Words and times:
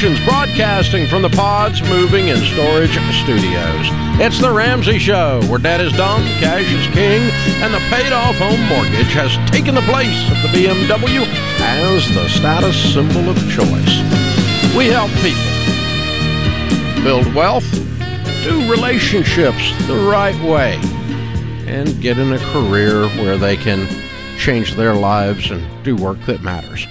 Solutions, 0.00 0.24
broadcasting 0.26 1.06
from 1.06 1.20
the 1.20 1.28
Pods 1.28 1.82
Moving 1.82 2.30
and 2.30 2.40
Storage 2.40 2.92
Studios. 3.22 3.86
It's 4.18 4.40
the 4.40 4.50
Ramsey 4.50 4.98
Show, 4.98 5.42
where 5.42 5.58
debt 5.58 5.82
is 5.82 5.92
dumb, 5.92 6.22
cash 6.40 6.64
is 6.72 6.86
king, 6.94 7.20
and 7.62 7.74
the 7.74 7.80
paid-off 7.90 8.34
home 8.36 8.60
mortgage 8.68 9.12
has 9.12 9.36
taken 9.50 9.74
the 9.74 9.82
place 9.82 10.30
of 10.30 10.40
the 10.40 10.48
BMW 10.56 11.26
as 11.60 12.08
the 12.14 12.26
status 12.30 12.94
symbol 12.94 13.28
of 13.28 13.36
choice. 13.52 14.00
We 14.74 14.86
help 14.86 15.10
people 15.20 15.52
build 17.04 17.34
wealth, 17.34 17.70
do 18.42 18.70
relationships 18.70 19.86
the 19.86 20.08
right 20.10 20.40
way, 20.42 20.78
and 21.66 22.00
get 22.00 22.16
in 22.16 22.32
a 22.32 22.38
career 22.38 23.06
where 23.22 23.36
they 23.36 23.58
can 23.58 23.86
change 24.38 24.76
their 24.76 24.94
lives 24.94 25.50
and 25.50 25.84
do 25.84 25.94
work 25.94 26.22
that 26.22 26.42
matters. 26.42 26.86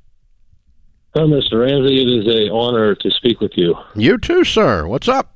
Hello, 1.15 1.27
Mr. 1.27 1.65
Ramsey. 1.65 2.03
It 2.03 2.09
is 2.19 2.27
a 2.27 2.51
honor 2.53 2.93
to 2.93 3.09
speak 3.09 3.41
with 3.41 3.53
you. 3.55 3.73
You 3.95 4.19
too, 4.19 4.43
sir. 4.43 4.87
What's 4.87 5.07
up? 5.07 5.33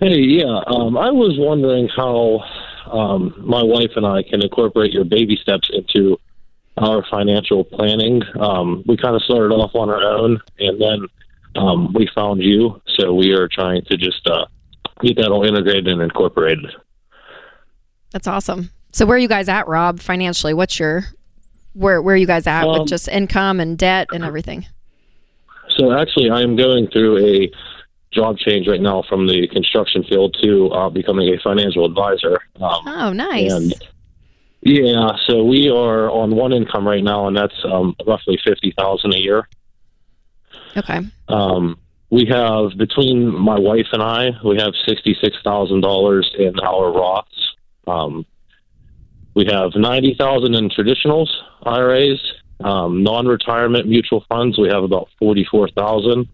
Hey, 0.00 0.18
yeah. 0.20 0.60
Um, 0.66 0.96
I 0.96 1.10
was 1.10 1.36
wondering 1.38 1.88
how 1.88 2.40
um, 2.90 3.34
my 3.38 3.62
wife 3.62 3.92
and 3.96 4.04
I 4.04 4.22
can 4.22 4.42
incorporate 4.42 4.92
your 4.92 5.04
baby 5.04 5.38
steps 5.40 5.70
into 5.72 6.18
our 6.76 7.04
financial 7.10 7.64
planning. 7.64 8.20
Um, 8.40 8.82
we 8.86 8.96
kind 8.96 9.14
of 9.14 9.22
started 9.22 9.54
off 9.54 9.70
on 9.74 9.88
our 9.88 10.02
own, 10.02 10.40
and 10.58 10.80
then 10.80 11.06
um, 11.54 11.92
we 11.92 12.08
found 12.14 12.42
you, 12.42 12.82
so 12.98 13.14
we 13.14 13.32
are 13.32 13.48
trying 13.48 13.82
to 13.84 13.96
just 13.96 14.26
uh, 14.26 14.46
get 15.00 15.16
that 15.16 15.28
all 15.30 15.44
integrated 15.44 15.86
and 15.86 16.02
incorporated. 16.02 16.66
That's 18.10 18.26
awesome. 18.26 18.70
So 18.92 19.06
where 19.06 19.16
are 19.16 19.20
you 19.20 19.28
guys 19.28 19.48
at, 19.48 19.68
Rob, 19.68 20.00
financially? 20.00 20.54
What's 20.54 20.78
your 20.78 21.04
where 21.74 22.00
where 22.00 22.14
are 22.14 22.18
you 22.18 22.26
guys 22.26 22.46
at 22.46 22.64
Um, 22.64 22.80
with 22.80 22.88
just 22.88 23.08
income 23.08 23.60
and 23.60 23.76
debt 23.76 24.08
and 24.12 24.24
everything? 24.24 24.66
So 25.76 25.92
actually, 25.92 26.30
I 26.30 26.42
am 26.42 26.56
going 26.56 26.88
through 26.88 27.18
a 27.18 27.50
job 28.14 28.38
change 28.38 28.66
right 28.68 28.80
now 28.80 29.02
from 29.08 29.26
the 29.26 29.48
construction 29.48 30.04
field 30.04 30.36
to 30.42 30.68
uh, 30.70 30.88
becoming 30.90 31.28
a 31.34 31.38
financial 31.42 31.84
advisor. 31.84 32.40
Um, 32.60 32.80
Oh, 32.86 33.12
nice. 33.12 33.52
And 33.52 33.74
yeah, 34.62 35.10
so 35.26 35.44
we 35.44 35.68
are 35.68 36.10
on 36.10 36.34
one 36.34 36.52
income 36.52 36.86
right 36.86 37.02
now, 37.04 37.26
and 37.26 37.36
that's 37.36 37.54
um, 37.64 37.94
roughly 38.06 38.38
fifty 38.44 38.72
thousand 38.78 39.14
a 39.14 39.18
year. 39.20 39.48
okay. 40.76 41.00
Um, 41.28 41.78
we 42.10 42.26
have 42.30 42.76
between 42.78 43.34
my 43.36 43.58
wife 43.58 43.88
and 43.92 44.02
I, 44.02 44.30
we 44.44 44.56
have 44.58 44.72
sixty 44.86 45.16
six 45.22 45.36
thousand 45.44 45.80
dollars 45.82 46.30
in 46.38 46.58
our 46.60 46.92
Roths. 46.92 47.24
Um, 47.86 48.24
we 49.34 49.44
have 49.46 49.72
ninety 49.74 50.14
thousand 50.18 50.54
in 50.54 50.70
traditionals 50.70 51.28
IRAs, 51.64 52.20
um, 52.62 53.02
non 53.02 53.26
retirement 53.26 53.88
mutual 53.88 54.24
funds. 54.28 54.58
We 54.58 54.68
have 54.68 54.84
about 54.84 55.08
forty 55.18 55.44
four 55.50 55.68
thousand, 55.68 56.28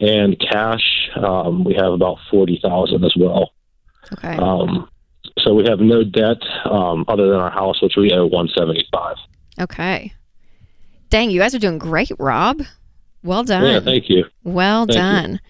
and 0.00 0.38
cash 0.40 1.10
um, 1.16 1.64
we 1.64 1.74
have 1.74 1.92
about 1.92 2.18
forty 2.30 2.58
thousand 2.62 3.04
as 3.04 3.14
well. 3.18 3.50
Okay. 4.12 4.36
Um, 4.36 4.88
so 5.38 5.54
we 5.54 5.64
have 5.68 5.80
no 5.80 6.02
debt 6.04 6.38
um, 6.64 7.04
other 7.08 7.28
than 7.28 7.38
our 7.38 7.50
house, 7.50 7.80
which 7.82 7.94
we 7.96 8.10
owe 8.12 8.26
one 8.26 8.48
seventy 8.56 8.86
five. 8.92 9.16
okay. 9.60 10.12
Dang, 11.10 11.30
you 11.30 11.40
guys 11.40 11.54
are 11.54 11.58
doing 11.58 11.78
great, 11.78 12.10
Rob. 12.18 12.60
Well 13.22 13.42
done. 13.44 13.64
Yeah, 13.64 13.80
thank 13.80 14.10
you. 14.10 14.24
Well 14.44 14.84
Thank 14.86 14.96
you. 14.96 15.00
done. 15.00 15.40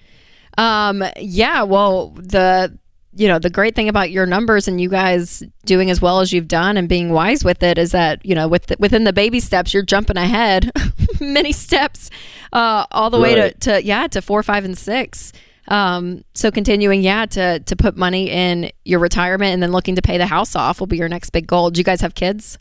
Um, 0.57 1.05
yeah, 1.19 1.63
well, 1.63 2.11
the 2.11 2.79
you 3.15 3.27
know, 3.27 3.39
the 3.39 3.51
great 3.51 3.75
thing 3.75 3.89
about 3.89 4.11
your 4.11 4.27
numbers 4.27 4.69
and 4.69 4.81
you 4.81 4.89
guys 4.89 5.43
doing 5.65 5.91
as 5.91 6.01
well 6.01 6.21
as 6.21 6.33
you've 6.33 6.49
done 6.49 6.77
and 6.77 6.89
being 6.89 7.11
wise 7.11 7.45
with 7.45 7.63
it 7.63 7.79
is 7.79 7.93
that, 7.93 8.25
you 8.25 8.35
know, 8.35 8.47
with 8.49 8.67
the, 8.67 8.77
within 8.79 9.05
the 9.05 9.13
baby 9.13 9.41
steps, 9.41 9.73
you're 9.75 9.83
jumping 9.83 10.17
ahead 10.17 10.71
many 11.21 11.53
steps 11.53 12.11
uh, 12.53 12.85
all 12.91 13.11
the 13.11 13.19
way 13.19 13.35
to, 13.35 13.53
to 13.55 13.83
yeah, 13.85 14.07
to 14.09 14.21
4, 14.23 14.43
5 14.43 14.65
and 14.67 14.79
6. 14.79 15.33
Um, 15.69 16.25
so 16.35 16.51
continuing, 16.51 17.03
yeah, 17.03 17.27
to 17.27 17.59
to 17.61 17.77
put 17.77 17.95
money 17.95 18.31
in 18.31 18.71
your 18.87 19.01
retirement 19.01 19.53
and 19.53 19.63
then 19.63 19.71
looking 19.71 19.97
to 19.97 20.03
pay 20.03 20.17
the 20.17 20.25
house 20.27 20.57
off 20.57 20.81
will 20.81 20.87
be 20.87 20.97
your 20.97 21.11
next 21.11 21.29
big 21.31 21.47
goal. 21.47 21.71
Do 21.71 21.79
you 21.79 21.85
guys 21.85 22.01
have 22.01 22.15
kids? 22.15 22.59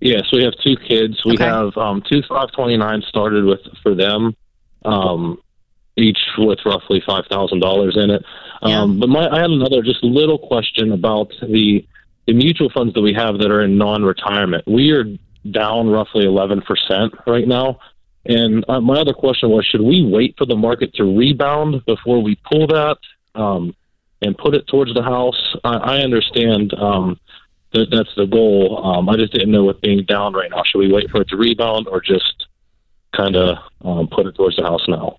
Yes, 0.00 0.22
we 0.32 0.42
have 0.42 0.54
two 0.64 0.76
kids. 0.88 1.24
We 1.24 1.34
Okay. 1.34 1.44
have 1.44 1.76
um, 1.76 2.02
two 2.10 2.22
529 2.22 3.02
started 3.02 3.44
with 3.44 3.60
for 3.82 3.94
them, 3.94 4.34
um, 4.84 5.38
each 5.96 6.18
with 6.38 6.58
roughly 6.64 7.02
five 7.06 7.24
thousand 7.30 7.60
dollars 7.60 7.96
in 7.96 8.10
it. 8.10 8.24
Um, 8.62 9.00
But 9.00 9.08
my, 9.08 9.28
I 9.28 9.40
had 9.40 9.50
another 9.50 9.82
just 9.82 10.02
little 10.02 10.38
question 10.38 10.92
about 10.92 11.32
the 11.40 11.86
the 12.26 12.34
mutual 12.34 12.70
funds 12.70 12.94
that 12.94 13.02
we 13.02 13.12
have 13.14 13.38
that 13.38 13.50
are 13.50 13.62
in 13.62 13.76
non-retirement. 13.76 14.64
We 14.66 14.90
are 14.92 15.04
down 15.50 15.88
roughly 15.88 16.24
eleven 16.26 16.60
percent 16.60 17.14
right 17.26 17.48
now. 17.48 17.78
And 18.26 18.64
uh, 18.68 18.80
my 18.80 19.00
other 19.00 19.14
question 19.14 19.48
was, 19.48 19.64
should 19.64 19.80
we 19.80 20.04
wait 20.04 20.34
for 20.36 20.44
the 20.44 20.54
market 20.54 20.92
to 20.94 21.04
rebound 21.04 21.82
before 21.86 22.22
we 22.22 22.36
pull 22.50 22.66
that 22.66 22.98
um, 23.34 23.74
and 24.20 24.36
put 24.36 24.54
it 24.54 24.66
towards 24.66 24.92
the 24.92 25.02
house? 25.02 25.56
I, 25.64 25.76
I 25.76 25.96
understand 26.00 26.74
um, 26.74 27.18
that 27.72 27.88
that's 27.90 28.14
the 28.16 28.26
goal. 28.26 28.84
Um, 28.84 29.08
I 29.08 29.16
just 29.16 29.32
didn't 29.32 29.50
know 29.50 29.64
with 29.64 29.80
being 29.80 30.04
down 30.04 30.34
right 30.34 30.50
now, 30.50 30.62
should 30.66 30.80
we 30.80 30.92
wait 30.92 31.10
for 31.10 31.22
it 31.22 31.28
to 31.28 31.36
rebound 31.36 31.88
or 31.88 32.00
just 32.02 32.46
kind 33.16 33.36
of 33.36 33.56
um, 33.82 34.06
put 34.08 34.26
it 34.26 34.34
towards 34.34 34.56
the 34.56 34.62
house 34.64 34.86
now? 34.86 35.16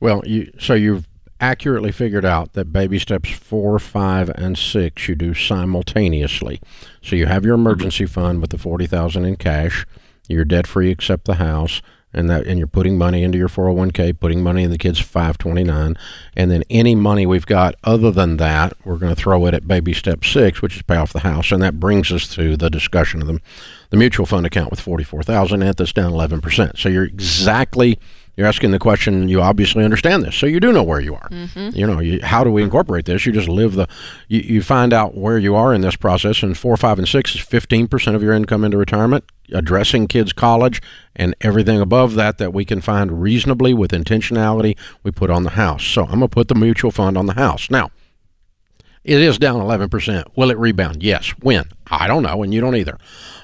Well, 0.00 0.22
you 0.24 0.50
so 0.58 0.74
you've 0.74 1.06
accurately 1.38 1.92
figured 1.92 2.24
out 2.24 2.52
that 2.54 2.72
baby 2.72 2.98
steps 2.98 3.30
four, 3.30 3.78
five, 3.78 4.30
and 4.30 4.58
six 4.58 5.08
you 5.08 5.14
do 5.14 5.34
simultaneously. 5.34 6.60
So 7.02 7.16
you 7.16 7.26
have 7.26 7.44
your 7.44 7.56
mm-hmm. 7.56 7.66
emergency 7.66 8.06
fund 8.06 8.40
with 8.40 8.50
the 8.50 8.58
forty 8.58 8.86
thousand 8.86 9.26
in 9.26 9.36
cash. 9.36 9.86
You're 10.28 10.44
debt 10.44 10.66
free 10.66 10.90
except 10.90 11.24
the 11.24 11.34
house, 11.34 11.82
and 12.12 12.30
that 12.30 12.46
and 12.46 12.56
you're 12.58 12.66
putting 12.66 12.96
money 12.96 13.22
into 13.22 13.36
your 13.36 13.48
four 13.48 13.66
hundred 13.66 13.78
one 13.78 13.90
k, 13.90 14.12
putting 14.12 14.42
money 14.42 14.62
in 14.62 14.70
the 14.70 14.78
kids 14.78 15.00
five 15.00 15.38
twenty 15.38 15.64
nine, 15.64 15.96
and 16.36 16.50
then 16.50 16.62
any 16.70 16.94
money 16.94 17.26
we've 17.26 17.46
got 17.46 17.74
other 17.84 18.10
than 18.10 18.36
that, 18.36 18.72
we're 18.84 18.96
going 18.96 19.14
to 19.14 19.20
throw 19.20 19.44
it 19.46 19.54
at 19.54 19.66
baby 19.66 19.92
step 19.92 20.24
six, 20.24 20.62
which 20.62 20.76
is 20.76 20.82
pay 20.82 20.96
off 20.96 21.12
the 21.12 21.20
house, 21.20 21.52
and 21.52 21.62
that 21.62 21.80
brings 21.80 22.12
us 22.12 22.28
to 22.34 22.56
the 22.56 22.70
discussion 22.70 23.20
of 23.20 23.26
them, 23.26 23.40
the 23.90 23.96
mutual 23.96 24.24
fund 24.24 24.46
account 24.46 24.70
with 24.70 24.80
forty 24.80 25.04
four 25.04 25.22
thousand, 25.22 25.62
and 25.62 25.74
that's 25.76 25.92
down 25.92 26.12
eleven 26.12 26.40
percent. 26.40 26.78
So 26.78 26.88
you're 26.88 27.04
exactly 27.04 27.98
you're 28.40 28.48
asking 28.48 28.70
the 28.70 28.78
question. 28.78 29.28
You 29.28 29.42
obviously 29.42 29.84
understand 29.84 30.22
this, 30.22 30.34
so 30.34 30.46
you 30.46 30.60
do 30.60 30.72
know 30.72 30.82
where 30.82 30.98
you 30.98 31.14
are. 31.14 31.28
You 31.74 31.86
know, 31.86 32.00
you, 32.00 32.20
how 32.22 32.42
do 32.42 32.50
we 32.50 32.62
incorporate 32.62 33.04
this? 33.04 33.26
You 33.26 33.32
just 33.32 33.50
live 33.50 33.74
the. 33.74 33.86
You, 34.28 34.40
you 34.40 34.62
find 34.62 34.94
out 34.94 35.14
where 35.14 35.38
you 35.38 35.54
are 35.54 35.74
in 35.74 35.82
this 35.82 35.94
process, 35.94 36.42
and 36.42 36.56
four, 36.56 36.74
five, 36.78 36.98
and 36.98 37.06
six 37.06 37.34
is 37.34 37.42
fifteen 37.42 37.86
percent 37.86 38.16
of 38.16 38.22
your 38.22 38.32
income 38.32 38.64
into 38.64 38.78
retirement, 38.78 39.24
addressing 39.52 40.08
kids' 40.08 40.32
college, 40.32 40.80
and 41.14 41.36
everything 41.42 41.82
above 41.82 42.14
that 42.14 42.38
that 42.38 42.54
we 42.54 42.64
can 42.64 42.80
find 42.80 43.20
reasonably 43.20 43.74
with 43.74 43.90
intentionality. 43.90 44.74
We 45.02 45.10
put 45.10 45.28
on 45.28 45.42
the 45.42 45.50
house. 45.50 45.84
So 45.84 46.04
I'm 46.04 46.12
gonna 46.12 46.28
put 46.28 46.48
the 46.48 46.54
mutual 46.54 46.90
fund 46.90 47.18
on 47.18 47.26
the 47.26 47.34
house 47.34 47.68
now. 47.68 47.90
It 49.04 49.20
is 49.20 49.38
down 49.38 49.60
11%. 49.60 50.24
Will 50.36 50.50
it 50.50 50.56
rebound? 50.56 51.02
Yes. 51.02 51.34
When? 51.40 51.64
I 51.90 52.06
don't 52.06 52.22
know, 52.22 52.42
and 52.42 52.54
you 52.54 52.62
don't 52.62 52.76
either. 52.76 52.96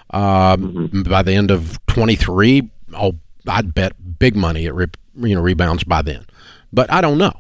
Um, 0.09 1.05
By 1.07 1.23
the 1.23 1.35
end 1.35 1.51
of 1.51 1.85
23, 1.87 2.71
oh, 2.95 3.17
I'd 3.49 3.75
bet 3.75 4.19
big 4.19 4.37
money 4.37 4.67
it 4.67 4.75
re- 4.75 4.87
you 5.17 5.35
know 5.35 5.41
rebounds 5.41 5.85
by 5.85 6.03
then. 6.03 6.27
But 6.73 6.93
I 6.93 7.01
don't 7.01 7.19
know. 7.19 7.33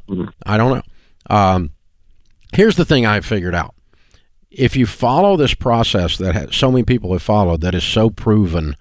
I 0.44 0.56
don't 0.56 0.76
know. 0.76 1.34
Um, 1.34 1.70
here's 2.54 2.76
the 2.76 2.84
thing 2.84 3.04
I've 3.04 3.26
figured 3.26 3.54
out. 3.54 3.74
If 4.50 4.76
you 4.76 4.86
follow 4.86 5.36
this 5.36 5.54
process 5.54 6.16
that 6.18 6.34
has, 6.34 6.56
so 6.56 6.70
many 6.70 6.84
people 6.84 7.12
have 7.12 7.22
followed 7.22 7.60
that 7.60 7.74
is 7.74 7.84
so 7.84 8.08
proven, 8.08 8.76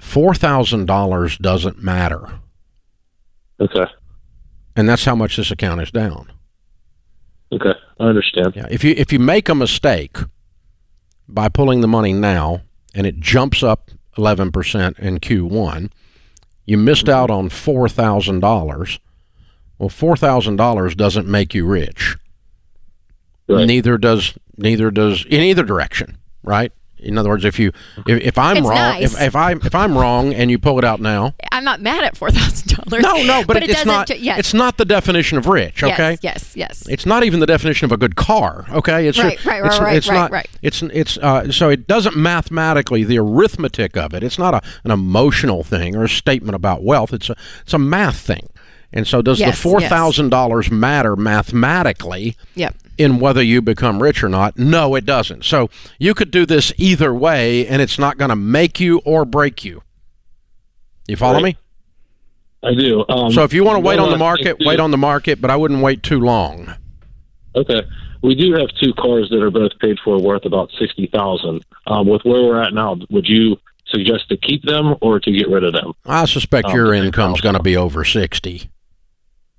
$4,000 0.00 1.38
doesn't 1.38 1.82
matter. 1.82 2.40
Okay. 3.60 3.84
And 4.74 4.88
that's 4.88 5.04
how 5.04 5.14
much 5.14 5.36
this 5.36 5.50
account 5.50 5.82
is 5.82 5.90
down. 5.90 6.32
Okay. 7.52 7.74
I 8.00 8.04
understand. 8.04 8.54
Yeah, 8.56 8.66
if 8.70 8.82
you 8.82 8.94
if 8.96 9.12
you 9.12 9.18
make 9.18 9.48
a 9.48 9.54
mistake 9.54 10.16
by 11.28 11.48
pulling 11.48 11.82
the 11.82 11.88
money 11.88 12.12
now 12.12 12.62
and 12.94 13.06
it 13.06 13.20
jumps 13.20 13.62
up 13.62 13.90
eleven 14.16 14.50
percent 14.50 14.98
in 14.98 15.20
Q 15.20 15.44
one, 15.44 15.92
you 16.64 16.76
missed 16.76 17.08
out 17.08 17.30
on 17.30 17.48
four 17.48 17.88
thousand 17.88 18.40
dollars. 18.40 18.98
Well, 19.78 19.88
four 19.88 20.16
thousand 20.16 20.56
dollars 20.56 20.94
doesn't 20.94 21.26
make 21.26 21.54
you 21.54 21.66
rich. 21.66 22.16
Right. 23.48 23.66
Neither 23.66 23.98
does 23.98 24.34
neither 24.56 24.90
does 24.90 25.24
in 25.24 25.40
either 25.42 25.64
direction, 25.64 26.18
right? 26.42 26.72
In 27.02 27.18
other 27.18 27.28
words, 27.28 27.44
if 27.44 27.58
you 27.58 27.72
if, 28.06 28.20
if 28.22 28.38
I'm 28.38 28.58
It's 28.58 28.66
wrong, 28.66 28.76
nice. 28.76 29.14
if, 29.14 29.20
if 29.20 29.36
I 29.36 29.52
if 29.52 29.74
I'm 29.74 29.96
wrong 29.96 30.32
and 30.34 30.50
you 30.50 30.58
pull 30.58 30.78
it 30.78 30.84
out 30.84 31.00
now, 31.00 31.34
I'm 31.50 31.64
not 31.64 31.80
mad 31.80 32.04
at 32.04 32.16
four 32.16 32.30
thousand 32.30 32.76
dollars. 32.76 33.02
no, 33.02 33.22
no, 33.22 33.44
but, 33.44 33.56
it 33.56 33.70
it's 33.70 33.84
not. 33.84 34.08
yes, 34.18 34.38
It's 34.38 34.54
not 34.54 34.76
the 34.78 34.84
definition 34.84 35.38
of 35.38 35.46
rich. 35.46 35.82
Okay. 35.82 36.18
Yes, 36.22 36.56
yes. 36.56 36.86
It's 36.88 37.06
not 37.06 37.24
even 37.24 37.40
the 37.40 37.46
definition 37.46 37.84
of 37.86 37.92
a 37.92 37.96
good 37.96 38.16
car. 38.16 38.66
Okay, 38.70 39.06
it's 39.08 39.18
Right, 39.18 39.44
right, 39.44 39.64
it's, 39.64 39.78
right, 39.78 39.84
right, 39.84 39.96
it's 39.96 40.08
right, 40.08 40.14
not, 40.14 40.30
right. 40.30 40.48
It's 40.62 40.82
it's 40.82 41.18
uh, 41.18 41.50
so 41.50 41.68
it 41.68 41.86
doesn't 41.86 42.16
mathematically 42.16 43.04
the 43.04 43.18
arithmetic 43.18 43.96
of 43.96 44.14
it. 44.14 44.22
It's 44.22 44.38
not 44.38 44.54
a, 44.54 44.62
an 44.84 44.90
emotional 44.90 45.64
thing 45.64 45.96
or 45.96 46.04
a 46.04 46.08
statement 46.08 46.54
about 46.54 46.82
wealth. 46.82 47.12
It's 47.12 47.30
a 47.30 47.36
it's 47.62 47.74
a 47.74 47.78
math 47.78 48.16
thing. 48.18 48.48
And 48.94 49.06
so, 49.06 49.22
does 49.22 49.40
Yes, 49.40 49.56
the 49.56 49.62
four 49.62 49.80
thousand 49.80 50.28
dollars 50.28 50.70
matter 50.70 51.16
mathematically? 51.16 52.36
Yep. 52.54 52.74
In 52.98 53.18
whether 53.18 53.42
you 53.42 53.62
become 53.62 54.02
rich 54.02 54.22
or 54.22 54.28
not? 54.28 54.58
No, 54.58 54.94
it 54.94 55.04
doesn't. 55.06 55.44
So 55.44 55.70
you 55.98 56.14
could 56.14 56.30
do 56.30 56.46
this 56.46 56.72
either 56.76 57.12
way, 57.14 57.66
and 57.66 57.80
it's 57.82 57.98
not 57.98 58.18
going 58.18 58.28
to 58.30 58.36
make 58.36 58.80
you 58.80 58.98
or 59.04 59.24
break 59.24 59.64
you. 59.64 59.82
You 61.08 61.16
follow 61.16 61.34
Right. 61.34 61.42
me? 61.44 61.56
I 62.64 62.74
do. 62.74 63.04
Um, 63.08 63.32
So 63.32 63.42
if 63.42 63.52
you 63.52 63.64
want 63.64 63.76
to 63.76 63.80
wait 63.80 63.98
on 63.98 64.10
the 64.10 64.16
market, 64.18 64.56
wait 64.60 64.78
on 64.78 64.90
the 64.92 64.98
market, 64.98 65.40
but 65.40 65.50
I 65.50 65.56
wouldn't 65.56 65.82
wait 65.82 66.02
too 66.02 66.20
long. 66.20 66.72
Okay. 67.56 67.82
We 68.22 68.36
do 68.36 68.52
have 68.52 68.68
two 68.80 68.92
cars 68.94 69.28
that 69.30 69.42
are 69.42 69.50
both 69.50 69.72
paid 69.80 69.98
for, 70.04 70.16
worth 70.22 70.44
about 70.44 70.70
sixty 70.78 71.08
thousand. 71.08 71.64
Um, 71.88 72.06
with 72.06 72.22
where 72.22 72.40
we're 72.42 72.62
at 72.62 72.72
now, 72.72 72.96
would 73.10 73.26
you 73.26 73.56
suggest 73.88 74.28
to 74.28 74.36
keep 74.36 74.62
them 74.62 74.94
or 75.00 75.18
to 75.18 75.32
get 75.32 75.48
rid 75.48 75.64
of 75.64 75.72
them? 75.72 75.92
I 76.06 76.26
suspect 76.26 76.68
Oh, 76.68 76.74
your 76.74 76.94
income's 76.94 77.40
going 77.40 77.56
to 77.56 77.62
be 77.62 77.76
over 77.76 78.04
60 78.04 78.70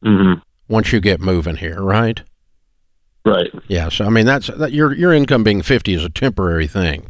Mm-hmm. 0.04 0.40
once 0.70 0.92
you 0.94 1.00
get 1.02 1.20
moving 1.20 1.58
here, 1.58 1.82
right? 1.82 2.22
Right. 3.26 3.52
Yeah, 3.68 3.90
so 3.90 4.06
I 4.06 4.10
mean 4.10 4.26
that's 4.26 4.48
that 4.48 4.74
your 4.74 4.94
your 4.94 5.14
income 5.14 5.44
being 5.44 5.62
50 5.62 5.94
is 5.94 6.04
a 6.04 6.10
temporary 6.10 6.68
thing. 6.68 7.10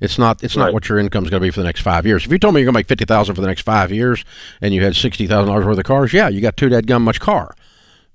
It's 0.00 0.18
not 0.18 0.42
it's 0.44 0.56
not 0.56 0.72
what 0.74 0.88
your 0.88 0.98
income's 0.98 1.30
going 1.30 1.40
to 1.40 1.46
be 1.46 1.50
for 1.50 1.60
the 1.60 1.64
next 1.64 1.80
5 1.80 2.04
years. 2.04 2.26
If 2.26 2.32
you 2.32 2.38
told 2.38 2.54
me 2.54 2.60
you're 2.60 2.66
going 2.66 2.74
to 2.74 2.78
make 2.78 2.88
50,000 2.88 3.34
for 3.34 3.40
the 3.40 3.46
next 3.46 3.62
5 3.62 3.90
years 3.90 4.24
and 4.60 4.74
you 4.74 4.82
had 4.84 4.92
$60,000 4.92 5.64
worth 5.64 5.78
of 5.78 5.84
cars, 5.84 6.12
yeah, 6.12 6.28
you 6.28 6.42
got 6.42 6.56
two 6.56 6.68
dead 6.68 6.86
gum 6.86 7.02
much 7.02 7.20
car. 7.20 7.54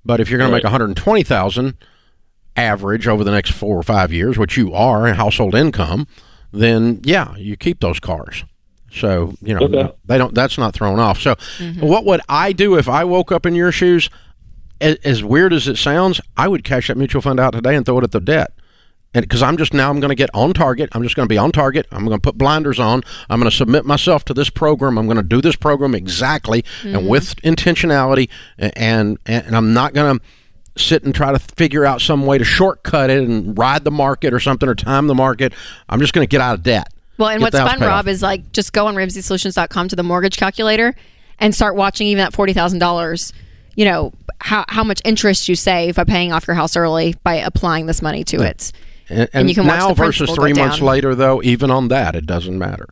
But 0.04 0.20
if 0.20 0.30
you're 0.30 0.38
going 0.38 0.50
to 0.50 0.56
make 0.56 0.62
120,000 0.62 1.74
average 2.56 3.08
over 3.08 3.24
the 3.24 3.30
next 3.30 3.52
4 3.52 3.76
or 3.76 3.82
5 3.82 4.12
years, 4.12 4.38
which 4.38 4.56
you 4.56 4.72
are 4.72 5.06
in 5.06 5.14
household 5.14 5.54
income, 5.54 6.06
then 6.52 7.00
yeah, 7.02 7.34
you 7.36 7.56
keep 7.56 7.80
those 7.80 7.98
cars. 7.98 8.44
So, 8.92 9.34
you 9.40 9.54
know, 9.54 9.60
Okay. 9.66 9.92
they 10.04 10.18
don't 10.18 10.34
that's 10.34 10.58
not 10.58 10.74
thrown 10.74 10.98
off. 10.98 11.20
So, 11.20 11.34
mm-hmm. 11.34 11.80
what 11.80 12.04
would 12.04 12.20
I 12.28 12.52
do 12.52 12.76
if 12.76 12.88
I 12.88 13.04
woke 13.04 13.32
up 13.32 13.46
in 13.46 13.54
your 13.54 13.72
shoes? 13.72 14.10
As, 14.80 14.96
as 15.04 15.24
weird 15.24 15.52
as 15.52 15.68
it 15.68 15.76
sounds, 15.76 16.20
I 16.36 16.48
would 16.48 16.64
cash 16.64 16.88
that 16.88 16.96
mutual 16.96 17.22
fund 17.22 17.40
out 17.40 17.52
today 17.52 17.76
and 17.76 17.84
throw 17.84 17.98
it 17.98 18.04
at 18.04 18.12
the 18.12 18.20
debt. 18.20 18.52
And 19.12 19.24
because 19.24 19.42
I'm 19.42 19.56
just 19.56 19.74
now, 19.74 19.90
I'm 19.90 19.98
going 19.98 20.10
to 20.10 20.14
get 20.14 20.30
on 20.34 20.52
target. 20.52 20.88
I'm 20.92 21.02
just 21.02 21.16
going 21.16 21.26
to 21.26 21.32
be 21.32 21.38
on 21.38 21.50
target. 21.50 21.86
I'm 21.90 22.04
going 22.04 22.18
to 22.18 22.22
put 22.22 22.38
blinders 22.38 22.78
on. 22.78 23.02
I'm 23.28 23.40
going 23.40 23.50
to 23.50 23.56
submit 23.56 23.84
myself 23.84 24.24
to 24.26 24.34
this 24.34 24.50
program. 24.50 24.98
I'm 24.98 25.06
going 25.06 25.16
to 25.16 25.24
do 25.24 25.40
this 25.40 25.56
program 25.56 25.96
exactly 25.96 26.64
and 26.84 26.94
mm-hmm. 26.94 27.08
with 27.08 27.34
intentionality. 27.42 28.28
And, 28.56 28.72
and 28.76 29.18
and 29.26 29.56
I'm 29.56 29.74
not 29.74 29.94
going 29.94 30.18
to 30.18 30.24
sit 30.80 31.02
and 31.02 31.12
try 31.12 31.32
to 31.32 31.40
figure 31.40 31.84
out 31.84 32.00
some 32.00 32.24
way 32.24 32.38
to 32.38 32.44
shortcut 32.44 33.10
it 33.10 33.24
and 33.24 33.58
ride 33.58 33.82
the 33.82 33.90
market 33.90 34.32
or 34.32 34.38
something 34.38 34.68
or 34.68 34.76
time 34.76 35.08
the 35.08 35.14
market. 35.14 35.52
I'm 35.88 35.98
just 35.98 36.12
going 36.12 36.24
to 36.24 36.30
get 36.30 36.40
out 36.40 36.54
of 36.54 36.62
debt. 36.62 36.92
Well, 37.18 37.28
and 37.28 37.42
what's 37.42 37.58
fun, 37.58 37.80
Rob, 37.80 37.90
off. 37.90 38.06
is 38.06 38.22
like 38.22 38.52
just 38.52 38.72
go 38.72 38.86
on 38.86 38.94
RamseySolutions.com 38.94 39.88
to 39.88 39.96
the 39.96 40.02
mortgage 40.04 40.38
calculator 40.38 40.94
and 41.38 41.54
start 41.54 41.74
watching 41.74 42.06
even 42.06 42.22
that 42.22 42.32
forty 42.32 42.52
thousand 42.52 42.78
dollars. 42.78 43.32
You 43.76 43.84
know 43.84 44.12
how 44.40 44.64
how 44.68 44.84
much 44.84 45.00
interest 45.04 45.48
you 45.48 45.54
save 45.54 45.96
by 45.96 46.04
paying 46.04 46.32
off 46.32 46.46
your 46.46 46.56
house 46.56 46.76
early 46.76 47.14
by 47.22 47.34
applying 47.34 47.86
this 47.86 48.02
money 48.02 48.24
to 48.24 48.42
it. 48.42 48.72
And, 49.08 49.28
and, 49.32 49.48
you 49.48 49.56
can 49.56 49.66
watch 49.66 49.78
now 49.78 49.92
versus 49.92 50.30
three 50.30 50.52
months 50.52 50.78
down. 50.78 50.86
later, 50.86 51.16
though, 51.16 51.42
even 51.42 51.68
on 51.68 51.88
that, 51.88 52.14
it 52.14 52.26
doesn't 52.26 52.56
matter 52.56 52.86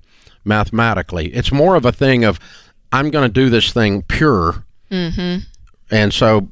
mathematically. 0.44 1.26
It's 1.28 1.52
more 1.52 1.76
of 1.76 1.84
a 1.84 1.92
thing 1.92 2.24
of 2.24 2.40
I'm 2.90 3.10
going 3.10 3.28
to 3.28 3.32
do 3.32 3.50
this 3.50 3.72
thing 3.72 4.02
pure, 4.02 4.64
mm-hmm. 4.90 5.44
and 5.90 6.14
so 6.14 6.48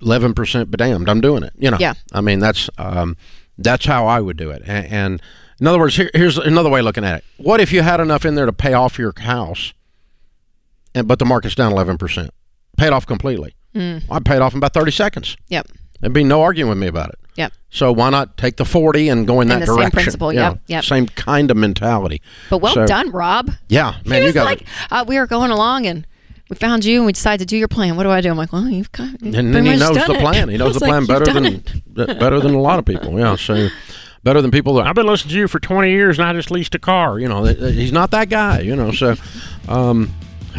eleven 0.00 0.32
percent, 0.32 0.70
be 0.70 0.76
damned, 0.76 1.08
I'm 1.08 1.20
doing 1.20 1.42
it. 1.42 1.52
You 1.58 1.70
know, 1.70 1.76
Yeah. 1.78 1.94
I 2.12 2.20
mean 2.20 2.38
that's 2.38 2.70
um, 2.78 3.16
that's 3.58 3.84
how 3.84 4.06
I 4.06 4.20
would 4.20 4.36
do 4.36 4.50
it. 4.50 4.62
And, 4.64 4.86
and 4.86 5.22
in 5.60 5.66
other 5.66 5.78
words, 5.78 5.96
here, 5.96 6.10
here's 6.14 6.38
another 6.38 6.70
way 6.70 6.80
of 6.80 6.84
looking 6.84 7.04
at 7.04 7.18
it. 7.18 7.24
What 7.36 7.60
if 7.60 7.72
you 7.72 7.82
had 7.82 8.00
enough 8.00 8.24
in 8.24 8.34
there 8.34 8.46
to 8.46 8.52
pay 8.52 8.72
off 8.72 8.98
your 8.98 9.12
house, 9.16 9.72
and 10.94 11.06
but 11.06 11.18
the 11.18 11.24
market's 11.24 11.54
down 11.54 11.72
eleven 11.72 11.98
percent, 11.98 12.32
paid 12.76 12.92
off 12.92 13.06
completely? 13.06 13.54
Mm. 13.74 14.02
I 14.10 14.20
paid 14.20 14.40
off 14.40 14.52
in 14.52 14.58
about 14.58 14.72
thirty 14.74 14.92
seconds. 14.92 15.36
Yep. 15.48 15.66
There'd 16.00 16.12
be 16.12 16.24
no 16.24 16.42
arguing 16.42 16.68
with 16.68 16.78
me 16.78 16.86
about 16.86 17.08
it. 17.10 17.18
Yep. 17.36 17.52
So 17.70 17.90
why 17.92 18.10
not 18.10 18.36
take 18.36 18.56
the 18.58 18.64
40 18.64 19.08
and 19.08 19.26
go 19.26 19.40
in 19.40 19.48
that 19.48 19.54
And 19.54 19.62
the 19.62 19.66
same 19.66 19.76
direction? 19.76 19.90
principle, 19.92 20.32
Yeah, 20.32 20.50
yep, 20.50 20.60
yep. 20.68 20.84
Same 20.84 21.06
kind 21.06 21.50
of 21.50 21.56
mentality. 21.56 22.20
But 22.50 22.58
well 22.58 22.74
So- 22.74 22.86
done, 22.86 23.10
Rob. 23.10 23.50
Yeah, 23.68 23.94
man, 24.04 24.16
he 24.16 24.18
you 24.18 24.24
was 24.26 24.34
got 24.34 24.44
like, 24.44 24.66
uh, 24.92 25.04
we 25.08 25.18
were 25.18 25.26
going 25.26 25.50
along 25.50 25.86
and 25.86 26.06
we 26.50 26.56
found 26.56 26.84
you 26.84 26.98
and 26.98 27.06
we 27.06 27.12
decided 27.12 27.40
to 27.40 27.46
do 27.46 27.56
your 27.56 27.66
plan. 27.68 27.96
What 27.96 28.02
do 28.04 28.10
I 28.10 28.20
do? 28.20 28.28
I'm 28.30 28.36
like, 28.36 28.52
well, 28.52 28.68
you've 28.68 28.92
got. 28.92 29.14
it. 29.14 29.22
And 29.22 29.52
then 29.54 29.64
he 29.66 29.76
knows 29.76 29.96
the 30.06 30.14
plan. 30.20 30.48
He 30.50 30.56
knows 30.58 30.74
the 30.74 30.80
plan 30.80 31.06
better 31.06 31.24
than 31.32 31.64
better 32.18 32.38
than 32.38 32.54
a 32.54 32.60
lot 32.60 32.78
of 32.78 32.84
people. 32.84 33.18
Yeah, 33.18 33.34
so 33.36 33.68
better 34.22 34.40
than 34.42 34.50
people 34.52 34.74
that 34.74 34.86
I've 34.86 34.94
been 34.94 35.06
listening 35.06 35.32
to 35.32 35.38
you 35.40 35.48
for 35.48 35.58
20 35.58 35.90
years 35.90 36.18
and 36.20 36.28
I 36.28 36.32
just 36.34 36.50
leased 36.52 36.74
a 36.76 36.78
car. 36.78 37.18
You 37.18 37.28
know, 37.28 37.44
th- 37.44 37.58
th- 37.58 37.74
he's 37.74 37.92
not 37.92 38.10
that 38.12 38.28
guy. 38.28 38.60
You 38.60 38.76
know, 38.76 38.92
so 38.92 39.16
um, 39.68 40.12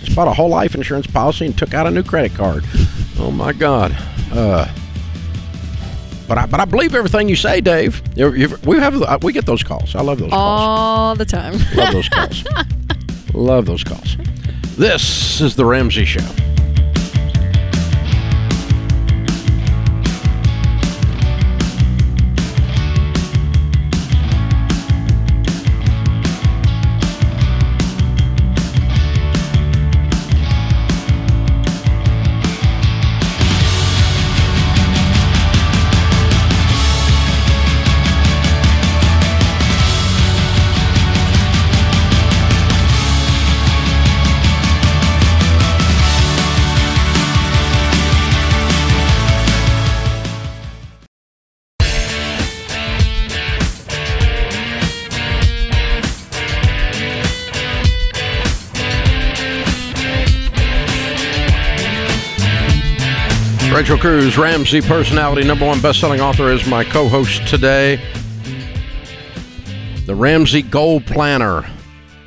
just 0.00 0.14
bought 0.14 0.28
a 0.28 0.32
whole 0.32 0.48
life 0.48 0.74
insurance 0.74 1.06
policy 1.06 1.46
and 1.46 1.56
took 1.56 1.74
out 1.74 1.86
a 1.86 1.90
new 1.90 2.02
credit 2.02 2.34
card. 2.34 2.64
Oh 3.18 3.30
my 3.30 3.52
God. 3.52 3.96
Uh, 4.32 4.66
but 6.28 6.38
I, 6.38 6.46
but 6.46 6.60
I 6.60 6.64
believe 6.66 6.94
everything 6.94 7.28
you 7.28 7.36
say, 7.36 7.60
Dave. 7.60 8.02
You 8.14 8.32
you 8.34 8.56
we 8.64 8.78
have 8.78 9.00
uh, 9.02 9.18
we 9.22 9.32
get 9.32 9.46
those 9.46 9.62
calls. 9.62 9.94
I 9.94 10.02
love 10.02 10.18
those 10.18 10.30
calls. 10.30 10.60
all 10.60 11.14
the 11.14 11.24
time. 11.24 11.54
Love 11.74 11.92
those 11.92 12.08
calls. 12.08 12.44
Love 13.34 13.66
those 13.66 13.84
calls. 13.84 14.16
This 14.76 15.40
is 15.40 15.56
the 15.56 15.64
Ramsey 15.64 16.04
Show. 16.04 16.26
Rachel 63.88 64.10
Cruze, 64.10 64.36
Ramsey 64.36 64.82
personality, 64.82 65.44
number 65.46 65.64
one 65.64 65.80
best-selling 65.80 66.20
author, 66.20 66.50
is 66.50 66.66
my 66.66 66.84
co-host 66.84 67.48
today. 67.48 67.96
The 70.04 70.14
Ramsey 70.14 70.60
Goal 70.60 71.00
Planner 71.00 71.64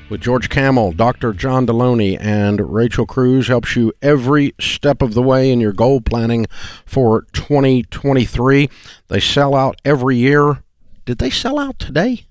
with 0.10 0.22
George 0.22 0.50
Kamel, 0.50 0.92
Dr. 0.92 1.34
John 1.34 1.68
Deloney, 1.68 2.18
and 2.20 2.74
Rachel 2.74 3.06
Cruze 3.06 3.48
helps 3.48 3.76
you 3.76 3.94
every 4.02 4.56
step 4.60 5.04
of 5.04 5.14
the 5.14 5.22
way 5.22 5.52
in 5.52 5.62
your 5.62 5.72
goal 5.72 6.02
planning 6.02 6.48
for 6.84 7.28
2023. 7.34 8.68
They 9.10 9.20
sell 9.20 9.54
out 9.54 9.80
every 9.86 10.18
year. 10.18 10.64
Did 11.06 11.20
they 11.20 11.30
sell 11.30 11.60
out 11.60 11.78
today? 11.78 12.26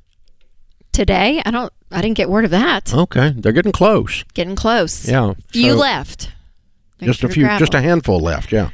Today, 0.91 1.41
I 1.47 1.53
don't. 1.53 1.73
I 1.93 2.01
didn't 2.01 2.17
get 2.17 2.31
word 2.31 2.47
of 2.47 2.51
that. 2.51 2.93
Okay, 2.93 3.33
they're 3.37 3.53
getting 3.53 3.71
close. 3.71 4.25
Getting 4.35 4.57
close. 4.57 5.09
Yeah, 5.09 5.35
Few 5.53 5.75
so 5.75 5.79
left. 5.79 6.33
Make 7.01 7.07
Just 7.07 7.21
sure 7.21 7.31
a 7.31 7.33
few, 7.33 7.47
just 7.59 7.75
a 7.75 7.81
handful 7.81 8.19
left. 8.19 8.51
Yeah. 8.51 8.71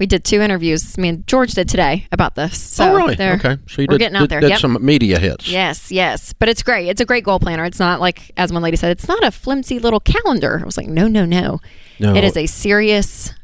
We 0.00 0.06
did 0.06 0.24
two 0.24 0.40
interviews. 0.40 0.96
Me 0.96 1.10
and 1.10 1.26
George 1.26 1.52
did 1.52 1.68
today 1.68 2.06
about 2.10 2.34
this. 2.34 2.58
So 2.58 2.90
oh, 2.90 2.96
really? 2.96 3.12
Okay. 3.12 3.58
So 3.68 3.82
you 3.82 3.86
we're 3.88 3.98
did, 3.98 3.98
getting 3.98 4.16
out 4.16 4.20
did, 4.22 4.30
there. 4.30 4.40
did 4.40 4.48
Yep. 4.50 4.58
some 4.58 4.78
media 4.84 5.18
hits. 5.18 5.46
Yes, 5.46 5.92
yes. 5.92 6.32
But 6.32 6.48
it's 6.48 6.62
great. 6.62 6.88
It's 6.88 7.02
a 7.02 7.04
great 7.04 7.22
goal 7.22 7.38
planner. 7.38 7.66
It's 7.66 7.78
not 7.78 8.00
like, 8.00 8.32
as 8.38 8.50
one 8.50 8.62
lady 8.62 8.78
said, 8.78 8.90
it's 8.92 9.06
not 9.06 9.22
a 9.22 9.30
flimsy 9.30 9.78
little 9.78 10.00
calendar. 10.00 10.58
I 10.60 10.64
was 10.64 10.78
like, 10.78 10.88
no, 10.88 11.06
no, 11.06 11.26
no. 11.26 11.60
No. 12.00 12.14
It 12.14 12.24
is 12.24 12.34
a 12.34 12.46
serious, 12.46 13.34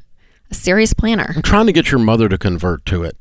a 0.50 0.54
serious 0.54 0.94
planner. 0.94 1.34
I'm 1.36 1.42
trying 1.42 1.66
to 1.66 1.72
get 1.72 1.90
your 1.90 2.00
mother 2.00 2.26
to 2.30 2.38
convert 2.38 2.86
to 2.86 3.04
it 3.04 3.18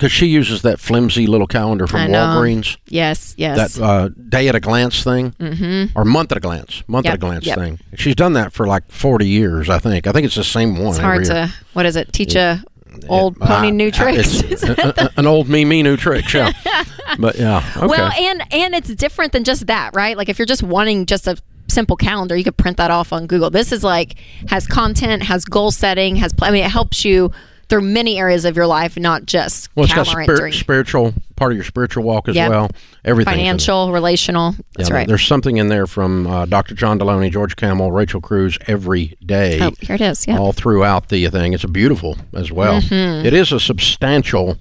because 0.00 0.10
she 0.10 0.24
uses 0.24 0.62
that 0.62 0.80
flimsy 0.80 1.26
little 1.26 1.46
calendar 1.46 1.86
from. 1.86 2.08
Walgreens, 2.08 2.78
Yes, 2.86 3.34
yes. 3.36 3.74
that 3.74 3.84
uh, 3.84 4.08
day 4.08 4.48
at 4.48 4.54
a 4.54 4.60
glance 4.60 5.04
thing, 5.04 5.32
mm-hmm. 5.32 5.98
or 5.98 6.06
month 6.06 6.32
at 6.32 6.38
a 6.38 6.40
glance, 6.40 6.82
month 6.88 7.04
at 7.04 7.16
a 7.16 7.18
glance 7.18 7.44
yep. 7.44 7.58
thing. 7.58 7.78
She's 7.96 8.14
done 8.14 8.32
that 8.32 8.54
for 8.54 8.66
like 8.66 8.90
40 8.90 9.28
years, 9.28 9.68
I 9.68 9.78
think. 9.78 10.06
I 10.06 10.12
think 10.12 10.24
it's 10.24 10.36
the 10.36 10.42
same 10.42 10.78
one. 10.78 10.88
it's 10.88 10.98
hard 10.98 11.26
year. 11.26 11.46
to, 11.46 11.54
what 11.74 11.84
is 11.84 11.96
it, 11.96 12.14
teach 12.14 12.34
a 12.34 12.64
old 13.10 13.38
pony 13.38 13.68
Uh, 13.68 13.72
new 13.72 13.90
tricks? 13.90 14.40
A- 14.62 15.10
an 15.18 15.26
old 15.26 15.50
me 15.50 15.66
me 15.66 15.82
new 15.82 15.98
trick. 15.98 16.32
Yeah. 16.32 16.52
but 17.18 17.38
yeah, 17.38 17.58
okay. 17.76 17.86
Well, 17.86 18.10
and 18.18 18.42
and 18.54 18.74
it's 18.74 18.94
different 18.94 19.32
than 19.32 19.44
just 19.44 19.66
that, 19.66 19.94
right? 19.94 20.16
Like 20.16 20.30
if 20.30 20.38
you're 20.38 20.46
just 20.46 20.62
wanting 20.62 21.04
just 21.04 21.26
a 21.26 21.36
simple 21.68 21.96
calendar, 21.96 22.34
you 22.36 22.44
could 22.44 22.56
print 22.56 22.78
that 22.78 22.90
off 22.90 23.12
on 23.12 23.26
Google. 23.26 23.50
This 23.50 23.70
is 23.70 23.84
like 23.84 24.14
has 24.48 24.66
content, 24.66 25.24
has 25.24 25.44
goal 25.44 25.70
setting, 25.70 26.16
has 26.16 26.32
I 26.40 26.50
mean 26.50 26.64
it 26.64 26.70
helps 26.70 27.04
you 27.04 27.32
through 27.70 27.80
many 27.82 28.18
areas 28.18 28.44
of 28.44 28.56
your 28.56 28.66
life, 28.66 28.98
not 28.98 29.24
just 29.24 29.68
well, 29.74 29.84
it's 29.84 29.94
got 29.94 30.06
spir- 30.06 30.50
spiritual 30.52 31.14
part 31.36 31.52
of 31.52 31.56
your 31.56 31.64
spiritual 31.64 32.02
walk 32.04 32.28
as 32.28 32.36
Yep. 32.36 32.50
well. 32.50 32.68
Everything. 33.04 33.32
financial, 33.32 33.92
relational. 33.92 34.54
That's 34.76 34.90
Yeah, 34.90 34.96
right. 34.96 35.08
There's 35.08 35.26
something 35.26 35.56
in 35.56 35.68
there 35.68 35.86
from 35.86 36.26
uh, 36.26 36.44
Dr. 36.44 36.74
John 36.74 36.98
Deloney, 36.98 37.30
George 37.32 37.56
Kamel, 37.56 37.90
Rachel 37.92 38.20
Cruze 38.20 38.58
every 38.66 39.16
day. 39.24 39.58
Oh, 39.62 39.70
here 39.80 39.94
it 39.94 40.02
is. 40.02 40.26
Yeah. 40.28 40.38
all 40.38 40.52
throughout 40.52 41.08
the 41.08 41.26
thing. 41.28 41.54
It's 41.54 41.64
beautiful 41.64 42.18
as 42.34 42.52
well. 42.52 42.80
It 42.90 43.32
is 43.32 43.52
a 43.52 43.60
substantial 43.60 44.58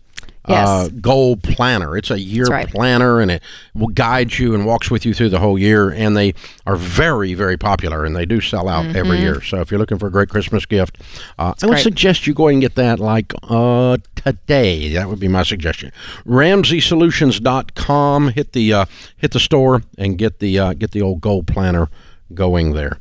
uh, 0.49 0.53
Mm-hmm. 0.53 0.95
Yes. 0.95 1.01
goal 1.01 1.37
planner. 1.37 1.95
It's 1.95 2.09
a 2.11 2.19
year 2.19 2.45
right. 2.45 2.67
planner, 2.67 3.19
and 3.19 3.29
it 3.31 3.43
will 3.75 3.87
guide 3.89 4.37
you 4.39 4.55
and 4.55 4.65
walks 4.65 4.89
with 4.89 5.05
you 5.05 5.13
through 5.13 5.29
the 5.29 5.39
whole 5.39 5.59
year. 5.59 5.89
And 5.89 6.17
they 6.17 6.33
are 6.65 6.75
very, 6.75 7.33
very 7.35 7.57
popular, 7.57 8.03
and 8.03 8.15
they 8.15 8.25
do 8.25 8.41
sell 8.41 8.67
out 8.67 8.95
every 8.95 9.19
year. 9.19 9.41
So 9.41 9.61
if 9.61 9.69
you're 9.71 9.79
looking 9.79 9.99
for 9.99 10.07
a 10.07 10.11
great 10.11 10.29
Christmas 10.29 10.65
gift, 10.65 10.97
uh, 11.37 11.53
I 11.61 11.65
would 11.67 11.73
great. 11.75 11.83
suggest 11.83 12.25
you 12.27 12.33
go 12.33 12.47
and 12.47 12.59
get 12.61 12.75
that 12.75 12.99
like 12.99 13.31
uh, 13.43 13.97
today. 14.15 14.91
That 14.93 15.07
would 15.07 15.19
be 15.19 15.27
my 15.27 15.43
suggestion. 15.43 15.91
RamseySolutions.com. 16.27 18.29
Hit 18.29 18.53
the 18.53 18.73
uh, 18.73 18.85
hit 19.17 19.31
the 19.31 19.39
store 19.39 19.83
and 19.97 20.17
get 20.17 20.39
the 20.39 20.59
uh, 20.59 20.73
get 20.73 20.91
the 20.91 21.01
old 21.01 21.21
goal 21.21 21.43
planner 21.43 21.89
going 22.33 22.73
there. 22.73 22.97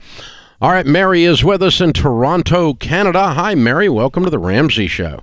All 0.60 0.72
right, 0.72 0.86
Mary 0.86 1.22
is 1.24 1.44
with 1.44 1.62
us 1.62 1.80
in 1.80 1.92
Toronto, 1.92 2.74
Canada. 2.74 3.32
Hi, 3.34 3.54
Mary. 3.54 3.88
Welcome 3.88 4.24
to 4.24 4.30
the 4.30 4.40
Ramsey 4.40 4.88
Show. 4.88 5.20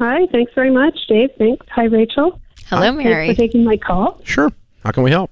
Hi, 0.00 0.26
thanks 0.32 0.52
very 0.54 0.70
much, 0.70 0.98
Dave. 1.08 1.28
Thanks. 1.36 1.66
Hi, 1.72 1.84
Rachel. 1.84 2.40
Hello, 2.68 2.90
Mary. 2.90 3.26
Thanks 3.26 3.38
for 3.38 3.46
taking 3.46 3.64
my 3.64 3.76
call. 3.76 4.18
Sure. 4.24 4.50
How 4.82 4.92
can 4.92 5.02
we 5.02 5.10
help? 5.10 5.30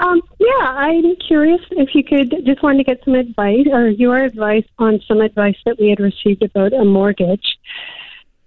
Um, 0.00 0.22
yeah, 0.38 0.66
I'm 0.66 1.16
curious 1.16 1.60
if 1.72 1.94
you 1.96 2.04
could 2.04 2.30
just 2.46 2.62
wanted 2.62 2.78
to 2.78 2.84
get 2.84 3.04
some 3.04 3.14
advice 3.14 3.66
or 3.72 3.88
your 3.88 4.18
advice 4.18 4.64
on 4.78 5.00
some 5.08 5.20
advice 5.20 5.56
that 5.66 5.80
we 5.80 5.88
had 5.88 5.98
received 5.98 6.44
about 6.44 6.72
a 6.72 6.84
mortgage. 6.84 7.58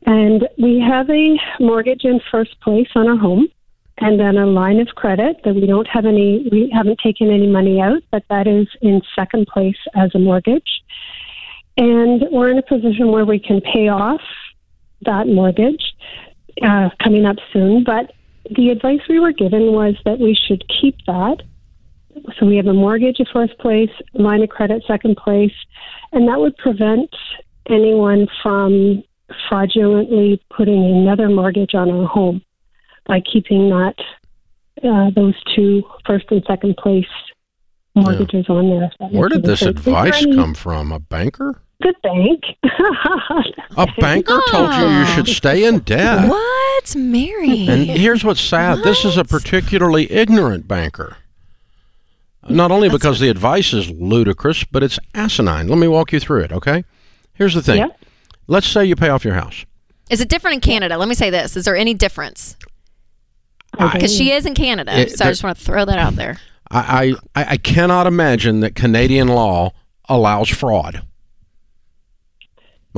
And 0.06 0.48
we 0.58 0.80
have 0.80 1.10
a 1.10 1.38
mortgage 1.60 2.06
in 2.06 2.22
first 2.32 2.60
place 2.62 2.88
on 2.96 3.10
our 3.10 3.18
home 3.18 3.48
and 3.98 4.20
then 4.20 4.38
a 4.38 4.46
line 4.46 4.80
of 4.80 4.88
credit 4.96 5.42
that 5.44 5.54
we 5.54 5.66
don't 5.66 5.88
have 5.88 6.06
any, 6.06 6.48
we 6.50 6.72
haven't 6.74 7.00
taken 7.04 7.30
any 7.30 7.48
money 7.48 7.82
out, 7.82 8.04
but 8.10 8.24
that 8.30 8.48
is 8.48 8.68
in 8.82 9.02
second 9.16 9.48
place 9.48 9.78
as 9.96 10.16
a 10.16 10.20
mortgage. 10.20 10.82
And 11.76 12.24
we're 12.32 12.50
in 12.50 12.58
a 12.58 12.64
position 12.64 13.12
where 13.12 13.26
we 13.26 13.40
can 13.40 13.60
pay 13.60 13.90
off 13.90 14.22
that 15.02 15.28
mortgage 15.28 15.94
uh, 16.62 16.90
coming 17.04 17.26
up 17.26 17.38
soon. 17.54 17.84
But 17.84 18.12
the 18.56 18.70
advice 18.70 19.02
we 19.10 19.20
were 19.20 19.34
given 19.34 19.74
was 19.74 19.96
that 20.06 20.20
we 20.20 20.36
should 20.36 20.64
keep 20.82 20.96
that. 21.06 21.38
So 22.40 22.46
we 22.46 22.58
have 22.58 22.66
a 22.66 22.74
mortgage 22.74 23.20
in 23.20 23.26
first 23.32 23.58
place, 23.60 23.92
line 24.14 24.42
of 24.42 24.50
credit 24.50 24.84
second 24.88 25.18
place, 25.18 25.54
and 26.12 26.28
that 26.28 26.40
would 26.40 26.58
prevent 26.58 27.10
anyone 27.70 28.28
from 28.42 29.04
fraudulently 29.48 30.42
putting 30.56 30.84
another 30.84 31.30
mortgage 31.30 31.76
on 31.76 31.92
our 31.92 32.08
home 32.08 32.42
by 33.06 33.22
keeping 33.22 33.70
that 33.70 33.96
uh, 34.84 35.12
those 35.16 35.36
two 35.56 35.84
first 36.06 36.26
and 36.32 36.44
second 36.48 36.76
place 36.78 37.06
mortgages 37.96 38.46
on 38.50 38.70
there. 38.70 38.92
Where 39.10 39.30
did 39.30 39.44
this 39.44 39.60
sense. 39.60 39.80
Is 39.80 39.86
there 39.86 39.96
advice 39.96 40.26
come 40.36 40.54
from? 40.54 40.92
A 40.92 41.00
banker? 41.00 41.62
The 41.80 41.94
bank. 42.02 42.44
A 43.78 43.88
banker 44.00 44.40
told 44.50 44.74
you 44.74 44.88
you 44.88 45.06
should 45.06 45.30
oh. 45.30 45.32
stay 45.32 45.66
in 45.66 45.80
debt. 45.80 46.28
What, 46.28 46.96
Mary? 46.96 47.68
And 47.68 47.84
here's 47.84 48.24
what's 48.24 48.42
sad 48.42 48.80
this 48.84 49.06
is 49.06 49.18
a 49.18 49.24
particularly 49.24 50.12
ignorant 50.12 50.68
banker. 50.68 51.18
Not 52.50 52.72
only 52.72 52.90
because 52.90 53.20
the 53.20 53.30
advice 53.30 53.74
is 53.74 53.90
ludicrous, 53.92 54.64
but 54.64 54.82
it's 54.82 54.98
asinine. 55.14 55.68
Let 55.68 55.78
me 55.78 55.88
walk 55.88 56.14
you 56.14 56.20
through 56.20 56.44
it, 56.44 56.52
okay? 56.52 56.86
Here's 57.34 57.54
the 57.54 57.62
thing. 57.62 57.80
Yeah. 57.80 57.90
Let's 58.48 58.68
say 58.68 58.86
you 58.86 58.96
pay 58.96 59.10
off 59.10 59.26
your 59.26 59.34
house. 59.34 59.66
Is 60.10 60.22
it 60.22 60.30
different 60.30 60.56
in 60.56 60.62
Canada? 60.62 60.98
Let 60.98 61.10
me 61.10 61.16
say 61.16 61.30
this: 61.30 61.58
Is 61.58 61.66
there 61.66 61.76
any 61.76 61.94
difference? 61.94 62.56
Because 63.72 64.16
she 64.16 64.32
is 64.32 64.46
in 64.46 64.56
Canada, 64.56 64.98
It- 64.98 65.18
so 65.18 65.26
I 65.26 65.30
just 65.30 65.44
want 65.44 65.58
to 65.58 65.64
throw 65.64 65.86
that 65.86 66.00
out 66.00 66.16
there. 66.16 66.38
I, 66.72 67.14
I, 67.36 67.46
I 67.52 67.58
cannot 67.58 68.08
imagine 68.08 68.62
that 68.62 68.76
Canadian 68.76 69.28
law 69.28 69.72
allows 70.10 70.50
fraud. 70.50 71.06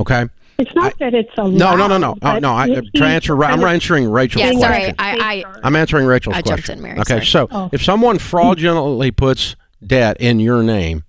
Okay? 0.00 0.26
It's 0.58 0.74
not 0.74 0.98
that 0.98 1.14
it's 1.14 1.30
a 1.38 1.48
No, 1.48 1.74
no, 1.76 1.86
no, 1.86 1.96
no. 1.96 2.12
Uh, 2.12 2.16
but 2.20 2.40
no, 2.42 2.52
I, 2.52 2.68
if 2.68 2.84
to 2.84 2.90
he 2.94 3.02
answer, 3.02 3.42
I'm 3.44 3.62
answering 3.64 4.10
Rachel's 4.10 4.42
Yeah, 4.44 4.50
Being 4.50 4.60
sorry. 4.60 4.78
question. 4.92 4.96
like 4.98 5.16
a 5.18 5.22
I- 5.22 5.26
I- 5.30 5.34
safeguard. 5.36 5.60
I'm 5.64 5.76
answering 5.76 6.06
Rachel's 6.06 6.36
I 6.36 6.42
question. 6.42 6.56
jumped 6.66 6.68
in, 6.78 6.82
Mary, 6.82 6.98
Okay, 7.00 7.24
sorry. 7.24 7.26
so 7.26 7.48
Oh. 7.50 7.70
if 7.72 7.82
someone 7.82 8.18
fraudulently 8.18 9.10
puts 9.10 9.56
debt 9.86 10.16
in 10.20 10.38
your 10.40 10.62
name 10.62 11.04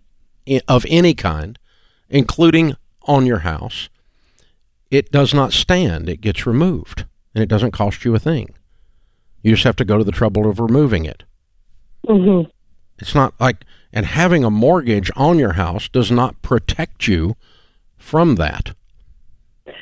i- 0.48 0.62
of 0.70 0.86
any 0.90 1.14
kind, 1.14 1.60
including 2.10 2.76
on 3.04 3.26
your 3.26 3.40
house, 3.40 3.90
it 4.90 5.12
does 5.12 5.34
not 5.34 5.52
stand. 5.54 6.08
It 6.08 6.22
gets 6.22 6.46
removed, 6.46 7.06
and 7.36 7.42
it 7.44 7.48
doesn't 7.50 7.72
cost 7.72 8.06
you 8.06 8.16
a 8.16 8.20
thing. 8.20 8.50
You 9.42 9.52
just 9.54 9.64
have 9.66 9.76
to 9.78 9.86
go 9.86 9.98
to 9.98 10.04
the 10.04 10.12
trouble 10.14 10.50
of 10.50 10.60
removing 10.60 11.04
it. 11.06 11.24
Mm-hmm. 12.08 12.50
It's 13.00 13.16
not 13.16 13.34
like, 13.40 13.66
and 13.92 14.06
having 14.06 14.44
a 14.46 14.50
mortgage 14.50 15.12
on 15.16 15.40
your 15.40 15.54
house 15.54 15.90
does 15.90 16.10
not 16.12 16.42
protect 16.42 17.08
you 17.08 17.36
from 17.98 18.36
that. 18.36 18.76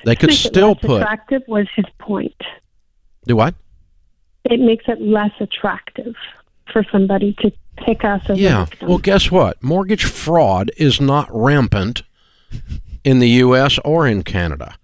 They 0.06 0.16
could 0.16 0.34
still 0.34 0.76
put. 0.76 1.02
attractive 1.02 1.44
was 1.48 1.68
his 1.76 1.86
point. 2.00 2.36
Do 3.26 3.36
what? 3.36 3.56
It 4.46 4.60
makes 4.60 4.86
it 4.88 5.02
less 5.02 5.32
attractive 5.40 6.16
for 6.72 6.84
somebody 6.92 7.34
to 7.40 7.52
pick 7.78 8.04
us 8.04 8.22
as 8.30 8.38
a 8.38 8.40
Yeah. 8.40 8.66
Well, 8.82 8.98
guess 8.98 9.32
what? 9.32 9.62
Mortgage 9.64 10.06
fraud 10.06 10.72
is 10.78 11.00
not 11.02 11.28
rampant 11.32 12.04
in 13.04 13.20
the 13.20 13.30
U.S. 13.30 13.80
or 13.84 14.08
in 14.08 14.24
Canada. 14.24 14.76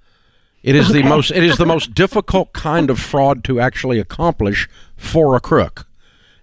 It 0.64 0.76
is 0.76 0.90
the 0.90 1.04
most. 1.04 1.32
It 1.32 1.44
is 1.44 1.58
the 1.58 1.66
most 1.66 1.94
difficult 1.94 2.52
kind 2.54 2.90
of 2.90 3.00
fraud 3.00 3.44
to 3.44 3.60
actually 3.60 4.00
accomplish 4.00 4.68
for 4.98 5.36
a 5.36 5.40
crook. 5.40 5.88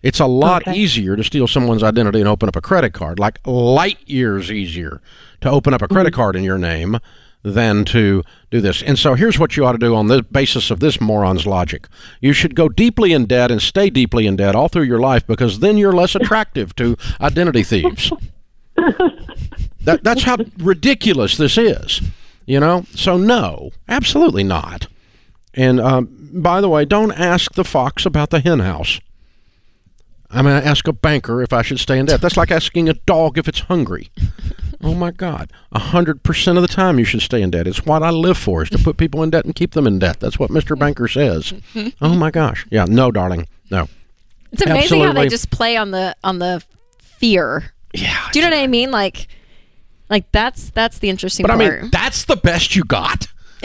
It's 0.00 0.20
a 0.20 0.26
lot 0.26 0.62
Okay. 0.62 0.78
easier 0.78 1.16
to 1.16 1.24
steal 1.24 1.46
someone's 1.46 1.82
identity 1.82 2.20
and 2.20 2.28
open 2.28 2.48
up 2.48 2.56
a 2.56 2.60
credit 2.60 2.92
card, 2.92 3.18
like 3.18 3.40
light 3.44 3.98
years 4.06 4.50
easier 4.50 5.00
to 5.40 5.50
open 5.50 5.74
up 5.74 5.82
a 5.82 5.88
credit 5.88 6.12
mm-hmm. 6.12 6.20
card 6.20 6.36
in 6.36 6.44
your 6.44 6.58
name 6.58 6.98
than 7.42 7.84
to 7.86 8.22
do 8.50 8.60
this. 8.60 8.82
And 8.82 8.98
so 8.98 9.14
here's 9.14 9.38
what 9.38 9.56
you 9.56 9.64
ought 9.64 9.72
to 9.72 9.78
do 9.78 9.94
on 9.94 10.06
the 10.06 10.22
basis 10.22 10.70
of 10.70 10.80
this 10.80 11.00
moron's 11.00 11.46
logic. 11.46 11.88
You 12.20 12.32
should 12.32 12.54
go 12.54 12.68
deeply 12.68 13.12
in 13.12 13.26
debt 13.26 13.50
and 13.50 13.60
stay 13.60 13.90
deeply 13.90 14.26
in 14.26 14.36
debt 14.36 14.54
all 14.54 14.68
through 14.68 14.84
your 14.84 15.00
life 15.00 15.26
because 15.26 15.58
then 15.58 15.76
you're 15.76 15.92
less 15.92 16.14
attractive 16.14 16.74
to 16.76 16.96
identity 17.20 17.62
thieves. 17.62 18.12
that, 18.76 20.00
that's 20.02 20.22
how 20.22 20.36
ridiculous 20.58 21.36
this 21.36 21.58
is, 21.58 22.00
you 22.46 22.60
know? 22.60 22.84
So, 22.94 23.16
no, 23.16 23.70
absolutely 23.88 24.44
not. 24.44 24.86
And 25.54 25.80
um, 25.80 26.30
by 26.32 26.60
the 26.60 26.68
way, 26.68 26.84
don't 26.84 27.12
ask 27.12 27.54
the 27.54 27.64
fox 27.64 28.06
about 28.06 28.30
the 28.30 28.40
hen 28.40 28.60
house. 28.60 29.00
I'm 30.32 30.44
going 30.44 30.60
to 30.60 30.66
ask 30.66 30.88
a 30.88 30.92
banker 30.92 31.42
if 31.42 31.52
I 31.52 31.62
should 31.62 31.78
stay 31.78 31.98
in 31.98 32.06
debt. 32.06 32.20
That's 32.20 32.36
like 32.36 32.50
asking 32.50 32.88
a 32.88 32.94
dog 32.94 33.38
if 33.38 33.48
it's 33.48 33.60
hungry. 33.60 34.10
Oh 34.84 34.94
my 34.94 35.12
God. 35.12 35.52
A 35.70 35.78
hundred 35.78 36.24
percent 36.24 36.58
of 36.58 36.62
the 36.62 36.66
time 36.66 36.98
you 36.98 37.04
should 37.04 37.22
stay 37.22 37.40
in 37.40 37.52
debt. 37.52 37.68
It's 37.68 37.86
what 37.86 38.02
I 38.02 38.10
live 38.10 38.36
for 38.36 38.64
is 38.64 38.70
to 38.70 38.78
put 38.78 38.96
people 38.96 39.22
in 39.22 39.30
debt 39.30 39.44
and 39.44 39.54
keep 39.54 39.74
them 39.74 39.86
in 39.86 40.00
debt. 40.00 40.18
That's 40.18 40.40
what 40.40 40.50
Mr. 40.50 40.76
Banker 40.76 41.06
says. 41.06 41.54
Oh 42.00 42.16
my 42.16 42.32
gosh. 42.32 42.66
Yeah, 42.68 42.86
no, 42.88 43.12
darling. 43.12 43.46
No. 43.70 43.88
It's 44.50 44.62
amazing 44.62 45.02
how 45.02 45.12
they 45.12 45.28
just 45.28 45.50
play 45.50 45.76
on 45.76 45.92
the 45.92 46.16
on 46.24 46.40
the 46.40 46.64
fear. 46.98 47.72
Yeah. 47.94 48.28
Do 48.32 48.40
you 48.40 48.44
know 48.44 48.56
what 48.56 48.62
I 48.62 48.66
mean? 48.66 48.90
Like, 48.90 49.28
like 50.10 50.30
that's 50.32 50.70
that's 50.70 50.98
the 50.98 51.08
interesting 51.08 51.44
But 51.44 51.52
I 51.52 51.56
mean, 51.56 51.90
that's 51.92 52.24
the 52.24 52.36
best 52.36 52.74
you 52.74 52.82
got. 52.82 53.28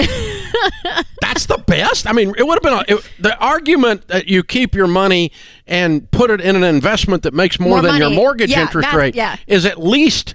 that's 1.22 1.48
the 1.48 1.62
best. 1.66 2.06
I 2.08 2.12
mean, 2.12 2.34
it 2.38 2.46
would 2.46 2.56
have 2.56 2.62
been 2.62 2.74
a, 2.74 3.00
it, 3.00 3.10
the 3.20 3.38
argument 3.40 4.08
that 4.10 4.28
you 4.28 4.44
keep 4.44 4.76
your 4.76 4.88
money 4.88 5.32
and 5.68 6.10
put 6.12 6.32
it 6.32 6.42
in 6.42 6.56
an 6.56 6.64
investment 6.64 7.24
that 7.24 7.34
makes 7.34 7.60
more, 7.60 7.70
More 7.70 7.82
than 7.82 7.98
your 7.98 8.10
mortgage 8.10 8.52
Yeah, 8.52 8.62
interest 8.62 8.92
rate 8.94 9.16
yeah. 9.16 9.36
is 9.48 9.66
at 9.66 9.80
least 9.82 10.34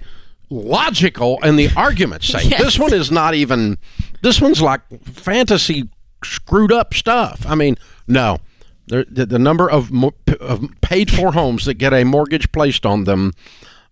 logical 0.49 1.39
in 1.43 1.55
the 1.55 1.69
argument's 1.75 2.27
sake. 2.27 2.43
Yes. 2.49 2.61
This 2.61 2.79
one 2.79 2.93
is 2.93 3.11
not 3.11 3.33
even. 3.33 3.77
This 4.21 4.39
one's 4.39 4.61
like 4.61 4.81
fantasy 5.03 5.89
screwed 6.23 6.71
up 6.71 6.93
stuff. 6.93 7.45
I 7.47 7.55
mean, 7.55 7.77
no. 8.07 8.37
The, 8.87 9.07
the, 9.09 9.25
the 9.25 9.39
number 9.39 9.69
of, 9.69 9.89
of 10.41 10.67
paid 10.81 11.09
for 11.09 11.31
homes 11.31 11.65
that 11.65 11.75
get 11.75 11.93
a 11.93 12.03
mortgage 12.03 12.51
placed 12.51 12.85
on 12.85 13.05
them 13.05 13.31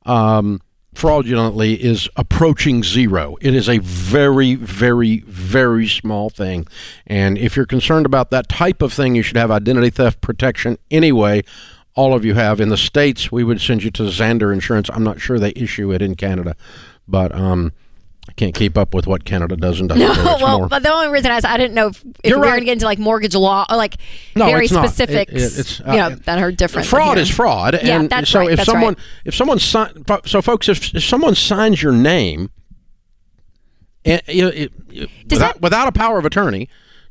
um, 0.05 0.61
fraudulently 0.93 1.81
is 1.81 2.09
approaching 2.15 2.83
zero. 2.83 3.37
It 3.41 3.55
is 3.55 3.69
a 3.69 3.79
very, 3.79 4.55
very, 4.55 5.21
very 5.21 5.87
small 5.87 6.29
thing. 6.29 6.67
And 7.07 7.37
if 7.37 7.55
you're 7.55 7.65
concerned 7.65 8.05
about 8.05 8.29
that 8.31 8.49
type 8.49 8.81
of 8.81 8.93
thing, 8.93 9.15
you 9.15 9.21
should 9.21 9.37
have 9.37 9.51
identity 9.51 9.89
theft 9.89 10.21
protection 10.21 10.77
anyway. 10.89 11.43
All 11.95 12.13
of 12.13 12.23
you 12.23 12.35
have. 12.35 12.59
In 12.59 12.69
the 12.69 12.77
States, 12.77 13.31
we 13.31 13.43
would 13.43 13.59
send 13.59 13.83
you 13.83 13.91
to 13.91 14.03
Zander 14.03 14.53
Insurance. 14.53 14.89
I'm 14.93 15.03
not 15.03 15.19
sure 15.19 15.39
they 15.39 15.53
issue 15.55 15.91
it 15.91 16.01
in 16.01 16.15
Canada. 16.15 16.55
But 17.07 17.33
um, 17.35 17.73
I 18.31 18.33
can't 18.35 18.55
keep 18.55 18.77
up 18.77 18.93
with 18.93 19.07
what 19.07 19.25
Canada 19.25 19.57
does 19.57 19.81
and 19.81 19.89
doesn't 19.89 20.07
No, 20.07 20.13
do. 20.15 20.23
Well, 20.43 20.59
more- 20.59 20.67
but 20.69 20.83
the 20.83 20.91
only 20.93 21.09
reason 21.09 21.31
I 21.31 21.41
I 21.43 21.57
didn't 21.57 21.73
know 21.73 21.87
if, 21.87 22.01
if 22.23 22.29
You're 22.29 22.37
we 22.37 22.39
were 22.39 22.45
right. 22.45 22.49
going 22.51 22.59
to 22.61 22.65
get 22.65 22.71
into 22.73 22.85
like 22.85 22.97
mortgage 22.97 23.35
law 23.35 23.65
or 23.69 23.75
like 23.75 23.97
No, 24.37 24.45
very 24.45 24.63
it's 24.65 24.73
not. 24.73 24.97
It- 24.99 25.09
it- 25.09 25.29
it's, 25.33 25.79
you 25.79 25.85
uh, 25.85 25.95
know, 26.09 26.15
that 26.15 26.39
are 26.39 26.49
different. 26.51 26.87
fraud 26.87 27.17
is 27.17 27.29
fraud. 27.29 27.73
Yeah, 27.83 27.99
and 27.99 28.09
that's 28.09 28.29
so 28.29 28.39
right, 28.39 28.51
if 28.51 28.57
that's 28.57 28.69
someone 28.69 28.93
right. 28.93 29.03
if 29.25 29.35
someone 29.35 29.59
sign, 29.59 30.05
so 30.25 30.41
folks 30.41 30.69
if, 30.69 30.95
if 30.95 31.03
someone 31.03 31.35
signs 31.35 31.83
your 31.83 31.91
name 31.91 32.49
and, 34.05 34.21
you 34.27 34.43
know, 34.43 34.47
it- 34.49 34.71
it- 34.91 35.09
Does 35.27 35.37
without, 35.39 35.53
that- 35.55 35.61
without 35.61 35.87
a 35.89 35.91
power 35.91 36.17
of 36.17 36.25
attorney 36.25 36.69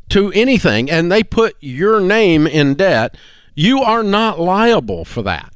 to 0.08 0.32
anything 0.32 0.90
and 0.90 1.12
they 1.12 1.22
put 1.22 1.54
your 1.60 2.00
name 2.00 2.46
in 2.46 2.74
debt, 2.74 3.14
you 3.54 3.82
are 3.82 4.02
not 4.02 4.40
liable 4.40 5.04
for 5.04 5.22
that. 5.22 5.52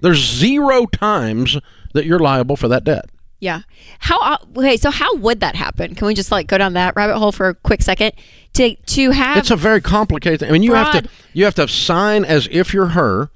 There's 0.00 0.18
zero 0.18 0.86
times 0.86 1.56
that 1.94 2.04
you're 2.04 2.18
liable 2.18 2.56
for 2.56 2.68
that 2.68 2.84
debt. 2.84 3.06
Yeah. 3.46 3.60
How 4.00 4.38
okay? 4.56 4.76
So 4.76 4.90
how 4.90 5.14
would 5.18 5.38
that 5.38 5.54
happen? 5.54 5.94
Can 5.94 6.08
we 6.08 6.14
just 6.14 6.32
like 6.32 6.48
go 6.48 6.58
down 6.58 6.72
that 6.72 6.96
rabbit 6.96 7.16
hole 7.16 7.30
for 7.30 7.48
a 7.50 7.54
quick 7.54 7.80
second 7.80 8.10
to 8.54 8.74
to 8.74 9.10
have 9.12 9.36
It's 9.36 9.52
a 9.52 9.56
very 9.56 9.80
complicated 9.80 10.40
thing. 10.40 10.48
I 10.48 10.52
mean, 10.52 10.64
you 10.64 10.74
have 10.74 10.90
to 11.00 11.08
you 11.32 11.44
have 11.44 11.54
to 11.54 11.68
sign 11.68 12.24
as 12.24 12.48
if 12.50 12.74
you're 12.74 12.88
her, 12.88 13.30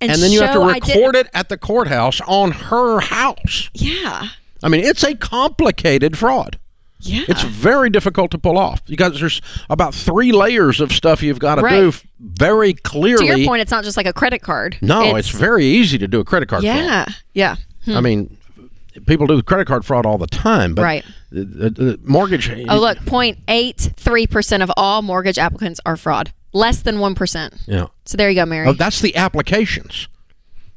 and, 0.00 0.10
then 0.10 0.32
you 0.32 0.40
have 0.40 0.54
to 0.54 0.60
show 0.60 0.62
I 0.62 0.78
did- 0.78 0.96
record 0.96 1.16
it 1.16 1.28
at 1.34 1.50
the 1.50 1.58
courthouse 1.58 2.22
on 2.26 2.52
her 2.52 3.00
house. 3.00 3.68
Yeah. 3.74 4.28
I 4.62 4.68
mean, 4.70 4.84
it's 4.84 5.04
a 5.04 5.14
complicated 5.14 6.16
fraud. 6.16 6.58
Yeah. 7.00 7.24
It's 7.28 7.42
very 7.42 7.90
difficult 7.90 8.30
to 8.30 8.38
pull 8.38 8.56
off 8.56 8.82
because 8.86 9.20
there's 9.20 9.42
about 9.68 9.92
three 9.92 10.32
layers 10.32 10.80
of 10.80 10.92
stuff 10.92 11.22
you've 11.22 11.40
got 11.40 11.56
to 11.56 11.62
Right. 11.62 11.80
do 11.80 11.92
very 12.20 12.72
clearly. 12.72 13.26
to 13.26 13.38
your 13.38 13.46
point, 13.46 13.60
it's 13.60 13.72
not 13.72 13.84
just 13.84 13.98
like 13.98 14.06
a 14.06 14.12
credit 14.14 14.40
card. 14.40 14.78
no, 14.80 15.16
it's, 15.16 15.28
very 15.28 15.66
easy 15.66 15.98
to 15.98 16.08
do 16.08 16.20
a 16.20 16.24
credit 16.24 16.48
card 16.48 16.62
yeah, 16.62 17.06
yeah. 17.34 17.56
fraud. 17.84 17.96
I 17.96 18.00
mean, 18.00 18.38
people 19.06 19.26
do 19.26 19.42
credit 19.42 19.66
card 19.66 19.84
fraud 19.84 20.06
all 20.06 20.18
the 20.18 20.26
time, 20.26 20.74
but 20.74 20.82
Right. 20.82 21.04
the, 21.30 21.44
the, 21.44 21.70
the 21.70 22.00
mortgage. 22.04 22.50
Oh, 22.68 22.78
look, 22.80 22.98
0.83 22.98 24.30
percent 24.30 24.62
of 24.62 24.70
all 24.76 25.02
mortgage 25.02 25.38
applicants 25.38 25.80
are 25.86 25.96
fraud. 25.96 26.32
Less 26.52 26.82
than 26.82 26.98
one 26.98 27.14
percent. 27.14 27.54
Yeah. 27.66 27.86
So 28.04 28.16
there 28.16 28.28
you 28.28 28.36
go, 28.36 28.44
Mary. 28.46 28.66
Oh, 28.68 28.72
that's 28.74 29.00
the 29.00 29.16
applications, 29.16 30.08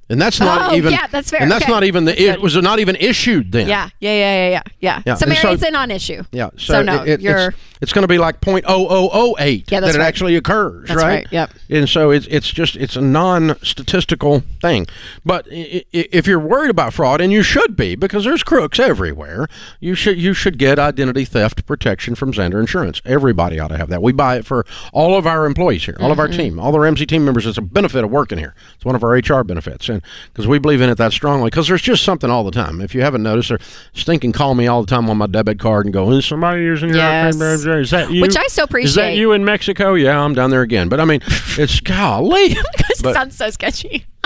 and 0.09 0.21
that's 0.21 0.39
not 0.39 0.71
Oh, 0.71 0.75
even. 0.75 0.91
yeah, 0.93 1.07
that's 1.07 1.29
fair. 1.31 1.41
And 1.41 1.51
that's 1.51 1.63
Okay. 1.63 1.71
not 1.71 1.83
even 1.83 2.05
the. 2.05 2.11
That's 2.11 2.21
It 2.21 2.31
good. 2.35 2.41
was 2.43 2.55
not 2.57 2.79
even 2.79 2.95
issued 2.97 3.51
then. 3.51 3.67
yeah, 3.67 3.89
yeah, 3.99 4.11
yeah, 4.13 4.49
yeah, 4.49 4.61
yeah, 4.81 5.01
yeah. 5.05 5.15
So 5.15 5.23
and 5.25 5.29
Mary, 5.31 5.41
so- 5.41 5.51
it's 5.51 5.63
a 5.63 5.71
non-issue. 5.71 6.23
Yeah. 6.31 6.49
So, 6.57 6.73
So, 6.73 6.81
no, 6.83 7.01
it, 7.03 7.09
it- 7.09 7.21
you're 7.21 7.47
it's, 7.47 7.57
it's 7.81 7.93
going 7.93 8.03
to 8.03 8.07
be 8.07 8.17
like 8.17 8.39
0.0008 8.41 9.71
Yeah, 9.71 9.79
that 9.81 9.95
it 9.95 9.97
right. 9.97 10.05
actually 10.05 10.35
occurs, 10.35 10.87
That's 10.87 11.01
right? 11.01 11.15
right, 11.25 11.27
yep. 11.31 11.51
And 11.69 11.89
so 11.89 12.11
it's 12.11 12.25
it's 12.27 12.49
just 12.49 12.75
it's 12.77 12.95
a 12.95 13.01
non-statistical 13.01 14.43
thing. 14.61 14.87
But 15.25 15.45
if 15.49 16.27
you're 16.27 16.39
worried 16.39 16.69
about 16.69 16.93
fraud, 16.93 17.21
and 17.21 17.31
you 17.31 17.43
should 17.43 17.75
be 17.75 17.95
because 17.95 18.23
there's 18.23 18.43
crooks 18.43 18.79
everywhere, 18.79 19.47
you 19.79 19.95
should 19.95 20.17
you 20.19 20.33
should 20.33 20.57
get 20.57 20.79
identity 20.79 21.25
theft 21.25 21.65
protection 21.65 22.15
from 22.15 22.31
Zander 22.31 22.59
Insurance. 22.59 23.01
Everybody 23.05 23.59
ought 23.59 23.69
to 23.69 23.77
have 23.77 23.89
that. 23.89 24.01
We 24.01 24.11
buy 24.13 24.37
it 24.37 24.45
for 24.45 24.65
all 24.93 25.17
of 25.17 25.25
our 25.27 25.45
employees 25.45 25.85
here, 25.85 25.97
all 25.99 26.11
of 26.11 26.15
Mm-hmm. 26.15 26.21
our 26.21 26.27
team, 26.29 26.59
all 26.59 26.71
the 26.71 26.79
Ramsey 26.79 27.05
team 27.05 27.25
members. 27.25 27.45
It's 27.45 27.57
a 27.57 27.61
benefit 27.61 28.03
of 28.05 28.09
working 28.09 28.37
here. 28.37 28.55
It's 28.75 28.85
one 28.85 28.95
of 28.95 29.03
our 29.03 29.11
HR 29.11 29.43
benefits, 29.43 29.89
and 29.95 30.03
because 30.31 30.47
we 30.47 30.59
believe 30.59 30.81
in 30.81 30.89
it 30.89 30.95
that 30.95 31.11
strongly. 31.11 31.49
Because 31.49 31.67
there's 31.67 31.81
just 31.81 32.03
something 32.03 32.29
all 32.29 32.43
the 32.43 32.51
time. 32.51 32.81
If 32.81 32.93
you 32.93 33.01
haven't 33.01 33.23
noticed, 33.23 33.49
they're 33.49 33.59
stinking 33.93 34.31
call 34.31 34.55
me 34.55 34.67
all 34.67 34.81
the 34.81 34.89
time 34.89 35.09
on 35.09 35.17
my 35.17 35.27
debit 35.27 35.59
card 35.59 35.85
and 35.85 35.93
go, 35.93 36.11
"Is 36.11 36.25
somebody 36.25 36.61
using 36.61 36.89
your 36.89 36.97
Yes. 36.99 37.35
Is 37.35 37.89
that 37.91 38.11
you? 38.11 38.21
Which 38.21 38.37
I 38.37 38.47
so 38.47 38.63
appreciate. 38.63 38.89
Is 38.89 38.95
that 38.95 39.15
you 39.15 39.31
in 39.31 39.43
Mexico? 39.43 39.93
Yeah, 39.95 40.19
I'm 40.19 40.33
down 40.33 40.51
there 40.51 40.61
again. 40.61 40.89
But 40.89 40.99
I 40.99 41.05
mean, 41.05 41.21
it's 41.57 41.79
golly. 41.79 42.55
But 43.03 43.13
sounds 43.13 43.35
so 43.35 43.49
sketchy. 43.51 44.05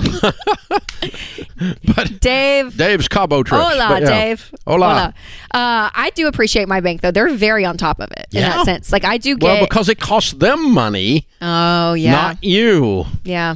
but 1.84 2.20
Dave. 2.20 2.78
Dave's 2.78 3.08
Cabo 3.08 3.44
trips. 3.44 3.64
Hola, 3.64 4.00
yeah. 4.00 4.06
Dave. 4.08 4.54
Hola. 4.66 5.14
Uh, 5.52 5.90
I 5.94 6.12
do 6.16 6.28
appreciate 6.28 6.68
my 6.68 6.80
bank 6.80 7.02
though; 7.02 7.12
they're 7.12 7.34
very 7.34 7.66
on 7.66 7.78
top 7.78 8.00
of 8.00 8.10
it 8.12 8.28
in 8.32 8.42
that 8.42 8.66
sense. 8.66 8.92
Like 8.92 9.04
I 9.04 9.18
do 9.18 9.36
get. 9.38 9.44
Well, 9.44 9.66
because 9.66 9.90
it 9.90 10.00
costs 10.00 10.34
them 10.34 10.72
money, 10.72 11.28
oh 11.42 11.94
yeah, 11.94 12.12
not 12.12 12.44
you. 12.44 13.06
yeah. 13.24 13.56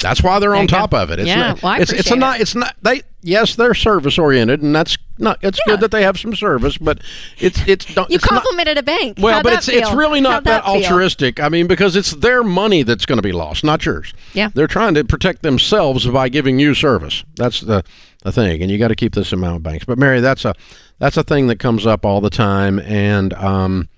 That's 0.00 0.22
why 0.22 0.38
they're 0.38 0.54
on 0.54 0.66
top 0.66 0.94
of 0.94 1.10
it. 1.10 1.18
It's 1.18 1.28
Yeah, 1.28 1.36
not, 1.48 1.62
well, 1.62 1.72
I 1.72 1.78
it's, 1.78 1.92
it's 1.92 2.10
a 2.10 2.16
not. 2.16 2.40
It's 2.40 2.54
not. 2.54 2.74
They 2.82 3.02
yes, 3.22 3.54
they're 3.54 3.74
service 3.74 4.18
oriented, 4.18 4.62
and 4.62 4.74
that's 4.74 4.96
not. 5.18 5.38
It's 5.42 5.58
Yeah. 5.66 5.72
good 5.74 5.80
that 5.80 5.90
they 5.90 6.02
have 6.02 6.18
some 6.18 6.34
service, 6.34 6.78
but 6.78 7.00
it's 7.38 7.60
it's. 7.68 7.84
Don't, 7.94 8.08
You 8.08 8.16
it's 8.16 8.30
not, 8.30 8.42
complimented 8.42 8.78
a 8.78 8.82
bank. 8.82 9.18
Well, 9.20 9.34
How'd 9.34 9.42
but 9.44 9.50
that 9.50 9.58
it's 9.58 9.68
it's 9.68 9.92
really 9.92 10.20
not 10.22 10.32
How'd 10.32 10.44
that, 10.44 10.64
feel? 10.64 10.74
altruistic. 10.74 11.38
I 11.40 11.48
mean, 11.50 11.66
because 11.66 11.96
it's 11.96 12.12
their 12.12 12.42
money 12.42 12.82
that's 12.82 13.04
going 13.04 13.18
to 13.18 13.22
be 13.22 13.32
lost, 13.32 13.62
not 13.62 13.84
yours. 13.84 14.14
Yeah. 14.32 14.48
they're 14.54 14.66
trying 14.66 14.94
to 14.94 15.04
protect 15.04 15.42
themselves 15.42 16.06
by 16.06 16.28
giving 16.30 16.58
you 16.58 16.72
service. 16.74 17.22
That's 17.36 17.60
the 17.60 17.84
the 18.22 18.32
thing, 18.32 18.62
and 18.62 18.70
you 18.70 18.78
got 18.78 18.88
to 18.88 18.96
keep 18.96 19.14
this 19.14 19.32
in 19.32 19.38
mind 19.40 19.54
with 19.54 19.62
banks. 19.62 19.84
But 19.84 19.98
Mary, 19.98 20.20
that's 20.20 20.44
a 20.46 20.54
that's 20.98 21.16
a 21.18 21.22
thing 21.22 21.46
that 21.48 21.58
comes 21.58 21.86
up 21.86 22.06
all 22.06 22.20
the 22.22 22.30
time, 22.30 22.78
and 22.78 23.34
um, 23.34 23.88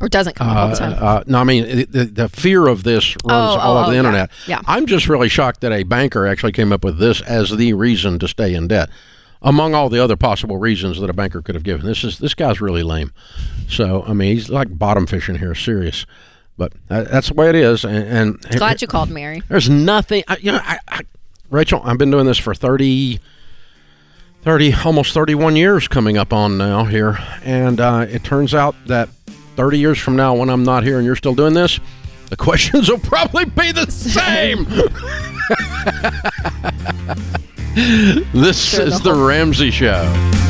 Or 0.00 0.08
doesn't 0.08 0.34
come 0.34 0.48
up 0.48 0.56
all 0.56 0.68
the 0.70 0.76
time. 0.76 0.96
uh, 0.98 1.22
no, 1.26 1.38
I 1.38 1.44
mean 1.44 1.64
the, 1.90 2.04
the 2.10 2.28
fear 2.30 2.66
of 2.68 2.84
this 2.84 3.10
runs 3.24 3.56
Oh, 3.56 3.58
all 3.60 3.76
oh, 3.76 3.80
over 3.82 3.90
the 3.90 3.90
oh, 3.90 3.92
yeah. 3.92 3.98
internet. 3.98 4.30
Yeah. 4.46 4.60
I'm 4.66 4.86
just 4.86 5.08
really 5.08 5.28
shocked 5.28 5.60
that 5.60 5.72
a 5.72 5.82
banker 5.82 6.26
actually 6.26 6.52
came 6.52 6.72
up 6.72 6.82
with 6.84 6.98
this 6.98 7.20
as 7.22 7.50
the 7.50 7.74
reason 7.74 8.18
to 8.20 8.26
stay 8.28 8.54
in 8.54 8.68
debt, 8.68 8.88
among 9.42 9.74
all 9.74 9.90
the 9.90 10.02
other 10.02 10.16
possible 10.16 10.56
reasons 10.56 11.00
that 11.00 11.10
a 11.10 11.12
banker 11.12 11.42
could 11.42 11.54
have 11.54 11.64
given. 11.64 11.84
This 11.84 12.02
is 12.02 12.18
this 12.18 12.32
guy's 12.34 12.62
really 12.62 12.82
lame. 12.82 13.12
So 13.68 14.02
I 14.06 14.14
mean, 14.14 14.34
he's 14.34 14.48
like 14.48 14.78
bottom 14.78 15.06
fishing 15.06 15.36
here, 15.36 15.54
serious. 15.54 16.06
But 16.56 16.72
that, 16.88 17.10
that's 17.10 17.28
the 17.28 17.34
way 17.34 17.48
it 17.50 17.54
is. 17.54 17.84
And, 17.84 18.38
and 18.42 18.58
Glad 18.58 18.80
you 18.82 18.88
called, 18.88 19.10
Mary. 19.10 19.42
there's 19.48 19.68
nothing. 19.70 20.22
I, 20.28 20.36
you 20.38 20.52
know, 20.52 20.60
I, 20.62 20.78
I, 20.88 21.00
Rachel, 21.50 21.80
I've 21.84 21.96
been 21.96 22.10
doing 22.10 22.26
this 22.26 22.36
for 22.36 22.54
30, 22.54 23.18
30, 24.42 24.74
almost 24.84 25.14
31 25.14 25.56
years 25.56 25.88
coming 25.88 26.18
up 26.18 26.32
on 26.34 26.58
now 26.58 26.84
here. 26.84 27.18
And 27.44 27.80
uh, 27.80 28.06
it 28.08 28.24
turns 28.24 28.54
out 28.54 28.74
that 28.86 29.08
30 29.60 29.78
years 29.78 29.98
from 29.98 30.16
now, 30.16 30.34
when 30.34 30.48
I'm 30.48 30.62
not 30.62 30.84
here 30.84 30.96
and 30.96 31.04
you're 31.04 31.14
still 31.14 31.34
doing 31.34 31.52
this, 31.52 31.78
the 32.30 32.36
questions 32.36 32.88
will 32.88 32.98
probably 32.98 33.44
be 33.44 33.72
the 33.72 33.90
same. 33.90 34.64
this 38.32 38.58
Sure, 38.58 38.86
is 38.86 39.02
the 39.02 39.12
the 39.12 39.22
Ramsey 39.22 39.70
Show. 39.70 40.49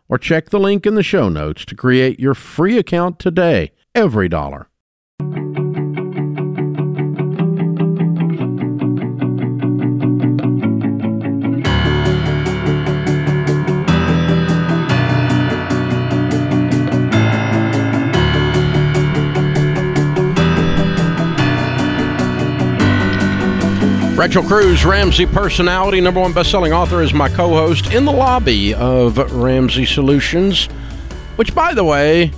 or 0.11 0.19
check 0.19 0.49
the 0.49 0.59
link 0.59 0.85
in 0.85 0.93
the 0.93 1.01
show 1.01 1.29
notes 1.29 1.65
to 1.65 1.73
create 1.73 2.19
your 2.19 2.35
free 2.35 2.77
account 2.77 3.17
today. 3.17 3.71
EveryDollar. 3.95 4.65
Rachel 24.21 24.43
Cruze, 24.43 24.85
Ramsey 24.85 25.25
personality, 25.25 25.99
number 25.99 26.19
one 26.19 26.31
best-selling 26.31 26.71
author, 26.71 27.01
is 27.01 27.11
my 27.11 27.27
co-host 27.27 27.91
in 27.91 28.05
the 28.05 28.11
lobby 28.11 28.71
of 28.71 29.17
Ramsey 29.33 29.83
Solutions. 29.83 30.67
Which, 31.37 31.55
by 31.55 31.73
the 31.73 31.83
way, 31.83 32.31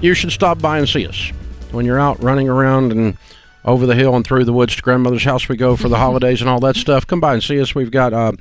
you 0.00 0.12
should 0.12 0.32
stop 0.32 0.60
by 0.60 0.78
and 0.78 0.88
see 0.88 1.06
us 1.06 1.30
when 1.70 1.86
you're 1.86 2.00
out 2.00 2.20
running 2.20 2.48
around 2.48 2.90
and 2.90 3.16
over 3.64 3.86
the 3.86 3.94
hill 3.94 4.16
and 4.16 4.26
through 4.26 4.44
the 4.44 4.52
woods 4.52 4.74
to 4.74 4.82
grandmother's 4.82 5.22
house 5.22 5.48
we 5.48 5.56
go 5.56 5.76
for 5.76 5.88
the 5.88 5.98
holidays 5.98 6.40
and 6.40 6.50
all 6.50 6.58
that 6.58 6.74
stuff. 6.74 7.06
Come 7.06 7.20
by 7.20 7.34
and 7.34 7.44
see 7.44 7.60
us. 7.60 7.76
We've 7.76 7.92
got 7.92 8.12
uh, 8.12 8.32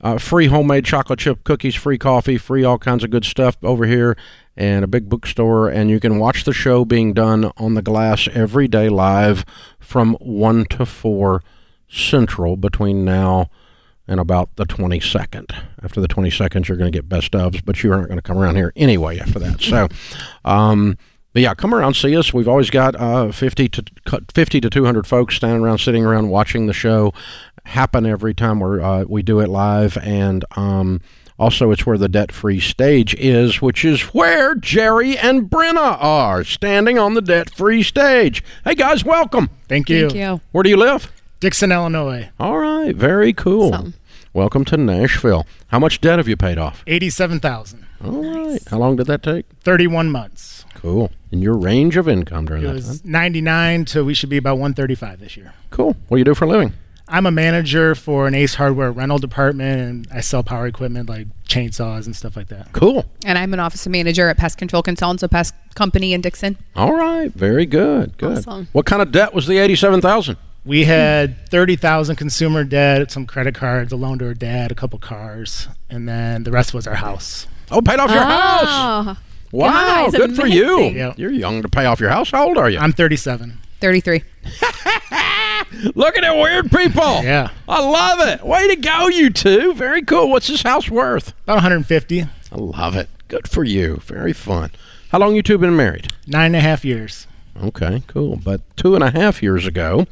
uh, 0.00 0.16
free 0.16 0.46
homemade 0.46 0.86
chocolate 0.86 1.18
chip 1.18 1.44
cookies, 1.44 1.74
free 1.74 1.98
coffee, 1.98 2.38
free 2.38 2.64
all 2.64 2.78
kinds 2.78 3.04
of 3.04 3.10
good 3.10 3.26
stuff 3.26 3.58
over 3.62 3.84
here, 3.84 4.16
and 4.56 4.82
a 4.82 4.88
big 4.88 5.10
bookstore. 5.10 5.68
And 5.68 5.90
you 5.90 6.00
can 6.00 6.18
watch 6.18 6.44
the 6.44 6.54
show 6.54 6.86
being 6.86 7.12
done 7.12 7.52
on 7.58 7.74
the 7.74 7.82
glass 7.82 8.30
every 8.32 8.66
day 8.66 8.88
live 8.88 9.44
from 9.78 10.14
1 10.22 10.64
to 10.70 10.86
4 10.86 11.42
Central 11.88 12.56
between 12.56 13.04
now 13.04 13.50
and 14.08 14.20
about 14.20 14.54
the 14.56 14.64
22nd. 14.64 15.52
After 15.82 16.00
the 16.00 16.08
22nd, 16.08 16.68
you're 16.68 16.76
going 16.76 16.90
to 16.90 16.96
get 16.96 17.08
best 17.08 17.32
ofs, 17.32 17.62
but 17.64 17.82
you 17.82 17.92
aren't 17.92 18.06
going 18.06 18.18
to 18.18 18.22
come 18.22 18.38
around 18.38 18.56
here 18.56 18.72
anyway 18.76 19.18
after 19.18 19.38
that. 19.40 19.60
So, 19.60 19.88
um, 20.44 20.96
but 21.32 21.42
yeah, 21.42 21.54
come 21.54 21.74
around, 21.74 21.94
see 21.94 22.16
us. 22.16 22.32
We've 22.32 22.48
always 22.48 22.70
got 22.70 22.96
uh, 22.96 23.30
50 23.32 23.68
to 23.68 23.84
50 24.34 24.60
to 24.60 24.70
200 24.70 25.06
folks 25.06 25.36
standing 25.36 25.62
around, 25.62 25.78
sitting 25.78 26.04
around, 26.04 26.28
watching 26.30 26.66
the 26.66 26.72
show 26.72 27.12
happen 27.64 28.06
every 28.06 28.32
time 28.32 28.60
we 28.60 28.80
uh, 28.80 29.04
we 29.08 29.22
do 29.22 29.40
it 29.40 29.48
live, 29.48 29.98
and 29.98 30.44
um, 30.56 31.00
also 31.38 31.72
it's 31.72 31.84
where 31.84 31.98
the 31.98 32.08
debt-free 32.08 32.60
stage 32.60 33.14
is, 33.16 33.60
which 33.60 33.84
is 33.84 34.00
where 34.14 34.54
Jerry 34.54 35.18
and 35.18 35.50
Brenna 35.50 36.00
are 36.00 36.44
standing 36.44 36.98
on 36.98 37.14
the 37.14 37.22
debt-free 37.22 37.82
stage. 37.82 38.42
Hey 38.64 38.74
guys, 38.74 39.04
welcome. 39.04 39.50
Thank 39.68 39.90
you. 39.90 40.08
Thank 40.08 40.14
you. 40.14 40.40
Where 40.52 40.62
do 40.62 40.70
you 40.70 40.76
live? 40.76 41.12
Dixon, 41.46 41.70
Illinois. 41.70 42.28
All 42.40 42.58
right, 42.58 42.92
very 42.96 43.32
cool. 43.32 43.72
Awesome. 43.72 43.94
Welcome 44.32 44.64
to 44.64 44.76
Nashville. 44.76 45.46
How 45.68 45.78
much 45.78 46.00
debt 46.00 46.18
have 46.18 46.26
you 46.26 46.36
paid 46.36 46.58
off? 46.58 46.82
Eighty-seven 46.88 47.38
thousand. 47.38 47.86
All 48.04 48.20
right. 48.20 48.58
How 48.68 48.78
long 48.78 48.96
did 48.96 49.06
that 49.06 49.22
take? 49.22 49.46
Thirty-one 49.60 50.10
months. 50.10 50.64
Cool. 50.74 51.12
And 51.30 51.44
your 51.44 51.56
range 51.56 51.96
of 51.96 52.08
income 52.08 52.46
during 52.46 52.64
It 52.64 52.66
that 52.66 52.74
was 52.74 53.00
time? 53.00 53.12
ninety-nine 53.12 53.84
to 53.84 54.04
we 54.04 54.12
should 54.12 54.28
be 54.28 54.38
about 54.38 54.58
one 54.58 54.74
thirty-five 54.74 55.20
this 55.20 55.36
year. 55.36 55.52
Cool. 55.70 55.94
What 56.08 56.16
do 56.16 56.18
you 56.18 56.24
do 56.24 56.34
for 56.34 56.46
a 56.46 56.48
living? 56.48 56.72
I'm 57.06 57.26
a 57.26 57.30
manager 57.30 57.94
for 57.94 58.26
an 58.26 58.34
Ace 58.34 58.56
Hardware 58.56 58.90
rental 58.90 59.18
department, 59.18 59.80
and 59.80 60.08
I 60.12 60.22
sell 60.22 60.42
power 60.42 60.66
equipment 60.66 61.08
like 61.08 61.28
chainsaws 61.48 62.06
and 62.06 62.16
stuff 62.16 62.34
like 62.36 62.48
that. 62.48 62.72
Cool. 62.72 63.04
And 63.24 63.38
I'm 63.38 63.54
an 63.54 63.60
office 63.60 63.86
manager 63.86 64.28
at 64.28 64.36
Pest 64.36 64.58
Control 64.58 64.82
Consultants, 64.82 65.22
a 65.22 65.28
pest 65.28 65.54
company 65.76 66.12
in 66.12 66.22
Dixon. 66.22 66.58
All 66.74 66.96
right. 66.96 67.32
Very 67.32 67.66
good. 67.66 68.18
Good. 68.18 68.38
Awesome. 68.38 68.66
What 68.72 68.84
kind 68.86 69.00
of 69.00 69.12
debt 69.12 69.32
was 69.32 69.46
the 69.46 69.58
eighty-seven 69.58 70.00
thousand? 70.00 70.38
We 70.66 70.84
had 70.84 71.48
thirty 71.48 71.76
thousand 71.76 72.16
consumer 72.16 72.64
debt, 72.64 73.12
some 73.12 73.24
credit 73.24 73.54
cards, 73.54 73.92
a 73.92 73.96
loan 73.96 74.18
to 74.18 74.26
our 74.26 74.34
dad, 74.34 74.72
a 74.72 74.74
couple 74.74 74.98
cars, 74.98 75.68
and 75.88 76.08
then 76.08 76.42
the 76.42 76.50
rest 76.50 76.74
was 76.74 76.86
our 76.88 76.96
house. 76.96 77.46
Oh, 77.70 77.80
paid 77.80 78.00
off 78.00 78.10
your 78.10 78.20
ah. 78.22 79.04
house. 79.04 79.16
Oh, 79.18 79.22
Wow. 79.52 79.70
guys, 80.10 80.12
good 80.14 80.34
for 80.36 80.46
you. 80.46 80.74
amazing. 80.76 80.96
Yeah. 80.96 81.14
You're 81.16 81.30
young 81.30 81.62
to 81.62 81.68
pay 81.68 81.86
off 81.86 82.00
your 82.00 82.10
house. 82.10 82.30
How 82.32 82.46
old 82.48 82.58
are 82.58 82.68
you? 82.68 82.78
I'm 82.78 82.92
37. 82.92 83.58
33. 83.80 84.22
Look 85.94 86.16
at 86.16 86.24
it, 86.24 86.34
weird 86.42 86.70
people. 86.70 87.02
Yeah, 87.22 87.50
I 87.68 87.80
love 87.80 88.28
it. 88.28 88.44
Way 88.44 88.68
to 88.68 88.76
go, 88.76 89.08
you 89.08 89.30
two. 89.30 89.72
Very 89.74 90.02
cool. 90.02 90.30
What's 90.30 90.48
this 90.48 90.62
house 90.62 90.90
worth? 90.90 91.28
about 91.44 91.56
150. 91.56 92.22
I 92.22 92.28
love 92.52 92.96
it. 92.96 93.08
Good 93.28 93.48
for 93.48 93.64
you. 93.64 93.96
Very 94.04 94.32
fun. 94.32 94.70
How 95.10 95.18
long 95.18 95.34
you 95.36 95.42
two 95.42 95.58
been 95.58 95.76
married? 95.76 96.08
Nine 96.26 96.46
and 96.46 96.56
a 96.56 96.60
half 96.60 96.84
years. 96.84 97.26
Okay, 97.62 98.02
cool. 98.08 98.36
But 98.36 98.60
two 98.76 98.94
and 98.94 99.02
a 99.04 99.10
half 99.10 99.42
years 99.42 99.66
ago, 99.66 100.06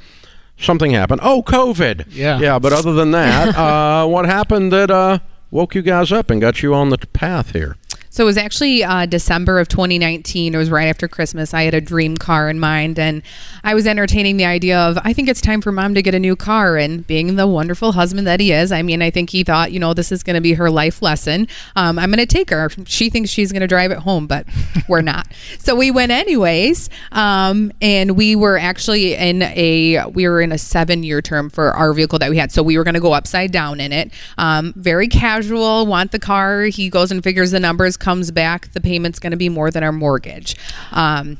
something 0.58 0.92
happened. 0.92 1.20
Oh, 1.22 1.42
COVID. 1.42 2.06
Yeah. 2.10 2.38
Yeah, 2.40 2.58
but 2.58 2.72
other 2.72 2.92
than 2.92 3.10
that, 3.12 3.56
uh, 3.56 4.06
what 4.06 4.26
happened 4.26 4.72
that 4.72 4.90
uh, 4.90 5.18
woke 5.50 5.74
you 5.74 5.82
guys 5.82 6.12
up 6.12 6.30
and 6.30 6.40
got 6.40 6.62
you 6.62 6.74
on 6.74 6.90
the 6.90 6.98
path 6.98 7.52
here? 7.52 7.76
So 8.14 8.22
it 8.22 8.26
was 8.26 8.36
actually 8.36 8.84
uh, 8.84 9.06
December 9.06 9.58
of 9.58 9.66
2019. 9.66 10.54
It 10.54 10.56
was 10.56 10.70
right 10.70 10.86
after 10.86 11.08
Christmas. 11.08 11.52
I 11.52 11.64
had 11.64 11.74
a 11.74 11.80
dream 11.80 12.16
car 12.16 12.48
in 12.48 12.60
mind, 12.60 12.96
and 12.96 13.22
I 13.64 13.74
was 13.74 13.88
entertaining 13.88 14.36
the 14.36 14.44
idea 14.44 14.78
of 14.78 14.96
I 15.02 15.12
think 15.12 15.28
it's 15.28 15.40
time 15.40 15.60
for 15.60 15.72
mom 15.72 15.94
to 15.94 16.02
get 16.02 16.14
a 16.14 16.20
new 16.20 16.36
car. 16.36 16.76
And 16.76 17.04
being 17.04 17.34
the 17.34 17.48
wonderful 17.48 17.90
husband 17.90 18.24
that 18.28 18.38
he 18.38 18.52
is, 18.52 18.70
I 18.70 18.82
mean, 18.82 19.02
I 19.02 19.10
think 19.10 19.30
he 19.30 19.42
thought, 19.42 19.72
you 19.72 19.80
know, 19.80 19.94
this 19.94 20.12
is 20.12 20.22
going 20.22 20.34
to 20.34 20.40
be 20.40 20.52
her 20.52 20.70
life 20.70 21.02
lesson. 21.02 21.48
Um, 21.74 21.98
I'm 21.98 22.08
going 22.08 22.24
to 22.24 22.26
take 22.26 22.50
her. 22.50 22.70
She 22.84 23.10
thinks 23.10 23.30
she's 23.30 23.50
going 23.50 23.62
to 23.62 23.66
drive 23.66 23.90
it 23.90 23.98
home, 23.98 24.28
but 24.28 24.46
we're 24.88 25.02
not. 25.02 25.26
So 25.58 25.74
we 25.74 25.90
went 25.90 26.12
anyways, 26.12 26.90
um, 27.10 27.72
and 27.82 28.12
we 28.12 28.36
were 28.36 28.56
actually 28.56 29.14
in 29.14 29.42
a 29.42 30.06
we 30.06 30.28
were 30.28 30.40
in 30.40 30.52
a 30.52 30.58
seven 30.58 31.02
year 31.02 31.20
term 31.20 31.50
for 31.50 31.72
our 31.72 31.92
vehicle 31.92 32.20
that 32.20 32.30
we 32.30 32.38
had. 32.38 32.52
So 32.52 32.62
we 32.62 32.78
were 32.78 32.84
going 32.84 32.94
to 32.94 33.00
go 33.00 33.12
upside 33.12 33.50
down 33.50 33.80
in 33.80 33.92
it. 33.92 34.12
Um, 34.38 34.72
very 34.76 35.08
casual. 35.08 35.84
Want 35.84 36.12
the 36.12 36.20
car. 36.20 36.62
He 36.62 36.88
goes 36.88 37.10
and 37.10 37.20
figures 37.20 37.50
the 37.50 37.58
numbers. 37.58 37.96
Comes 38.04 38.30
back. 38.30 38.70
The 38.74 38.82
payment's 38.82 39.18
going 39.18 39.30
to 39.30 39.38
be 39.38 39.48
more 39.48 39.70
than 39.70 39.82
our 39.82 39.92
mortgage. 39.92 40.56
Um, 40.92 41.38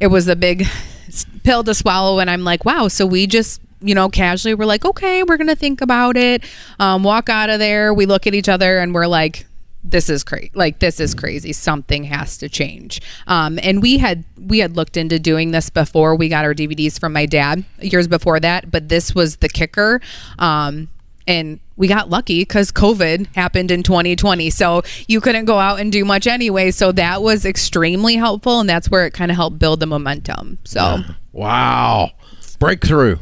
it 0.00 0.06
was 0.06 0.28
a 0.28 0.36
big 0.36 0.64
pill 1.42 1.64
to 1.64 1.74
swallow 1.74 2.18
and 2.18 2.30
i'm 2.30 2.44
like 2.44 2.64
wow 2.64 2.86
so 2.86 3.06
we 3.06 3.26
just 3.26 3.60
you 3.80 3.94
know 3.94 4.08
casually 4.08 4.54
we're 4.54 4.66
like 4.66 4.84
okay 4.84 5.22
we're 5.22 5.36
gonna 5.36 5.56
think 5.56 5.80
about 5.80 6.16
it 6.16 6.44
um, 6.78 7.02
walk 7.02 7.28
out 7.28 7.48
of 7.50 7.58
there 7.58 7.94
we 7.94 8.06
look 8.06 8.26
at 8.26 8.34
each 8.34 8.48
other 8.48 8.78
and 8.78 8.94
we're 8.94 9.06
like 9.06 9.46
this 9.82 10.10
is 10.10 10.22
crazy 10.22 10.50
like 10.54 10.80
this 10.80 11.00
is 11.00 11.14
crazy 11.14 11.52
something 11.52 12.04
has 12.04 12.36
to 12.36 12.48
change 12.48 13.00
um, 13.26 13.58
and 13.62 13.80
we 13.80 13.96
had 13.96 14.24
we 14.38 14.58
had 14.58 14.76
looked 14.76 14.96
into 14.96 15.18
doing 15.18 15.50
this 15.52 15.70
before 15.70 16.14
we 16.14 16.28
got 16.28 16.44
our 16.44 16.54
dvds 16.54 17.00
from 17.00 17.12
my 17.12 17.24
dad 17.24 17.64
years 17.80 18.06
before 18.06 18.38
that 18.38 18.70
but 18.70 18.88
this 18.88 19.14
was 19.14 19.36
the 19.38 19.48
kicker 19.48 20.00
um, 20.38 20.88
and 21.28 21.60
we 21.76 21.86
got 21.86 22.10
lucky 22.10 22.40
because 22.40 22.72
COVID 22.72 23.32
happened 23.36 23.70
in 23.70 23.84
2020. 23.84 24.50
So 24.50 24.82
you 25.06 25.20
couldn't 25.20 25.44
go 25.44 25.58
out 25.58 25.78
and 25.78 25.92
do 25.92 26.04
much 26.04 26.26
anyway. 26.26 26.72
So 26.72 26.90
that 26.92 27.22
was 27.22 27.44
extremely 27.44 28.16
helpful. 28.16 28.58
And 28.58 28.68
that's 28.68 28.90
where 28.90 29.06
it 29.06 29.12
kind 29.12 29.30
of 29.30 29.36
helped 29.36 29.60
build 29.60 29.78
the 29.78 29.86
momentum. 29.86 30.58
So 30.64 31.02
Wow. 31.32 32.10
Breakthrough. 32.58 33.18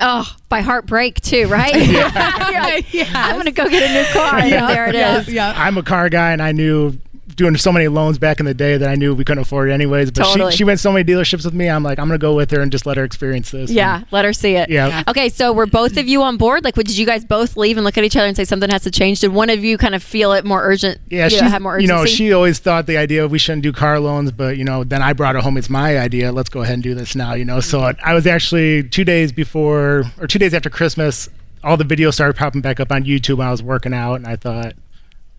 Oh, 0.00 0.34
by 0.48 0.62
heartbreak 0.62 1.20
too, 1.20 1.46
right? 1.48 1.74
yeah. 2.92 3.12
I'm 3.14 3.36
gonna 3.36 3.52
go 3.52 3.68
get 3.68 3.88
a 3.88 3.92
new 3.92 4.12
car. 4.12 4.38
and 4.40 4.52
there 4.52 4.88
it 4.88 4.94
is. 4.94 5.28
Yeah. 5.28 5.52
I'm 5.54 5.76
a 5.76 5.82
car 5.82 6.08
guy, 6.08 6.32
and 6.32 6.40
I 6.40 6.52
knew 6.52 6.98
doing 7.36 7.56
so 7.56 7.72
many 7.72 7.88
loans 7.88 8.18
back 8.18 8.40
in 8.40 8.46
the 8.46 8.54
day 8.54 8.76
that 8.76 8.88
I 8.88 8.94
knew 8.94 9.14
we 9.14 9.24
couldn't 9.24 9.42
afford 9.42 9.70
it 9.70 9.72
anyways. 9.72 10.10
But 10.10 10.24
Totally. 10.24 10.52
she, 10.52 10.58
she 10.58 10.64
went 10.64 10.80
so 10.80 10.92
many 10.92 11.04
dealerships 11.04 11.44
with 11.44 11.54
me. 11.54 11.68
I'm 11.68 11.82
like, 11.82 11.98
I'm 11.98 12.06
gonna 12.06 12.18
go 12.18 12.34
with 12.34 12.50
her 12.50 12.60
and 12.60 12.70
just 12.70 12.86
let 12.86 12.96
her 12.96 13.04
experience 13.04 13.50
this. 13.50 13.70
Yeah, 13.70 14.04
let 14.10 14.24
her 14.24 14.32
see 14.32 14.56
it. 14.56 14.70
Yeah. 14.70 15.02
Okay, 15.08 15.28
so 15.28 15.52
were 15.52 15.66
both 15.66 15.96
of 15.96 16.06
you 16.06 16.22
on 16.22 16.36
board? 16.36 16.64
Like, 16.64 16.76
what, 16.76 16.86
did 16.86 16.98
you 16.98 17.06
guys 17.06 17.24
both 17.24 17.56
leave 17.56 17.76
and 17.76 17.84
look 17.84 17.98
at 17.98 18.04
each 18.04 18.16
other 18.16 18.26
and 18.26 18.36
say 18.36 18.44
something 18.44 18.70
has 18.70 18.82
to 18.82 18.90
change? 18.90 19.20
Did 19.20 19.32
one 19.32 19.50
of 19.50 19.64
you 19.64 19.78
kind 19.78 19.94
of 19.94 20.02
feel 20.02 20.32
it 20.32 20.44
more 20.44 20.62
urgent? 20.62 21.00
Yeah, 21.08 21.24
you 21.24 21.30
she 21.30 21.40
know, 21.40 21.48
have 21.48 21.62
more 21.62 21.76
urgency 21.76 21.92
you 21.92 21.98
know 21.98 22.06
she 22.06 22.32
always 22.32 22.58
thought 22.58 22.86
the 22.86 22.96
idea 22.96 23.24
of 23.24 23.30
we 23.30 23.38
shouldn't 23.38 23.62
do 23.62 23.72
car 23.72 23.98
loans, 23.98 24.32
but 24.32 24.56
you 24.56 24.64
know 24.64 24.84
then 24.84 25.02
I 25.02 25.12
brought 25.12 25.36
it 25.36 25.42
home. 25.42 25.56
It's 25.56 25.70
my 25.70 25.98
idea. 25.98 26.32
Let's 26.32 26.48
go 26.48 26.62
ahead 26.62 26.74
and 26.74 26.82
do 26.82 26.94
this 26.94 27.14
now. 27.14 27.34
You 27.34 27.44
know, 27.44 27.60
so 27.60 27.80
mm-hmm. 27.80 28.00
I 28.04 28.14
was 28.14 28.26
actually 28.26 28.84
two 28.84 29.04
days 29.04 29.32
before 29.32 30.04
or 30.20 30.26
two 30.26 30.38
days 30.38 30.54
after 30.54 30.70
Christmas, 30.70 31.28
all 31.64 31.76
the 31.76 31.84
videos 31.84 32.14
started 32.14 32.36
popping 32.36 32.60
back 32.60 32.80
up 32.80 32.92
on 32.92 33.04
YouTube 33.04 33.38
when 33.38 33.48
I 33.48 33.50
was 33.50 33.62
working 33.62 33.94
out, 33.94 34.16
and 34.16 34.26
I 34.26 34.36
thought. 34.36 34.74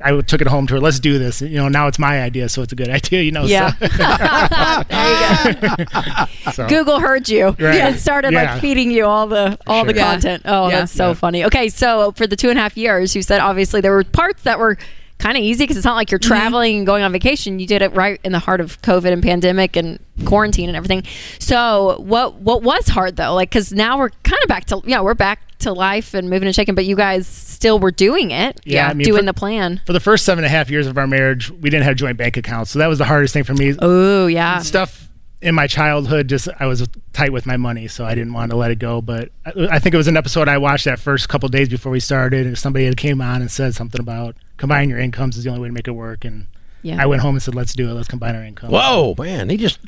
I 0.03 0.19
took 0.21 0.41
it 0.41 0.47
home 0.47 0.67
to 0.67 0.73
her. 0.75 0.79
Let's 0.79 0.99
do 0.99 1.17
this. 1.19 1.41
You 1.41 1.57
know, 1.57 1.67
now 1.69 1.87
it's 1.87 1.99
my 1.99 2.21
idea, 2.21 2.49
so 2.49 2.61
it's 2.61 2.73
a 2.73 2.75
good 2.75 2.89
idea. 2.99 3.21
You 3.21 3.31
know. 3.31 3.43
Yeah. 3.45 3.71
So, 3.73 3.87
there 4.89 5.51
you 5.51 5.85
go. 5.85 6.51
so- 6.51 6.67
Google 6.67 6.99
heard 6.99 7.29
you 7.29 7.47
Right. 7.59 7.75
and 7.81 7.99
started 7.99 8.33
Yeah. 8.33 8.53
like 8.53 8.61
feeding 8.61 8.91
you 8.91 9.05
all 9.05 9.27
the 9.27 9.57
all 9.67 9.83
the 9.85 9.91
Sure. 9.93 9.97
Yeah. 9.99 10.11
content. 10.11 10.41
Oh, 10.45 10.69
Yeah. 10.69 10.79
that's 10.79 10.91
so 10.91 11.09
Yeah. 11.09 11.13
funny. 11.13 11.45
Okay, 11.45 11.69
so 11.69 12.11
for 12.13 12.27
the 12.27 12.35
two 12.35 12.49
and 12.49 12.57
a 12.57 12.61
half 12.61 12.77
years, 12.77 13.15
you 13.15 13.21
said 13.21 13.39
obviously 13.41 13.81
there 13.81 13.91
were 13.91 14.03
parts 14.03 14.43
that 14.43 14.59
were 14.59 14.77
kind 15.17 15.37
of 15.37 15.43
easy 15.43 15.63
because 15.63 15.77
it's 15.77 15.85
not 15.85 15.95
like 15.95 16.09
you're 16.09 16.19
Mm-hmm. 16.19 16.31
traveling 16.31 16.77
and 16.77 16.85
going 16.85 17.03
on 17.03 17.11
vacation. 17.11 17.59
You 17.59 17.67
did 17.67 17.81
it 17.83 17.93
right 17.93 18.19
in 18.23 18.31
the 18.31 18.39
heart 18.39 18.59
of 18.59 18.81
COVID 18.81 19.11
and 19.13 19.21
pandemic 19.21 19.75
and 19.75 19.99
quarantine 20.25 20.67
and 20.67 20.75
everything. 20.75 21.03
So 21.39 21.95
what 21.99 22.35
what 22.41 22.63
was 22.63 22.87
hard 22.87 23.17
though? 23.17 23.33
Like 23.35 23.49
because 23.49 23.71
now 23.71 23.97
we're 23.99 24.09
kind 24.23 24.41
of 24.41 24.47
back 24.47 24.65
to 24.65 24.81
yeah 24.85 25.01
we're 25.01 25.13
back 25.13 25.41
to 25.61 25.73
life 25.73 26.13
and 26.13 26.29
moving 26.29 26.47
and 26.47 26.55
shaking, 26.55 26.75
but 26.75 26.85
you 26.85 26.95
guys 26.95 27.27
still 27.27 27.79
were 27.79 27.91
doing 27.91 28.31
it. 28.31 28.59
Yeah, 28.65 28.87
I 28.89 28.93
mean, 28.93 29.05
doing 29.05 29.21
for- 29.21 29.25
the 29.25 29.33
plan. 29.33 29.81
for 29.85 29.93
the 29.93 29.99
first 29.99 30.25
seven 30.25 30.43
and 30.43 30.53
a 30.53 30.55
half 30.55 30.69
years 30.69 30.87
of 30.87 30.97
our 30.97 31.07
marriage, 31.07 31.49
we 31.51 31.69
didn't 31.69 31.83
have 31.85 31.95
joint 31.95 32.17
bank 32.17 32.37
accounts, 32.37 32.71
so 32.71 32.79
that 32.79 32.87
was 32.87 32.97
the 32.99 33.05
hardest 33.05 33.33
thing 33.33 33.43
for 33.43 33.53
me. 33.53 33.73
Oh 33.79 34.27
yeah. 34.27 34.59
stuff 34.59 35.07
in 35.43 35.55
my 35.55 35.65
childhood 35.65 36.29
just 36.29 36.47
i 36.59 36.67
was 36.67 36.87
tight 37.13 37.33
with 37.33 37.47
my 37.47 37.57
money 37.57 37.87
so 37.87 38.05
i 38.05 38.13
didn't 38.13 38.31
want 38.31 38.51
to 38.51 38.55
let 38.55 38.69
it 38.69 38.77
go 38.77 39.01
but 39.01 39.29
i, 39.43 39.51
I 39.71 39.79
think 39.79 39.95
it 39.95 39.97
was 39.97 40.07
an 40.07 40.15
episode 40.15 40.47
i 40.47 40.59
watched 40.59 40.85
that 40.85 40.99
first 40.99 41.29
couple 41.29 41.49
days 41.49 41.67
before 41.67 41.91
we 41.91 41.99
started 41.99 42.45
and 42.45 42.55
somebody 42.55 42.85
had 42.85 42.95
came 42.95 43.21
on 43.21 43.41
and 43.41 43.49
said 43.49 43.73
something 43.73 43.99
about 43.99 44.35
combining 44.57 44.91
your 44.91 44.99
incomes 44.99 45.37
is 45.37 45.43
the 45.43 45.49
only 45.49 45.61
way 45.61 45.67
to 45.69 45.73
make 45.73 45.87
it 45.87 45.93
work 45.93 46.25
and 46.25 46.45
Yeah. 46.83 47.01
i 47.01 47.07
went 47.07 47.23
home 47.23 47.33
and 47.33 47.41
said 47.41 47.55
let's 47.55 47.73
do 47.73 47.89
it 47.89 47.93
let's 47.93 48.07
combine 48.07 48.35
our 48.35 48.43
income 48.43 48.69
Whoa, 48.69 49.15
man. 49.17 49.49
He 49.49 49.57
just 49.57 49.79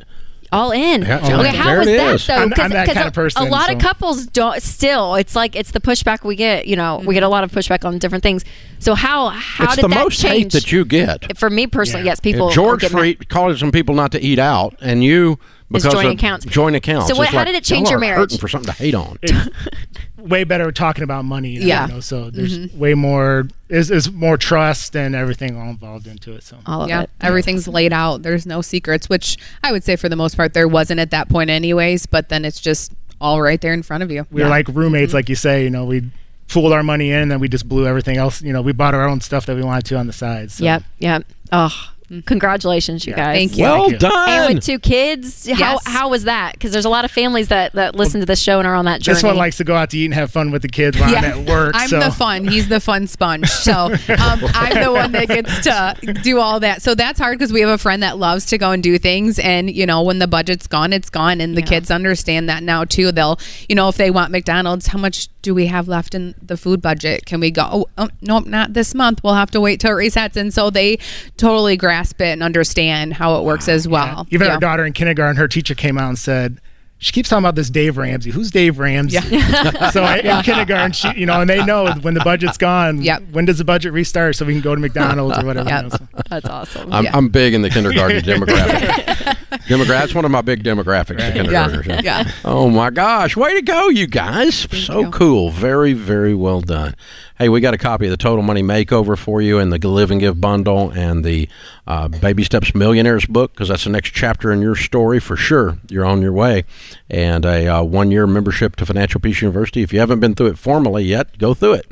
all 0.54 0.72
in. 0.72 1.02
Yeah, 1.02 1.18
okay, 1.18 1.50
in. 1.50 1.56
how 1.56 1.66
There 1.70 1.80
was 1.80 1.88
it 1.88 1.98
that 1.98 2.16
is. 2.16 2.28
though? 2.28 2.34
I'm- 2.36 2.50
'Cause- 2.52 2.60
I'm 2.66 2.72
that 2.72 2.86
'cause 2.86 2.96
kind 2.96 3.06
a- 3.06 3.08
of 3.08 3.14
person, 3.14 3.42
A 3.42 3.46
lot 3.50 3.72
of 3.72 3.80
couples 3.80 4.26
don't. 4.28 4.62
Still, 4.62 5.16
it's 5.16 5.36
like 5.36 5.56
it's 5.56 5.72
the 5.72 5.80
pushback 5.82 6.24
we 6.24 6.36
get. 6.36 6.68
You 6.68 6.76
know, 6.76 7.02
we 7.06 7.14
get 7.14 7.24
a 7.24 7.28
lot 7.30 7.44
of 7.44 7.52
pushback 7.52 7.84
on 7.86 7.98
different 7.98 8.24
things. 8.24 8.44
So 8.80 8.96
how 8.96 9.30
how 9.30 9.66
it's 9.66 9.76
did 9.76 9.84
the 9.86 9.88
that 9.90 10.00
most 10.04 10.22
hate 10.22 10.52
that 10.52 10.72
you 10.72 10.86
get. 10.86 11.38
For 11.38 11.50
me 11.50 11.68
personally, 11.68 12.06
Yeah. 12.06 12.12
yes, 12.12 12.20
people. 12.20 12.50
If 12.50 12.56
George 12.56 12.84
are 12.84 12.90
getting 12.90 12.98
Freet 12.98 13.30
calls 13.30 13.60
some 13.60 13.72
people 13.72 13.96
not 13.96 14.12
to 14.14 14.22
eat 14.22 14.40
out, 14.40 14.76
and 14.82 15.04
you 15.04 15.40
It's 15.72 15.84
because 15.84 15.94
joint 15.94 16.20
accounts. 16.20 16.46
Joint 16.46 16.76
accounts. 16.76 17.08
So 17.08 17.16
what- 17.16 17.30
how 17.30 17.40
like, 17.40 17.48
did 17.48 17.56
it 17.56 17.64
change 17.64 17.90
your 17.90 17.98
are 17.98 18.02
marriage? 18.02 18.20
hurting 18.20 18.40
for 18.40 18.48
something 18.48 18.74
to 18.74 18.78
hate 18.78 18.96
on. 18.96 19.18
way 20.18 20.44
better 20.44 20.72
talking 20.72 21.04
about 21.04 21.26
money 21.26 21.50
you 21.50 21.60
know, 21.62 21.66
Yeah. 21.66 21.88
you 21.88 21.94
know, 21.96 22.00
so 22.00 22.30
there's 22.30 22.58
mm-hmm. 22.58 22.80
way 22.80 22.94
more 22.94 23.48
is 23.68 23.92
is 23.92 24.12
more 24.12 24.38
trust 24.38 24.96
and 24.96 25.16
everything 25.16 25.58
all 25.58 25.70
involved 25.70 26.08
into 26.08 26.34
it 26.34 26.44
so 26.44 26.58
all 26.66 26.84
of 26.84 26.90
yeah, 26.90 27.02
it. 27.02 27.10
everything's 27.22 27.68
laid 27.68 27.92
out. 27.92 28.22
There's 28.22 28.46
no 28.46 28.62
secrets, 28.62 29.10
which 29.10 29.38
I 29.64 29.72
would 29.72 29.84
say 29.84 29.96
for 29.96 30.10
the 30.10 30.16
most 30.16 30.38
part 30.38 30.54
there 30.54 30.68
wasn't 30.68 31.00
at 31.00 31.12
that 31.12 31.30
point, 31.30 31.50
anyways. 31.50 32.06
But 32.06 32.30
then 32.30 32.46
it's 32.46 32.62
just 32.62 32.94
all 33.20 33.42
right 33.42 33.60
there 33.60 33.74
in 33.74 33.84
front 33.84 34.04
of 34.04 34.12
you. 34.12 34.26
We 34.32 34.44
were 34.44 34.50
like 34.50 34.68
roommates, 34.70 35.10
mm-hmm. 35.10 35.18
like 35.18 35.30
you 35.30 35.36
say. 35.36 35.64
You 35.64 35.70
know, 35.70 35.86
we 35.86 36.10
fooled 36.48 36.74
our 36.74 36.84
money 36.84 37.12
in, 37.12 37.20
and 37.20 37.32
then 37.32 37.40
we 37.40 37.48
just 37.48 37.68
blew 37.68 37.88
everything 37.88 38.18
else. 38.18 38.42
You 38.42 38.54
know, 38.54 38.62
we 38.62 38.74
bought 38.74 38.94
our 38.94 39.08
own 39.08 39.22
stuff 39.22 39.46
that 39.48 39.56
we 39.56 39.64
wanted 39.64 39.86
to 39.86 39.98
on 39.98 40.08
the 40.08 40.14
side. 40.14 40.52
So. 40.52 40.64
Yep, 40.64 40.84
yep. 41.00 41.26
Oh, 41.52 41.93
congratulations, 42.26 43.06
you 43.06 43.12
Yeah, 43.12 43.18
guys. 43.26 43.38
thank 43.38 43.58
you. 43.58 43.64
Well 43.64 43.82
Thank 43.90 43.92
you. 43.94 43.98
done. 44.00 44.30
And 44.30 44.56
with 44.56 44.64
two 44.66 44.80
kids, 44.80 45.48
how 45.50 45.74
Yes. 45.74 45.82
how 45.86 46.10
was 46.10 46.24
that? 46.26 46.54
Because 46.54 46.72
there's 46.72 46.86
a 46.86 46.90
lot 46.90 47.06
of 47.06 47.12
families 47.12 47.48
that 47.50 47.74
that 47.74 47.96
listen 47.96 48.20
to 48.20 48.26
this 48.26 48.40
show 48.42 48.60
and 48.60 48.68
are 48.68 48.76
on 48.76 48.86
that 48.86 49.02
journey. 49.02 49.16
This 49.16 49.24
one 49.24 49.36
likes 49.38 49.58
to 49.58 49.64
go 49.64 49.76
out 49.76 49.90
to 49.92 49.98
eat 49.98 50.06
and 50.06 50.14
have 50.14 50.32
fun 50.32 50.52
with 50.52 50.62
the 50.62 50.68
kids 50.68 51.00
while 51.00 51.16
I'm 51.16 51.24
at 51.24 51.48
work. 51.48 51.74
I'm 51.76 51.88
so. 51.90 52.00
the 52.00 52.12
fun. 52.12 52.48
He's 52.48 52.68
the 52.70 52.80
fun 52.80 53.08
sponge. 53.08 53.50
So 53.64 53.72
um, 53.74 54.40
I'm 54.54 54.84
the 54.84 54.92
one 54.92 55.14
that 55.14 55.28
gets 55.30 55.62
to 55.62 56.14
do 56.22 56.40
all 56.40 56.60
that. 56.60 56.82
So 56.82 56.96
that's 56.96 57.18
hard 57.20 57.38
because 57.40 57.54
we 57.54 57.62
have 57.62 57.70
a 57.70 57.78
friend 57.78 58.04
that 58.04 58.18
loves 58.18 58.46
to 58.48 58.58
go 58.58 58.72
and 58.72 58.84
do 58.84 58.98
things. 58.98 59.40
And, 59.40 59.72
you 59.74 59.86
know, 59.86 60.02
when 60.04 60.20
the 60.20 60.28
budget's 60.28 60.68
gone, 60.68 60.92
it's 60.92 61.10
gone. 61.10 61.40
And 61.40 61.56
the 61.56 61.62
Yeah. 61.62 61.68
kids 61.68 61.90
understand 61.90 62.50
that 62.50 62.62
now, 62.62 62.84
too. 62.84 63.12
They'll, 63.14 63.40
you 63.70 63.76
know, 63.76 63.88
if 63.88 63.96
they 63.96 64.12
want 64.12 64.32
McDonald's, 64.32 64.88
how 64.88 65.00
much 65.00 65.30
do 65.42 65.54
we 65.56 65.68
have 65.68 65.88
left 65.88 66.14
in 66.14 66.36
the 66.42 66.58
food 66.58 66.82
budget? 66.82 67.26
Can 67.26 67.40
we 67.40 67.52
go? 67.52 67.68
Oh, 67.72 67.86
oh 67.98 68.10
nope, 68.22 68.46
not 68.46 68.74
this 68.74 68.94
month. 68.94 69.22
We'll 69.24 69.36
have 69.36 69.52
to 69.52 69.62
wait 69.62 69.80
till 69.80 69.92
it 69.98 70.02
resets. 70.02 70.36
And 70.36 70.54
so 70.54 70.70
they 70.70 70.98
totally 71.38 71.78
grasp 71.78 71.93
it 72.22 72.34
and 72.34 72.44
understand 72.44 73.14
how 73.14 73.38
it 73.38 73.44
works 73.44 73.68
as 73.68 73.88
well. 73.88 74.28
Even 74.32 74.48
Yeah. 74.48 74.54
our 74.56 74.60
daughter 74.60 74.86
in 74.86 74.94
kindergarten, 74.94 75.36
her 75.38 75.48
teacher 75.48 75.76
came 75.76 75.98
out 75.98 76.10
and 76.10 76.18
said, 76.18 76.60
she 77.00 77.12
keeps 77.12 77.28
talking 77.28 77.44
about 77.44 77.56
this 77.56 77.70
Dave 77.70 77.98
Ramsey. 77.98 78.32
Who's 78.32 78.50
Dave 78.50 78.80
Ramsey? 78.80 79.18
so 79.92 80.04
I, 80.04 80.22
in 80.24 80.42
kindergarten, 80.44 80.94
she, 80.94 81.12
you 81.18 81.26
know, 81.26 81.42
and 81.42 81.50
they 81.50 81.62
know 81.66 81.92
when 81.96 82.14
the 82.14 82.22
budget's 82.22 82.58
gone. 82.58 83.02
Yep. 83.02 83.24
When 83.32 83.44
does 83.44 83.58
the 83.58 83.66
budget 83.66 83.92
restart 83.92 84.38
so 84.38 84.46
we 84.46 84.54
can 84.54 84.62
go 84.62 84.74
to 84.74 84.80
McDonald's 84.80 85.38
or 85.38 85.46
whatever. 85.46 85.68
Yep. 85.70 85.84
you 85.84 85.90
know, 85.90 85.98
so. 85.98 86.08
That's 86.30 86.48
awesome. 86.48 86.94
I'm, 86.94 87.04
Yeah. 87.04 87.12
I'm 87.18 87.28
big 87.28 87.54
in 87.56 87.62
the 87.62 87.70
kindergarten 87.70 88.22
demographic. 88.24 88.88
Demographic. 89.68 89.88
That's 89.88 90.16
one 90.16 90.24
of 90.24 90.32
my 90.32 90.42
big 90.42 90.64
demographics. 90.64 91.18
The 91.18 91.32
kindergartners. 91.34 91.88
Yeah. 91.88 92.02
yeah. 92.04 92.32
Oh 92.46 92.70
my 92.70 92.90
gosh! 92.90 93.36
Way 93.38 93.54
to 93.56 93.62
go, 93.62 93.90
you 93.90 94.08
guys! 94.08 94.56
so 94.86 95.02
you. 95.02 95.12
cool. 95.12 95.52
Very, 95.52 95.94
very 95.94 96.34
well 96.34 96.60
done. 96.62 96.96
Hey, 97.40 97.50
we 97.50 97.62
got 97.62 97.74
a 97.74 97.80
copy 97.80 98.06
of 98.06 98.12
the 98.12 98.18
Total 98.18 98.44
Money 98.44 98.62
Makeover 98.62 99.18
for 99.18 99.42
you, 99.42 99.58
and 99.58 99.74
the 99.74 99.88
Live 99.88 100.12
and 100.12 100.20
Give 100.20 100.40
bundle, 100.40 100.92
and 100.92 101.26
the 101.26 101.50
uh, 101.88 102.08
Baby 102.08 102.44
Steps 102.44 102.76
Millionaires 102.76 103.26
book, 103.26 103.54
because 103.54 103.70
that's 103.70 103.86
the 103.86 103.90
next 103.90 104.12
chapter 104.12 104.52
in 104.52 104.62
your 104.62 104.76
story 104.76 105.20
for 105.20 105.36
sure. 105.36 105.80
You're 105.90 106.06
on 106.06 106.22
your 106.22 106.32
way, 106.32 106.64
and 107.10 107.44
a 107.44 107.68
uh, 107.68 107.82
one-year 107.82 108.28
membership 108.28 108.76
to 108.76 108.86
Financial 108.86 109.20
Peace 109.20 109.42
University. 109.42 109.82
If 109.82 109.92
you 109.92 110.00
haven't 110.00 110.20
been 110.20 110.36
through 110.36 110.50
it 110.50 110.60
formally 110.60 111.06
yet, 111.06 111.40
go 111.40 111.56
through 111.56 111.74
it. 111.74 111.88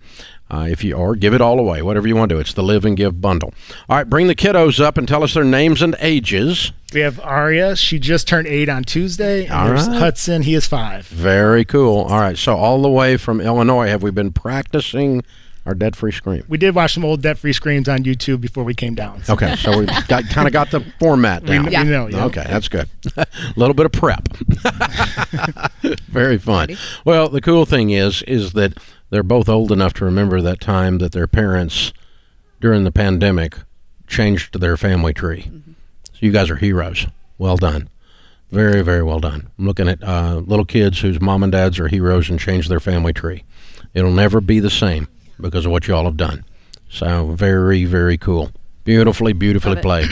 Uh, 0.54 0.68
if 0.70 0.84
you 0.84 0.94
or 0.94 1.16
give 1.16 1.34
it 1.34 1.40
all 1.40 1.58
away, 1.60 1.82
whatever 1.82 2.10
you 2.10 2.16
want 2.16 2.28
to 2.28 2.36
do. 2.36 2.40
It's 2.42 2.54
the 2.54 2.62
Live 2.62 2.84
and 2.84 2.98
Give 2.98 3.22
bundle. 3.22 3.54
All 3.90 3.96
right, 3.96 4.10
bring 4.10 4.28
the 4.28 4.36
kiddos 4.36 4.82
up 4.84 4.98
and 4.98 5.08
tell 5.08 5.24
us 5.24 5.34
their 5.34 5.46
names 5.46 5.82
and 5.82 5.96
ages. 6.00 6.74
We 6.94 7.00
have 7.00 7.22
Aria. 7.22 7.78
She 7.78 8.00
just 8.00 8.28
turned 8.28 8.48
eight 8.48 8.68
on 8.68 8.84
Tuesday. 8.84 9.46
And 9.46 9.54
All 9.54 9.68
there's 9.68 9.88
right. 9.88 9.98
Hudson. 9.98 10.42
He 10.42 10.54
is 10.54 10.68
five. 10.68 11.08
Very 11.08 11.64
cool. 11.64 12.00
All 12.02 12.20
right, 12.20 12.38
so 12.38 12.58
all 12.58 12.82
the 12.82 12.90
way 12.90 13.16
from 13.16 13.40
Illinois, 13.40 13.88
have 13.88 14.04
we 14.04 14.12
been 14.12 14.34
practicing 14.34 15.24
our 15.66 15.74
debt-free 15.74 16.12
scream? 16.12 16.44
We 16.50 16.58
did 16.58 16.76
watch 16.76 16.96
some 16.96 17.06
old 17.06 17.22
debt-free 17.22 17.54
screams 17.54 17.88
on 17.88 18.00
YouTube 18.04 18.42
before 18.42 18.66
we 18.66 18.74
came 18.74 18.94
down. 18.94 19.24
So 19.24 19.36
Okay, 19.36 19.56
so 19.56 19.80
we 19.80 19.86
kind 20.10 20.48
of 20.48 20.52
got 20.52 20.70
the 20.72 20.82
format 21.00 21.44
we, 21.44 21.50
down. 21.50 21.66
we 21.66 21.92
know. 21.92 22.08
Yeah. 22.08 22.26
Okay, 22.26 22.44
that's 22.46 22.68
good. 22.68 22.90
A 23.16 23.26
little 23.56 23.74
bit 23.74 23.86
of 23.86 23.94
prep. 23.94 24.28
Very 26.10 26.38
fun. 26.38 26.76
Well, 27.06 27.30
the 27.30 27.40
cool 27.40 27.66
thing 27.66 27.92
is, 27.92 28.22
is 28.24 28.52
that 28.54 28.74
they're 29.12 29.22
both 29.22 29.48
old 29.48 29.72
enough 29.72 29.94
to 29.96 30.06
remember 30.06 30.42
that 30.42 30.60
time 30.60 30.98
that 30.98 31.12
their 31.12 31.28
parents, 31.28 31.94
during 32.60 32.84
the 32.84 32.92
pandemic, 32.92 33.58
changed 34.08 34.60
their 34.60 34.78
family 34.78 35.14
tree. 35.14 35.52
So 36.04 36.20
you 36.20 36.32
guys 36.32 36.50
are 36.50 36.56
heroes. 36.56 37.06
Well 37.38 37.58
done. 37.58 37.90
Very, 38.52 38.82
very 38.82 39.04
well 39.04 39.20
done. 39.20 39.50
I'm 39.58 39.66
looking 39.66 39.88
at 39.88 40.04
uh, 40.04 40.42
little 40.46 40.66
kids 40.66 41.00
whose 41.00 41.22
mom 41.22 41.44
and 41.44 41.52
dads 41.52 41.80
are 41.80 41.88
heroes 41.88 42.30
and 42.30 42.40
changed 42.40 42.70
their 42.70 42.80
family 42.80 43.14
tree. 43.14 43.44
It'll 43.94 44.12
never 44.12 44.42
be 44.42 44.60
the 44.60 44.70
same 44.70 45.08
because 45.40 45.66
of 45.66 45.72
what 45.72 45.88
y'all 45.88 46.06
have 46.06 46.18
done. 46.18 46.44
So 46.90 47.28
very, 47.28 47.86
very 47.86 48.18
cool. 48.18 48.52
Beautifully, 48.84 49.34
beautifully 49.34 49.78
it. 49.78 49.82
played. 49.82 50.10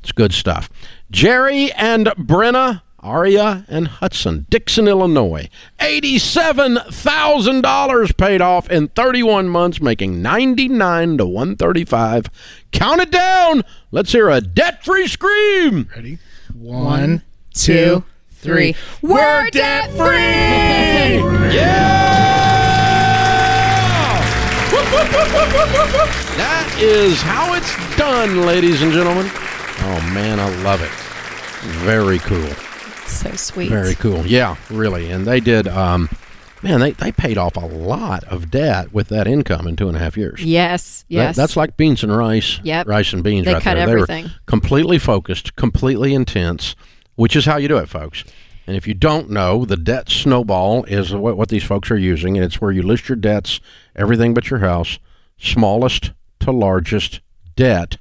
It's 0.00 0.12
good 0.12 0.32
stuff. 0.32 0.70
Jerry 1.10 1.72
and 1.72 2.06
Brenna, 2.06 2.82
Aria 3.00 3.64
and 3.68 3.88
Hudson, 3.88 4.46
Dixon, 4.50 4.86
Illinois. 4.86 5.48
$87,000 5.80 8.16
paid 8.16 8.40
off 8.42 8.70
in 8.70 8.86
31 8.88 9.48
months, 9.48 9.80
making 9.80 10.20
99 10.22 11.18
to 11.18 11.26
135. 11.26 12.26
Count 12.72 13.00
it 13.00 13.10
down. 13.10 13.62
Let's 13.90 14.12
hear 14.12 14.28
a 14.28 14.40
debt-free 14.40 15.08
scream. 15.08 15.88
Ready? 15.96 16.18
One, 16.54 17.22
two, 17.54 17.74
two, 17.74 18.04
three. 18.30 18.76
We're 19.02 19.48
debt 19.50 19.90
free. 19.92 21.16
Yeah! 21.54 22.90
Whoop, 24.70 24.84
whoop, 24.92 25.12
whoop. 25.12 25.26
That 26.36 26.76
is 26.80 27.20
how 27.22 27.54
it's 27.54 27.74
done, 27.96 28.46
ladies 28.46 28.82
and 28.82 28.92
gentlemen. 28.92 29.26
Oh 29.82 30.00
man, 30.12 30.38
I 30.38 30.48
love 30.62 30.82
it. 30.82 30.90
Very 31.84 32.18
cool. 32.20 32.48
So 33.22 33.30
sweet. 33.36 33.68
Very 33.70 33.94
cool. 33.94 34.26
Yeah, 34.26 34.56
really. 34.70 35.10
And 35.10 35.26
they 35.26 35.40
did. 35.40 35.66
Um, 35.68 36.08
man, 36.62 36.80
they 36.80 36.92
they 36.92 37.12
paid 37.12 37.38
off 37.38 37.56
a 37.56 37.60
lot 37.60 38.24
of 38.24 38.50
debt 38.50 38.92
with 38.92 39.08
that 39.08 39.26
income 39.26 39.66
in 39.66 39.76
two 39.76 39.88
and 39.88 39.96
a 39.96 40.00
half 40.00 40.16
years. 40.16 40.42
Yes, 40.44 41.02
That- 41.08 41.14
yes. 41.14 41.36
that's 41.36 41.56
like 41.56 41.76
beans 41.76 42.02
and 42.02 42.16
rice. 42.16 42.60
Yep. 42.62 42.86
Rice 42.86 43.12
and 43.12 43.22
beans. 43.24 43.46
They 43.46 43.54
right 43.54 43.62
cut 43.62 43.74
there. 43.74 43.88
everything. 43.88 44.24
They 44.24 44.30
were 44.30 44.36
completely 44.46 44.98
focused, 44.98 45.56
completely 45.56 46.14
intense, 46.14 46.74
which 47.16 47.34
is 47.36 47.44
how 47.46 47.56
you 47.56 47.68
do 47.68 47.76
it, 47.78 47.88
folks. 47.88 48.24
And 48.66 48.76
if 48.76 48.86
you 48.86 48.94
don't 48.94 49.30
know, 49.30 49.64
the 49.64 49.76
debt 49.76 50.08
snowball 50.10 50.84
is 50.84 51.12
what, 51.12 51.36
what 51.36 51.48
these 51.48 51.64
folks 51.64 51.90
are 51.90 51.98
using, 51.98 52.36
and 52.36 52.44
it's 52.44 52.60
where 52.60 52.70
you 52.70 52.82
list 52.82 53.08
your 53.08 53.16
debts, 53.16 53.58
everything 53.96 54.32
but 54.32 54.48
your 54.48 54.60
house, 54.60 54.98
smallest 55.38 56.12
to 56.40 56.52
largest 56.52 57.20
debt, 57.56 57.96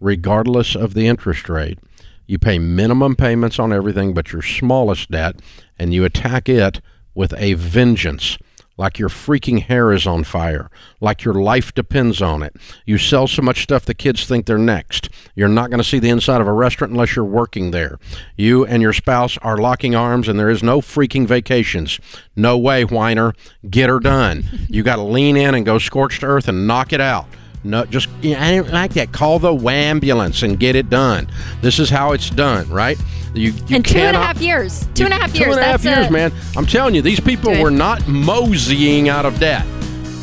regardless 0.00 0.74
of 0.74 0.94
the 0.94 1.06
interest 1.06 1.48
rate. 1.50 1.78
You 2.26 2.38
pay 2.38 2.58
minimum 2.58 3.16
payments 3.16 3.58
on 3.58 3.72
everything 3.72 4.14
but 4.14 4.32
your 4.32 4.42
smallest 4.42 5.10
debt, 5.10 5.36
and 5.78 5.94
you 5.94 6.04
attack 6.04 6.48
it 6.48 6.80
with 7.14 7.32
a 7.36 7.54
vengeance. 7.54 8.38
Like 8.78 8.98
your 8.98 9.08
freaking 9.08 9.62
hair 9.62 9.90
is 9.90 10.06
on 10.06 10.24
fire, 10.24 10.70
like 11.00 11.24
your 11.24 11.32
life 11.32 11.72
depends 11.72 12.20
on 12.20 12.42
it. 12.42 12.54
You 12.84 12.98
sell 12.98 13.26
so 13.26 13.40
much 13.40 13.62
stuff 13.62 13.86
the 13.86 13.94
kids 13.94 14.26
think 14.26 14.44
they're 14.44 14.58
next. 14.58 15.08
You're 15.34 15.48
not 15.48 15.70
going 15.70 15.78
to 15.78 15.88
see 15.88 15.98
the 15.98 16.10
inside 16.10 16.42
of 16.42 16.46
a 16.46 16.52
restaurant 16.52 16.90
unless 16.90 17.16
you're 17.16 17.24
working 17.24 17.70
there. 17.70 17.98
You 18.36 18.66
and 18.66 18.82
your 18.82 18.92
spouse 18.92 19.38
are 19.38 19.56
locking 19.56 19.94
arms, 19.94 20.28
and 20.28 20.38
there 20.38 20.50
is 20.50 20.62
no 20.62 20.82
freaking 20.82 21.26
vacations. 21.26 21.98
No 22.36 22.58
way, 22.58 22.84
whiner. 22.84 23.32
Get 23.70 23.88
her 23.88 23.98
done. 23.98 24.44
You 24.68 24.82
got 24.82 24.96
to 24.96 25.02
lean 25.02 25.38
in 25.38 25.54
and 25.54 25.64
go 25.64 25.78
scorched 25.78 26.22
earth 26.22 26.46
and 26.46 26.66
knock 26.66 26.92
it 26.92 27.00
out. 27.00 27.28
No, 27.66 27.84
just 27.84 28.08
you 28.22 28.34
know, 28.34 28.40
I 28.40 28.50
didn't 28.52 28.72
like 28.72 28.94
that. 28.94 29.12
Call 29.12 29.38
the 29.38 29.54
ambulance 29.68 30.42
and 30.42 30.58
get 30.58 30.76
it 30.76 30.88
done. 30.88 31.28
This 31.62 31.78
is 31.78 31.90
how 31.90 32.12
it's 32.12 32.30
done, 32.30 32.68
right? 32.70 32.98
You, 33.34 33.50
you 33.50 33.76
in 33.76 33.82
two 33.82 33.98
and 33.98 34.16
a 34.16 34.18
cannot- 34.18 34.24
half 34.26 34.40
years. 34.40 34.88
Two 34.94 35.04
and 35.04 35.12
a 35.12 35.16
half 35.16 35.32
Two 35.32 35.40
years. 35.40 35.56
and 35.56 35.64
a 35.64 35.68
half 35.68 35.82
that's 35.82 35.96
years, 35.98 36.06
a- 36.08 36.12
man. 36.12 36.32
I'm 36.56 36.64
telling 36.66 36.94
you, 36.94 37.02
these 37.02 37.20
people 37.20 37.50
Good. 37.52 37.62
were 37.62 37.70
not 37.70 38.06
moseying 38.08 39.08
out 39.08 39.26
of 39.26 39.38
debt. 39.40 39.66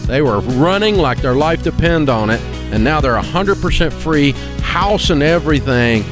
They 0.07 0.21
were 0.21 0.39
running 0.39 0.95
like 0.97 1.21
their 1.21 1.35
life 1.35 1.61
depended 1.63 2.09
on 2.09 2.29
it, 2.29 2.41
and 2.71 2.83
now 2.83 2.99
they're 3.01 3.15
100% 3.15 3.93
free, 3.93 4.31
house 4.61 5.09
and 5.11 5.21
everything. 5.21 6.03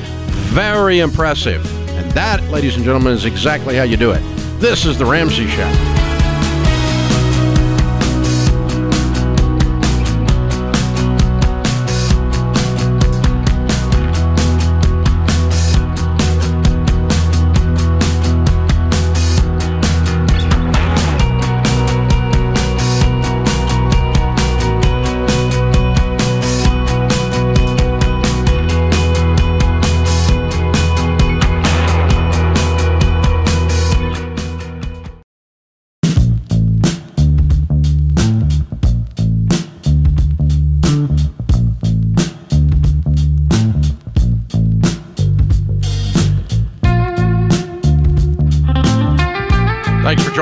Very 0.54 1.00
impressive. 1.00 1.66
And 1.98 2.10
that, 2.12 2.42
ladies 2.50 2.76
and 2.76 2.86
gentlemen, 2.86 3.14
is 3.14 3.26
exactly 3.26 3.76
how 3.76 3.84
you 3.84 3.98
do 3.98 4.12
it. 4.12 4.22
This 4.60 4.86
is 4.86 4.98
the 4.98 5.06
Ramsey 5.06 5.48
Show. 5.48 6.11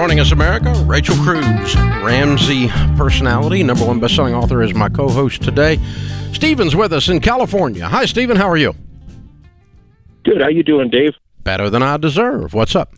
Thanks 0.09 0.27
for 0.27 0.35
joining 0.35 0.49
us, 0.49 0.63
America. 0.63 0.83
Rachel 0.87 1.15
Cruze, 1.17 1.75
Ramsey 2.03 2.67
personality, 2.97 3.61
number 3.61 3.85
one 3.85 3.99
best-selling 3.99 4.33
author, 4.33 4.63
is 4.63 4.73
my 4.73 4.89
co-host 4.89 5.43
today. 5.43 5.77
Steven's 6.33 6.75
with 6.75 6.93
us 6.93 7.09
in 7.09 7.19
California. 7.19 7.87
Hi, 7.87 8.05
Steven. 8.05 8.35
How 8.35 8.49
are 8.49 8.57
you? 8.57 8.73
Good. 10.23 10.41
How 10.41 10.47
you 10.47 10.63
doing, 10.63 10.89
Dave? 10.89 11.13
Better 11.43 11.69
than 11.69 11.83
I 11.83 11.97
deserve. 11.97 12.55
What's 12.55 12.75
up? 12.75 12.95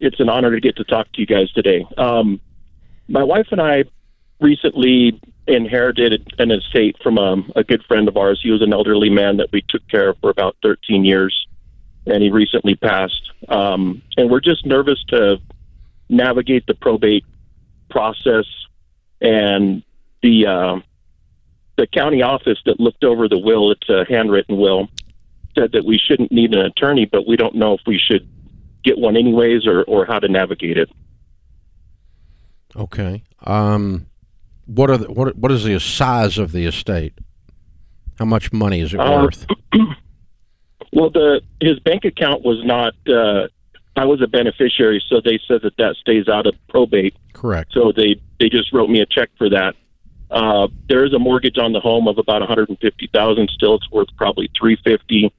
it's 0.00 0.20
an 0.20 0.28
honor 0.28 0.50
to 0.50 0.60
get 0.60 0.76
to 0.76 0.84
talk 0.84 1.10
to 1.12 1.20
you 1.22 1.26
guys 1.26 1.50
today. 1.52 1.86
Um, 1.96 2.42
my 3.08 3.22
wife 3.22 3.46
and 3.50 3.60
I 3.60 3.84
recently 4.38 5.18
inherited 5.46 6.34
an 6.38 6.50
estate 6.50 6.96
from 7.02 7.16
a, 7.16 7.42
a 7.56 7.64
good 7.64 7.82
friend 7.84 8.06
of 8.06 8.18
ours. 8.18 8.40
He 8.42 8.50
was 8.50 8.60
an 8.60 8.74
elderly 8.74 9.08
man 9.08 9.38
that 9.38 9.50
we 9.50 9.64
took 9.66 9.86
care 9.88 10.10
of 10.10 10.18
for 10.20 10.28
about 10.28 10.56
13 10.62 11.06
years, 11.06 11.46
and 12.04 12.22
he 12.22 12.30
recently 12.30 12.74
passed. 12.74 13.30
Um, 13.48 14.02
and 14.18 14.30
we're 14.30 14.40
just 14.40 14.66
nervous 14.66 15.02
to 15.08 15.40
navigate 16.10 16.66
the 16.66 16.74
probate 16.74 17.24
process 17.88 18.44
and 19.20 19.82
the 20.22 20.46
uh, 20.46 20.80
the 21.76 21.86
county 21.86 22.22
office 22.22 22.58
that 22.66 22.78
looked 22.80 23.04
over 23.04 23.28
the 23.28 23.38
will. 23.38 23.70
It's 23.72 23.88
a 23.88 24.04
handwritten 24.08 24.58
will. 24.58 24.88
Said 25.56 25.72
that 25.72 25.84
we 25.84 25.98
shouldn't 25.98 26.30
need 26.30 26.54
an 26.54 26.64
attorney, 26.64 27.06
but 27.06 27.26
we 27.26 27.36
don't 27.36 27.54
know 27.56 27.74
if 27.74 27.80
we 27.86 27.98
should 27.98 28.28
get 28.84 28.98
one 28.98 29.16
anyways 29.16 29.66
or, 29.66 29.82
or 29.82 30.06
how 30.06 30.18
to 30.18 30.28
navigate 30.28 30.78
it. 30.78 30.88
Okay. 32.76 33.24
Um, 33.44 34.06
what 34.66 34.90
are 34.90 34.98
the, 34.98 35.10
what 35.10 35.36
what 35.36 35.50
is 35.50 35.64
the 35.64 35.78
size 35.80 36.38
of 36.38 36.52
the 36.52 36.66
estate? 36.66 37.14
How 38.18 38.24
much 38.26 38.52
money 38.52 38.80
is 38.80 38.94
it 38.94 39.00
Uh, 39.00 39.22
worth? 39.22 39.46
Well, 40.92 41.08
the 41.10 41.40
his 41.60 41.78
bank 41.78 42.04
account 42.04 42.44
was 42.44 42.64
not. 42.64 42.94
Uh, 43.08 43.46
I 43.96 44.04
was 44.04 44.22
a 44.22 44.26
beneficiary, 44.26 45.02
so 45.08 45.20
they 45.22 45.40
said 45.48 45.62
that 45.62 45.76
that 45.78 45.96
stays 45.96 46.28
out 46.28 46.46
of 46.46 46.54
probate. 46.68 47.14
Correct. 47.32 47.72
So 47.72 47.92
they 47.94 48.20
they 48.38 48.48
just 48.48 48.72
wrote 48.72 48.88
me 48.88 49.00
a 49.00 49.06
check 49.06 49.30
for 49.36 49.50
that. 49.50 49.74
Uh, 50.30 50.68
there 50.88 51.04
is 51.04 51.12
a 51.12 51.18
mortgage 51.18 51.58
on 51.58 51.72
the 51.72 51.80
home 51.80 52.06
of 52.06 52.18
about 52.18 52.40
one 52.40 52.48
hundred 52.48 52.68
and 52.68 52.78
fifty 52.78 53.08
thousand. 53.12 53.50
Still, 53.50 53.74
it's 53.74 53.90
worth 53.90 54.08
probably 54.16 54.48
three 54.58 54.78
fifty, 54.84 55.32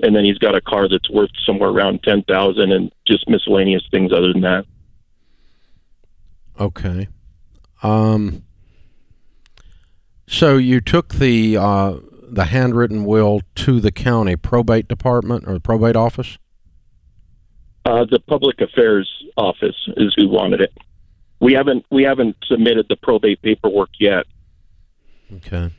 and 0.00 0.14
then 0.14 0.24
he's 0.24 0.38
got 0.38 0.54
a 0.54 0.60
car 0.60 0.88
that's 0.88 1.10
worth 1.10 1.30
somewhere 1.44 1.70
around 1.70 2.02
ten 2.04 2.22
thousand, 2.22 2.72
and 2.72 2.92
just 3.06 3.28
miscellaneous 3.28 3.82
things 3.90 4.12
other 4.12 4.32
than 4.32 4.42
that. 4.42 4.64
Okay. 6.60 7.08
Um. 7.82 8.44
So 10.28 10.56
you 10.56 10.80
took 10.80 11.14
the 11.14 11.56
uh, 11.56 11.96
the 12.22 12.44
handwritten 12.44 13.04
will 13.04 13.40
to 13.56 13.80
the 13.80 13.90
county 13.90 14.36
probate 14.36 14.86
department 14.86 15.48
or 15.48 15.54
the 15.54 15.60
probate 15.60 15.96
office. 15.96 16.38
Uh, 17.88 18.04
the 18.04 18.20
public 18.20 18.60
affairs 18.60 19.08
office 19.38 19.88
is 19.96 20.12
who 20.14 20.28
wanted 20.28 20.60
it. 20.60 20.72
We 21.40 21.54
haven't 21.54 21.86
we 21.90 22.02
haven't 22.02 22.36
submitted 22.46 22.84
the 22.90 22.96
probate 22.96 23.40
paperwork 23.40 23.88
yet. 23.98 24.26
Okay. 25.36 25.72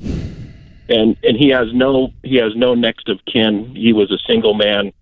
and 0.00 1.16
and 1.22 1.36
he 1.36 1.48
has 1.48 1.72
no 1.72 2.12
he 2.22 2.36
has 2.36 2.54
no 2.54 2.74
next 2.74 3.08
of 3.08 3.18
kin. 3.24 3.74
He 3.74 3.92
was 3.92 4.12
a 4.12 4.18
single 4.30 4.54
man. 4.54 4.92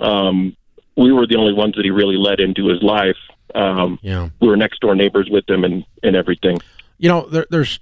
Um, 0.00 0.56
we 0.96 1.12
were 1.12 1.26
the 1.28 1.36
only 1.36 1.52
ones 1.52 1.74
that 1.76 1.84
he 1.84 1.90
really 1.92 2.16
let 2.16 2.40
into 2.40 2.66
his 2.66 2.82
life. 2.82 3.16
Um, 3.54 3.98
Yeah. 4.02 4.30
we 4.40 4.48
were 4.48 4.56
next 4.56 4.80
door 4.80 4.94
neighbors 4.96 5.28
with 5.30 5.48
him 5.48 5.62
and 5.62 5.84
and 6.02 6.16
everything. 6.16 6.58
You 6.98 7.08
know, 7.08 7.28
there, 7.28 7.46
there's 7.50 7.78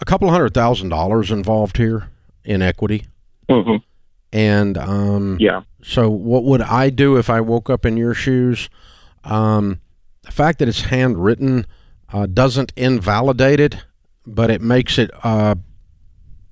a 0.00 0.06
couple 0.06 0.30
hundred 0.30 0.54
thousand 0.54 0.88
dollars 0.88 1.30
involved 1.30 1.76
here 1.76 2.08
in 2.44 2.62
equity, 2.62 3.04
hmm 3.50 3.76
and 4.34 4.76
um, 4.76 5.36
Yeah, 5.38 5.62
So, 5.80 6.10
what 6.10 6.42
would 6.42 6.60
I 6.60 6.90
do 6.90 7.16
if 7.16 7.30
I 7.30 7.40
woke 7.40 7.70
up 7.70 7.86
in 7.86 7.96
your 7.96 8.14
shoes? 8.14 8.68
Um, 9.22 9.80
the 10.22 10.32
fact 10.32 10.58
that 10.58 10.68
it's 10.68 10.82
handwritten 10.82 11.66
uh, 12.12 12.26
doesn't 12.26 12.72
invalidate 12.76 13.60
it, 13.60 13.84
but 14.26 14.50
it 14.50 14.60
makes 14.60 14.98
it 14.98 15.12
uh, 15.22 15.54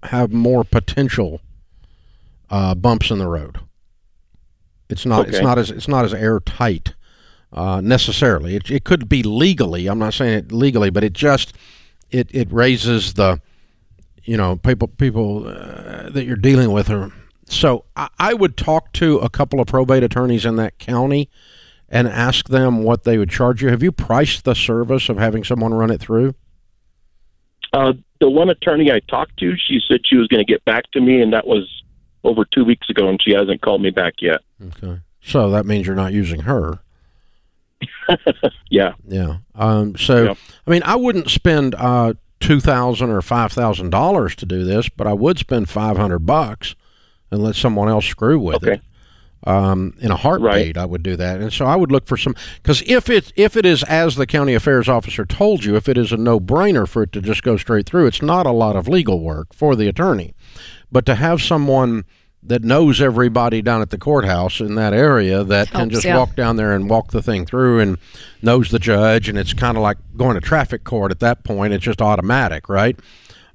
have 0.05 0.33
more 0.33 0.63
potential 0.63 1.41
uh, 2.51 2.77
bumps 2.77 3.11
in 3.11 3.19
the 3.19 3.27
road. 3.27 3.59
It's 4.89 5.05
not. 5.05 5.29
It's 5.29 5.41
not 5.41 5.59
as. 5.59 5.71
It's 5.71 5.89
not 5.89 6.05
as 6.05 6.15
airtight 6.15 6.95
uh, 7.53 7.81
necessarily. 7.81 8.55
It, 8.55 8.71
it 8.71 8.85
could 8.85 9.09
be 9.09 9.25
legally. 9.25 9.89
I'm 9.89 9.99
not 9.99 10.15
saying 10.15 10.39
it 10.39 10.53
legally, 10.53 10.91
but 10.91 11.03
it 11.03 11.15
just 11.15 11.53
it 12.13 12.29
it 12.33 12.53
raises 12.53 13.15
the 13.15 13.41
you 14.23 14.37
know 14.37 14.57
people 14.57 14.87
people 14.87 15.49
uh, 15.49 16.11
that 16.11 16.25
you're 16.25 16.37
dealing 16.37 16.71
with 16.71 16.89
are 16.89 17.13
so 17.53 17.85
I, 17.97 18.09
I 18.19 18.35
would 18.35 18.57
talk 18.57 18.93
to 18.95 19.19
a 19.19 19.29
couple 19.29 19.61
of 19.61 19.67
probate 19.67 20.03
attorneys 20.03 20.45
in 20.45 20.57
that 20.57 20.79
county 20.79 21.29
and 21.89 22.09
ask 22.09 22.49
them 22.49 22.83
what 22.83 23.05
they 23.05 23.19
would 23.19 23.31
charge 23.31 23.63
you. 23.63 23.69
Have 23.69 23.83
you 23.83 23.93
priced 23.93 24.45
the 24.45 24.55
service 24.55 25.09
of 25.09 25.19
having 25.19 25.45
someone 25.45 25.75
run 25.75 25.91
it 25.91 26.01
through? 26.01 26.35
uh, 27.73 27.93
the 28.21 28.29
one 28.29 28.51
attorney 28.51 28.91
I 28.91 29.01
talked 29.01 29.39
to, 29.39 29.57
she 29.57 29.81
said 29.89 30.01
she 30.05 30.17
was 30.17 30.29
going 30.29 30.45
to 30.45 30.51
get 30.51 30.65
back 30.65 30.91
to 30.93 31.01
me, 31.01 31.21
and 31.21 31.33
that 31.33 31.47
was 31.47 31.83
over 32.25 32.45
two 32.45 32.65
weeks 32.65 32.89
ago, 32.91 33.09
and 33.09 33.21
she 33.21 33.33
hasn't 33.33 33.63
called 33.63 33.83
me 33.83 33.91
back 33.91 34.15
yet. 34.21 34.41
Okay. 34.63 35.01
So 35.21 35.51
that 35.51 35.67
means 35.67 35.87
you're 35.87 35.97
not 35.97 36.13
using 36.13 36.41
her. 36.41 36.81
Yeah, 38.71 38.95
Yeah. 39.07 39.39
Um, 39.55 39.97
so 39.97 40.25
Yep. 40.25 40.39
I 40.67 40.71
mean, 40.71 40.83
I 40.85 40.97
wouldn't 40.97 41.29
spend 41.31 41.75
uh, 41.75 42.15
two 42.41 42.59
thousand 42.59 43.11
or 43.11 43.21
five 43.21 43.53
thousand 43.53 43.91
dollars 43.91 44.35
to 44.37 44.47
do 44.47 44.65
this, 44.65 44.89
but 44.89 45.07
I 45.07 45.13
would 45.13 45.39
spend 45.39 45.69
five 45.69 45.97
hundred 45.99 46.21
bucks 46.21 46.75
and 47.33 47.43
let 47.43 47.57
someone 47.57 47.89
else 47.89 48.07
screw 48.07 48.39
with 48.39 48.57
Okay. 48.57 48.75
it. 48.75 48.83
Um, 49.45 49.95
in 49.99 50.13
a 50.13 50.17
heartbeat, 50.17 50.77
I 50.77 50.85
would 50.85 51.03
do 51.03 51.17
that, 51.17 51.41
and 51.41 51.53
so 51.53 51.65
I 51.67 51.75
would 51.75 51.91
look 51.91 52.07
for 52.07 52.17
some 52.17 52.37
because 52.63 52.81
if 52.87 53.11
it 53.11 53.33
if 53.35 53.57
it 53.57 53.67
is 53.67 53.83
as 53.85 54.15
the 54.15 54.25
county 54.25 54.55
affairs 54.55 54.89
officer 54.89 55.25
told 55.25 55.65
you, 55.65 55.75
if 55.75 55.89
it 55.89 55.99
is 55.99 56.13
a 56.13 56.17
no 56.17 56.39
brainer 56.39 56.87
for 56.87 57.03
it 57.03 57.11
to 57.11 57.21
just 57.21 57.43
go 57.43 57.57
straight 57.57 57.85
through, 57.85 58.07
it's 58.07 58.23
not 58.23 58.47
a 58.47 58.53
lot 58.53 58.77
of 58.77 58.87
legal 58.87 59.19
work 59.19 59.53
for 59.53 59.75
the 59.75 59.89
attorney, 59.89 60.33
but 60.93 61.05
to 61.07 61.17
have 61.17 61.43
someone 61.43 62.05
that 62.45 62.63
knows 62.63 63.01
everybody 63.01 63.63
down 63.63 63.83
at 63.83 63.91
the 63.91 63.99
courthouse 63.99 64.61
in 64.61 64.77
that 64.77 64.93
area 64.93 65.43
that 65.43 65.71
can 65.71 65.91
just 65.91 66.05
yeah. 66.05 66.17
walk 66.17 66.37
down 66.37 66.55
there 66.57 66.73
and 66.73 66.89
walk 66.89 67.11
the 67.11 67.23
thing 67.23 67.45
through 67.45 67.81
and 67.81 67.99
knows 68.43 68.71
the 68.71 68.79
judge 68.81 69.29
and 69.29 69.39
it's 69.39 69.53
kind 69.53 69.77
of 69.77 69.83
like 69.83 69.97
going 70.17 70.35
to 70.35 70.41
traffic 70.41 70.83
court 70.83 71.13
at 71.13 71.21
that 71.21 71.45
point 71.45 71.73
it's 71.73 71.85
just 71.85 72.03
automatic 72.03 72.69
right 72.69 72.99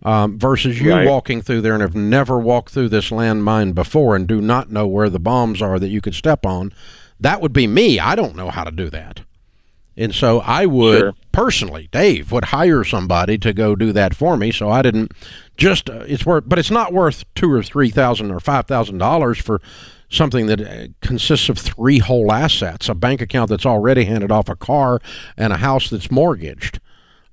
um, 0.03 0.37
versus 0.37 0.79
you 0.79 0.91
Right. 0.93 1.07
walking 1.07 1.41
through 1.41 1.61
there 1.61 1.73
and 1.73 1.81
have 1.81 1.95
never 1.95 2.39
walked 2.39 2.71
through 2.71 2.89
this 2.89 3.09
landmine 3.09 3.73
before 3.73 4.15
and 4.15 4.27
do 4.27 4.41
not 4.41 4.71
know 4.71 4.87
where 4.87 5.09
the 5.09 5.19
bombs 5.19 5.61
are 5.61 5.79
that 5.79 5.89
you 5.89 6.01
could 6.01 6.13
step 6.15 6.45
on 6.45 6.71
that 7.19 7.41
would 7.41 7.53
be 7.53 7.65
me 7.67 7.99
i 7.99 8.15
don't 8.15 8.35
know 8.35 8.49
how 8.49 8.63
to 8.63 8.71
do 8.71 8.89
that 8.91 9.21
and 9.97 10.13
so 10.13 10.39
i 10.41 10.65
would 10.67 10.99
Sure. 10.99 11.13
personally 11.31 11.89
dave 11.91 12.31
would 12.31 12.45
hire 12.45 12.83
somebody 12.83 13.37
to 13.39 13.53
go 13.53 13.75
do 13.75 13.91
that 13.91 14.15
for 14.15 14.37
me 14.37 14.51
so 14.51 14.69
i 14.69 14.81
didn't 14.83 15.11
just 15.57 15.89
uh, 15.89 16.03
it's 16.07 16.25
worth 16.27 16.43
but 16.47 16.59
it's 16.59 16.69
not 16.71 16.93
worth 16.93 17.23
two 17.33 17.51
or 17.51 17.63
three 17.63 17.89
thousand 17.89 18.29
or 18.31 18.39
five 18.39 18.67
thousand 18.67 18.99
dollars 18.99 19.39
for 19.39 19.59
something 20.09 20.45
that 20.45 20.61
uh, 20.61 20.87
consists 21.01 21.49
of 21.49 21.57
three 21.57 21.97
whole 21.99 22.31
assets 22.31 22.87
a 22.87 22.93
bank 22.93 23.19
account 23.19 23.49
that's 23.49 23.65
already 23.65 24.05
handed 24.05 24.31
off 24.31 24.47
a 24.47 24.55
car 24.55 25.01
and 25.35 25.51
a 25.51 25.57
house 25.57 25.89
that's 25.89 26.11
mortgaged 26.11 26.79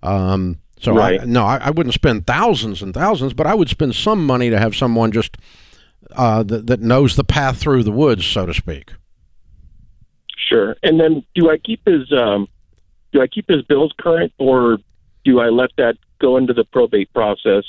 um, 0.03 0.59
so 0.85 0.99
I, 1.01 1.25
no 1.25 1.45
I, 1.45 1.57
I 1.59 1.71
wouldn't 1.71 1.95
spend 1.95 2.27
thousands 2.27 2.83
and 2.83 2.93
thousands 2.95 3.35
but 3.35 3.47
i 3.47 3.55
would 3.55 3.69
spend 3.69 3.95
some 3.95 4.25
money 4.27 4.51
to 4.51 4.59
have 4.59 4.77
someone 4.77 5.13
just 5.13 5.37
uh, 6.13 6.43
that, 6.43 6.67
that 6.67 6.81
knows 6.81 7.17
the 7.17 7.25
path 7.25 7.59
through 7.59 7.83
the 7.83 7.91
woods 7.93 8.25
so 8.27 8.47
to 8.47 8.55
speak 8.55 8.93
sure. 10.49 10.77
And 10.83 11.01
then, 11.01 11.25
do 11.35 11.51
I 11.51 11.59
keep 11.59 11.81
his 11.87 12.13
um, 12.13 12.49
do 13.13 13.21
I 13.21 13.27
keep 13.27 13.49
his 13.49 13.63
bills 13.63 13.93
current, 13.99 14.33
or 14.39 14.79
do 15.25 15.41
I 15.41 15.49
let 15.49 15.71
that 15.79 15.97
go 16.21 16.37
into 16.37 16.53
the 16.53 16.65
probate 16.65 17.13
process? 17.13 17.65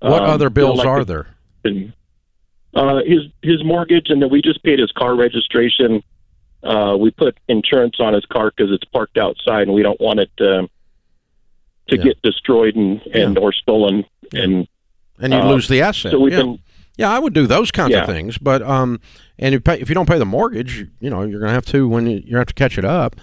what 0.00 0.22
Um, 0.22 0.30
other 0.30 0.44
you 0.44 0.48
know, 0.48 0.54
bills 0.54 0.78
like 0.78 0.86
are 0.86 1.04
the- 1.04 1.26
there 1.62 1.92
uh, 2.74 3.00
his 3.04 3.22
his 3.42 3.64
mortgage, 3.64 4.10
and 4.10 4.20
then 4.22 4.30
we 4.30 4.42
just 4.42 4.62
paid 4.62 4.78
his 4.78 4.92
car 4.92 5.14
registration. 5.14 6.02
Uh, 6.62 6.96
we 6.98 7.10
put 7.10 7.38
insurance 7.48 7.96
on 8.00 8.14
his 8.14 8.24
car 8.26 8.52
because 8.54 8.72
it's 8.72 8.84
parked 8.84 9.18
outside, 9.18 9.62
and 9.62 9.72
we 9.74 9.82
don't 9.82 10.00
want 10.00 10.20
it 10.20 10.30
to 10.38 10.68
to 11.88 11.96
Yeah. 11.96 12.02
get 12.04 12.22
destroyed 12.22 12.74
and, 12.76 13.00
and 13.14 13.38
or 13.38 13.52
stolen. 13.52 14.04
And 14.32 14.66
and 15.18 15.32
you 15.32 15.38
uh, 15.38 15.48
lose 15.50 15.68
the 15.68 15.80
asset 15.82 16.12
so 16.12 16.18
we've 16.20 16.32
yeah. 16.32 16.40
been 16.42 16.58
Yeah, 16.98 17.10
I 17.10 17.18
would 17.18 17.32
do 17.32 17.46
those 17.46 17.70
kinds 17.70 17.94
of 17.94 18.06
things, 18.06 18.38
but 18.38 18.60
um, 18.62 19.00
and 19.38 19.54
if, 19.54 19.64
pay, 19.64 19.78
if 19.80 19.88
you 19.88 19.94
don't 19.94 20.08
pay 20.08 20.18
the 20.18 20.24
mortgage, 20.26 20.86
you 21.00 21.10
know 21.10 21.22
you're 21.22 21.38
going 21.40 21.48
to 21.50 21.54
have 21.54 21.66
to 21.66 21.88
when 21.88 22.06
you, 22.06 22.22
you 22.24 22.36
have 22.36 22.46
to 22.48 22.54
catch 22.54 22.76
it 22.78 22.84
up 22.84 23.16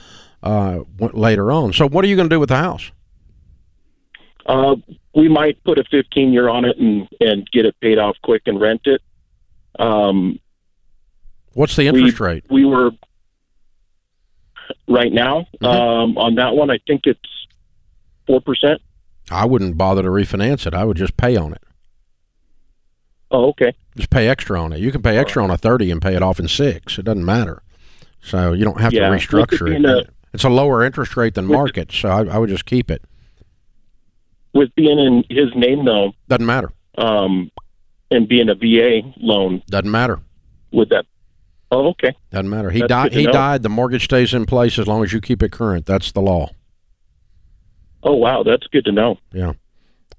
uh 0.43 0.79
later 0.99 1.51
on. 1.51 1.71
So 1.73 1.87
what 1.87 2.03
are 2.03 2.07
you 2.07 2.15
going 2.15 2.29
to 2.29 2.35
do 2.35 2.39
with 2.39 2.49
the 2.49 2.57
house? 2.57 2.91
uh, 4.45 4.75
we 5.15 5.29
might 5.29 5.63
put 5.63 5.77
a 5.77 5.83
15 5.89 6.33
year 6.33 6.49
on 6.49 6.65
it 6.65 6.77
and 6.77 7.07
and 7.21 7.49
get 7.51 7.65
it 7.65 7.75
paid 7.79 7.97
off 7.97 8.15
quick 8.23 8.41
and 8.45 8.59
rent 8.59 8.81
it. 8.85 9.01
Um, 9.79 10.39
What's 11.53 11.75
the 11.75 11.87
interest 11.87 12.19
rate? 12.19 12.43
we 12.49 12.65
were 12.65 12.91
right 14.87 15.11
now 15.13 15.45
Mhm. 15.61 15.67
um, 15.67 16.17
on 16.17 16.35
that 16.35 16.55
one. 16.55 16.69
I 16.69 16.79
think 16.87 17.01
it's 17.05 17.19
four 18.27 18.41
percent. 18.41 18.81
I 19.31 19.45
wouldn't 19.45 19.77
bother 19.77 20.01
to 20.03 20.09
refinance 20.09 20.65
it. 20.67 20.73
I 20.73 20.83
would 20.83 20.97
just 20.97 21.15
pay 21.17 21.35
on 21.35 21.53
it. 21.53 21.61
Oh, 23.31 23.49
okay. 23.49 23.73
Just 23.95 24.09
pay 24.09 24.27
extra 24.27 24.61
on 24.61 24.73
it. 24.73 24.79
You 24.79 24.91
can 24.91 25.01
pay 25.01 25.17
extra 25.17 25.43
on 25.43 25.49
a 25.49 25.57
thirty 25.57 25.89
and 25.91 26.01
pay 26.01 26.15
it 26.15 26.21
off 26.21 26.39
in 26.39 26.47
six. 26.47 26.97
It 26.99 27.05
doesn't 27.05 27.25
matter. 27.25 27.61
So 28.21 28.53
you 28.53 28.63
don't 28.63 28.79
have 28.79 28.93
Yeah. 28.93 29.09
to 29.09 29.15
restructure 29.15 29.73
it. 29.73 29.83
a- 29.85 30.07
it's 30.33 30.43
a 30.43 30.49
lower 30.49 30.83
interest 30.83 31.15
rate 31.15 31.35
than 31.35 31.45
market, 31.45 31.91
so 31.91 32.09
I, 32.09 32.23
I 32.25 32.37
would 32.39 32.49
just 32.49 32.65
keep 32.65 32.89
it. 32.89 33.03
With 34.53 34.73
being 34.75 34.97
in 34.99 35.23
his 35.29 35.53
name 35.55 35.85
though, 35.85 36.13
Doesn't 36.27 36.45
matter. 36.45 36.71
um, 36.97 37.51
and 38.11 38.27
being 38.27 38.49
a 38.49 38.55
VA 38.55 39.01
loan, 39.17 39.61
Doesn't 39.67 39.89
matter. 39.91 40.19
would 40.71 40.89
that? 40.89 41.05
Oh, 41.71 41.87
okay. 41.89 42.15
Doesn't 42.31 42.49
matter. 42.49 42.69
He 42.69 42.81
died. 42.81 43.13
He 43.13 43.25
know. 43.25 43.31
died. 43.31 43.63
The 43.63 43.69
mortgage 43.69 44.03
stays 44.05 44.33
in 44.33 44.45
place 44.45 44.77
as 44.77 44.85
long 44.87 45.03
as 45.03 45.11
you 45.11 45.21
keep 45.21 45.41
it 45.41 45.51
current. 45.51 45.85
That's 45.87 46.11
the 46.11 46.21
law. 46.21 46.51
Oh, 48.03 48.15
wow. 48.15 48.43
That's 48.43 48.67
good 48.67 48.85
to 48.85 48.91
know. 48.91 49.17
Yeah. 49.31 49.53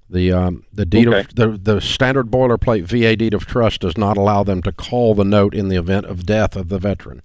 The 0.09 0.31
um, 0.31 0.65
the 0.71 0.85
deed 0.85 1.07
Okay. 1.07 1.21
of 1.21 1.35
the 1.35 1.47
the 1.73 1.81
standard 1.81 2.27
boilerplate 2.29 2.83
VA 2.83 3.15
deed 3.15 3.33
of 3.33 3.47
trust 3.47 3.81
does 3.81 3.97
not 3.97 4.17
allow 4.17 4.43
them 4.43 4.61
to 4.61 4.71
call 4.71 5.15
the 5.15 5.25
note 5.25 5.55
in 5.55 5.67
the 5.69 5.77
event 5.77 6.05
of 6.05 6.25
death 6.27 6.55
of 6.55 6.69
the 6.69 6.77
veteran. 6.77 7.23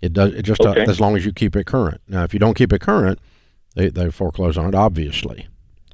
It 0.00 0.14
does. 0.14 0.32
It 0.32 0.42
just 0.42 0.62
uh, 0.62 0.72
as 0.72 0.98
long 0.98 1.14
as 1.14 1.24
you 1.26 1.32
keep 1.32 1.54
it 1.54 1.64
current. 1.66 2.00
Now, 2.08 2.24
if 2.24 2.32
you 2.32 2.40
don't 2.40 2.54
keep 2.54 2.72
it 2.72 2.80
current, 2.80 3.18
they 3.74 3.88
they 3.90 4.10
foreclose 4.10 4.56
on 4.56 4.66
it, 4.66 4.74
obviously, 4.74 5.46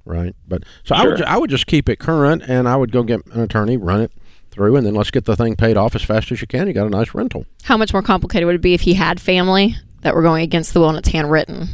right? 0.04 0.34
But 0.46 0.62
so 0.84 0.94
I 0.94 1.04
would 1.04 1.22
I 1.22 1.36
would 1.36 1.50
just 1.50 1.66
keep 1.66 1.88
it 1.88 1.98
current, 1.98 2.42
and 2.46 2.68
I 2.68 2.76
would 2.76 2.92
go 2.92 3.02
get 3.02 3.26
an 3.26 3.40
attorney, 3.40 3.76
run 3.76 4.00
it 4.00 4.12
through, 4.50 4.76
and 4.76 4.86
then 4.86 4.94
let's 4.94 5.10
get 5.10 5.24
the 5.24 5.34
thing 5.36 5.56
paid 5.56 5.76
off 5.76 5.94
as 5.96 6.02
fast 6.02 6.30
as 6.30 6.40
you 6.40 6.46
can. 6.46 6.68
You 6.68 6.72
got 6.72 6.86
a 6.86 6.90
nice 6.90 7.14
rental. 7.14 7.44
How 7.64 7.76
much 7.76 7.92
more 7.92 8.02
complicated 8.02 8.46
would 8.46 8.54
it 8.54 8.62
be 8.62 8.74
if 8.74 8.82
he 8.82 8.94
had 8.94 9.20
family 9.20 9.74
that 10.02 10.14
were 10.14 10.22
going 10.22 10.42
against 10.44 10.72
the 10.72 10.78
will 10.80 10.88
and 10.90 10.98
it's 10.98 11.08
handwritten? 11.08 11.68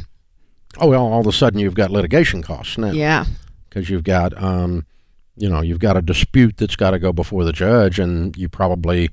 Oh 0.79 0.87
well, 0.89 1.05
all 1.05 1.21
of 1.21 1.27
a 1.27 1.31
sudden 1.31 1.59
you've 1.59 1.75
got 1.75 1.91
litigation 1.91 2.41
costs 2.41 2.77
now. 2.77 2.91
Yeah. 2.91 3.25
because 3.69 3.89
you've 3.89 4.03
got 4.03 4.41
um, 4.41 4.85
you 5.35 5.49
know 5.49 5.61
you've 5.61 5.79
got 5.79 5.97
a 5.97 6.01
dispute 6.01 6.57
that's 6.57 6.75
got 6.75 6.91
to 6.91 6.99
go 6.99 7.11
before 7.11 7.43
the 7.43 7.51
judge 7.53 7.99
and 7.99 8.35
you 8.37 8.47
probably 8.47 9.09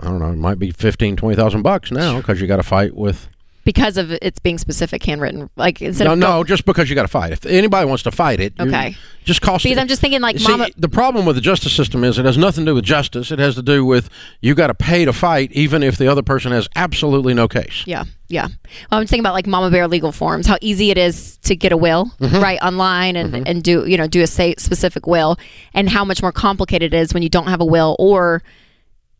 i 0.00 0.04
don't 0.04 0.18
know 0.18 0.30
it 0.30 0.36
might 0.36 0.58
be 0.58 0.70
15 0.70 1.16
20000 1.16 1.62
bucks 1.62 1.90
now 1.92 2.16
because 2.16 2.40
you 2.40 2.46
got 2.46 2.56
to 2.56 2.62
fight 2.62 2.94
with 2.96 3.28
Because 3.64 3.96
of 3.96 4.12
it's 4.20 4.38
being 4.38 4.58
specific 4.58 5.02
handwritten. 5.04 5.48
Like 5.56 5.80
instead 5.80 6.04
no 6.04 6.12
of 6.12 6.18
no 6.18 6.44
just 6.44 6.66
because 6.66 6.90
you 6.90 6.94
got 6.94 7.02
to 7.02 7.08
fight 7.08 7.32
if 7.32 7.46
anybody 7.46 7.86
wants 7.88 8.02
to 8.02 8.10
fight 8.10 8.38
it 8.40 8.52
Okay. 8.60 8.94
just 9.24 9.40
cost 9.40 9.64
Because 9.64 9.78
I'm 9.78 9.88
just 9.88 10.02
thinking 10.02 10.20
like 10.20 10.38
See, 10.38 10.50
mama 10.50 10.68
the 10.76 10.88
problem 10.88 11.24
with 11.24 11.36
the 11.36 11.40
justice 11.42 11.72
system 11.72 12.04
is 12.04 12.18
it 12.18 12.26
has 12.26 12.36
nothing 12.36 12.66
to 12.66 12.72
do 12.72 12.74
with 12.74 12.84
justice. 12.84 13.30
It 13.30 13.38
has 13.38 13.54
to 13.54 13.62
do 13.62 13.84
with 13.84 14.10
you 14.42 14.54
got 14.54 14.66
to 14.66 14.74
pay 14.74 15.06
to 15.06 15.12
fight, 15.14 15.50
even 15.52 15.82
if 15.82 15.96
the 15.96 16.08
other 16.08 16.22
person 16.22 16.52
has 16.52 16.68
absolutely 16.76 17.32
no 17.32 17.48
case. 17.48 17.84
Yeah, 17.86 18.04
yeah. 18.28 18.48
Well, 18.90 19.00
I'm 19.00 19.06
thinking 19.06 19.20
about 19.20 19.32
like 19.32 19.46
Mama 19.46 19.70
Bear 19.70 19.88
legal 19.88 20.12
forms, 20.12 20.46
how 20.46 20.58
easy 20.60 20.90
it 20.90 20.98
is 20.98 21.38
to 21.38 21.56
get 21.56 21.72
a 21.72 21.76
will 21.78 22.12
Mm-hmm. 22.20 22.40
right 22.40 22.58
online 22.62 23.16
and, 23.16 23.48
and 23.48 23.62
do 23.62 23.86
you 23.86 23.96
know 23.96 24.06
do 24.06 24.20
a 24.22 24.26
state 24.26 24.60
specific 24.60 25.06
will, 25.06 25.38
and 25.72 25.88
how 25.88 26.04
much 26.04 26.20
more 26.20 26.32
complicated 26.32 26.92
it 26.92 26.96
is 26.98 27.14
when 27.14 27.22
you 27.22 27.30
don't 27.30 27.46
have 27.48 27.62
a 27.62 27.64
will 27.64 27.96
or 27.98 28.42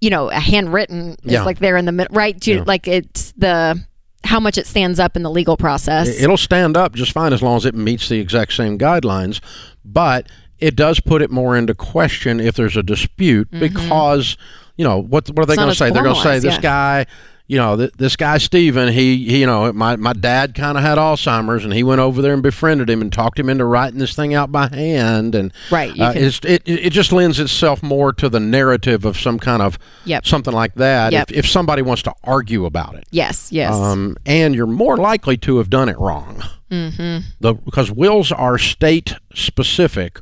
you 0.02 0.10
know 0.10 0.28
a 0.28 0.38
handwritten 0.38 1.12
is 1.24 1.32
Yeah. 1.32 1.44
like 1.44 1.60
there 1.60 1.78
in 1.78 1.86
the 1.86 1.92
middle, 1.92 2.14
right? 2.14 2.38
Do 2.38 2.50
you- 2.50 2.56
Yeah. 2.58 2.64
Like 2.66 2.86
it's 2.86 3.32
the 3.38 3.82
how 4.24 4.40
much 4.40 4.58
it 4.58 4.66
stands 4.66 4.98
up 4.98 5.16
in 5.16 5.22
the 5.22 5.30
legal 5.30 5.56
process. 5.56 6.08
It- 6.08 6.24
It'll 6.24 6.36
stand 6.36 6.76
up 6.76 6.94
just 6.94 7.12
fine 7.12 7.32
as 7.32 7.42
long 7.42 7.56
as 7.56 7.64
it 7.66 7.74
meets 7.74 8.08
the 8.08 8.18
exact 8.18 8.52
same 8.54 8.78
guidelines, 8.78 9.40
but 9.84 10.28
it 10.58 10.76
does 10.76 11.00
put 11.00 11.20
it 11.22 11.30
more 11.30 11.56
into 11.56 11.74
question 11.74 12.40
if 12.40 12.54
there's 12.54 12.76
a 12.76 12.82
dispute 12.82 13.48
because 13.50 14.36
you 14.76 14.84
know 14.84 14.98
what 14.98 15.28
what 15.30 15.40
are 15.42 15.46
they 15.46 15.54
Mm-hmm. 15.54 15.60
Going 15.62 15.68
to 15.70 15.74
say? 15.76 15.90
They're 15.90 16.02
going 16.02 16.14
to 16.16 16.22
say 16.22 16.38
this 16.38 16.54
yeah. 16.54 16.60
guy, 16.60 17.06
you 17.46 17.58
know, 17.58 17.76
th- 17.76 17.92
this 17.98 18.16
guy 18.16 18.38
Steven, 18.38 18.90
he, 18.92 19.16
he 19.26 19.40
you 19.40 19.46
know, 19.46 19.70
my 19.72 19.96
my 19.96 20.14
dad 20.14 20.54
kind 20.54 20.78
of 20.78 20.82
had 20.84 20.96
Alzheimer's 20.96 21.62
and 21.64 21.74
he 21.74 21.82
went 21.82 22.00
over 22.00 22.22
there 22.22 22.32
and 22.32 22.42
befriended 22.42 22.88
him 22.88 23.02
and 23.02 23.12
talked 23.12 23.38
him 23.38 23.50
into 23.50 23.64
writing 23.66 23.98
this 23.98 24.14
thing 24.16 24.32
out 24.32 24.50
by 24.50 24.68
hand 24.68 25.34
and 25.34 25.52
Right, 25.70 25.90
uh, 26.00 26.12
it 26.16 26.62
it 26.64 26.90
just 26.90 27.12
lends 27.12 27.38
itself 27.38 27.82
more 27.82 28.12
to 28.14 28.28
the 28.30 28.40
narrative 28.40 29.04
of 29.04 29.18
some 29.18 29.38
kind 29.38 29.60
of 29.62 29.78
Yep. 30.06 30.26
something 30.26 30.54
like 30.54 30.74
that 30.76 31.12
Yep. 31.12 31.30
if, 31.32 31.38
if 31.38 31.46
somebody 31.48 31.82
wants 31.82 32.02
to 32.04 32.14
argue 32.24 32.64
about 32.64 32.94
it. 32.94 33.04
yes, 33.10 33.52
yes. 33.52 33.74
Um, 33.74 34.16
and 34.24 34.54
you're 34.54 34.66
more 34.66 34.96
likely 34.96 35.36
to 35.38 35.58
have 35.58 35.68
done 35.68 35.88
it 35.90 35.98
wrong. 35.98 36.42
Mm-hmm. 36.70 37.26
The, 37.40 37.54
because 37.54 37.90
wills 37.92 38.32
are 38.32 38.56
state 38.58 39.14
specific, 39.34 40.20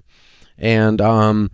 and 0.58 1.00
um, 1.00 1.50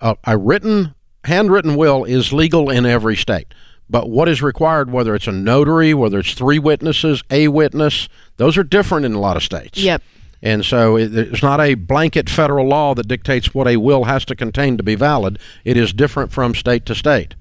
a, 0.00 0.16
a 0.24 0.36
written, 0.38 0.94
handwritten 1.24 1.76
will 1.76 2.04
is 2.04 2.32
legal 2.32 2.68
in 2.70 2.84
every 2.86 3.14
state. 3.14 3.52
But 3.92 4.08
what 4.08 4.26
is 4.26 4.40
required, 4.40 4.90
whether 4.90 5.14
it's 5.14 5.26
a 5.26 5.32
notary, 5.32 5.92
whether 5.92 6.18
it's 6.18 6.32
three 6.32 6.58
witnesses, 6.58 7.22
a 7.30 7.48
witness, 7.48 8.08
those 8.38 8.56
are 8.56 8.64
different 8.64 9.04
in 9.04 9.12
a 9.12 9.20
lot 9.20 9.36
of 9.36 9.42
states. 9.42 9.78
Yep. 9.78 10.00
And 10.40 10.64
so 10.64 10.96
it, 10.96 11.14
it's 11.14 11.42
not 11.42 11.60
a 11.60 11.74
blanket 11.74 12.30
federal 12.30 12.66
law 12.66 12.94
that 12.94 13.06
dictates 13.06 13.52
what 13.52 13.68
a 13.68 13.76
will 13.76 14.04
has 14.04 14.24
to 14.24 14.34
contain 14.34 14.78
to 14.78 14.82
be 14.82 14.94
valid. 14.94 15.38
It 15.62 15.76
is 15.76 15.92
different 15.92 16.32
from 16.32 16.54
state 16.54 16.86
to 16.86 16.94
state. 16.94 17.34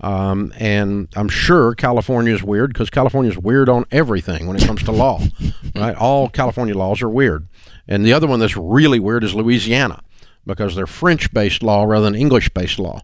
Um, 0.00 0.52
and 0.58 1.06
I'm 1.14 1.28
sure 1.28 1.72
California 1.76 2.34
is 2.34 2.42
weird 2.42 2.72
because 2.72 2.90
California 2.90 3.30
is 3.30 3.38
weird 3.38 3.68
on 3.68 3.86
everything 3.92 4.48
when 4.48 4.56
it 4.56 4.66
comes 4.66 4.82
to 4.82 4.90
law, 4.90 5.22
right? 5.76 5.94
All 5.94 6.28
California 6.28 6.76
laws 6.76 7.00
are 7.00 7.08
weird. 7.08 7.46
And 7.86 8.04
the 8.04 8.12
other 8.12 8.26
one 8.26 8.40
that's 8.40 8.56
really 8.56 8.98
weird 8.98 9.22
is 9.22 9.36
Louisiana 9.36 10.02
because 10.44 10.74
they're 10.74 10.88
French 10.88 11.32
based 11.32 11.62
law 11.62 11.84
rather 11.84 12.06
than 12.06 12.16
English 12.16 12.48
based 12.48 12.80
law. 12.80 13.02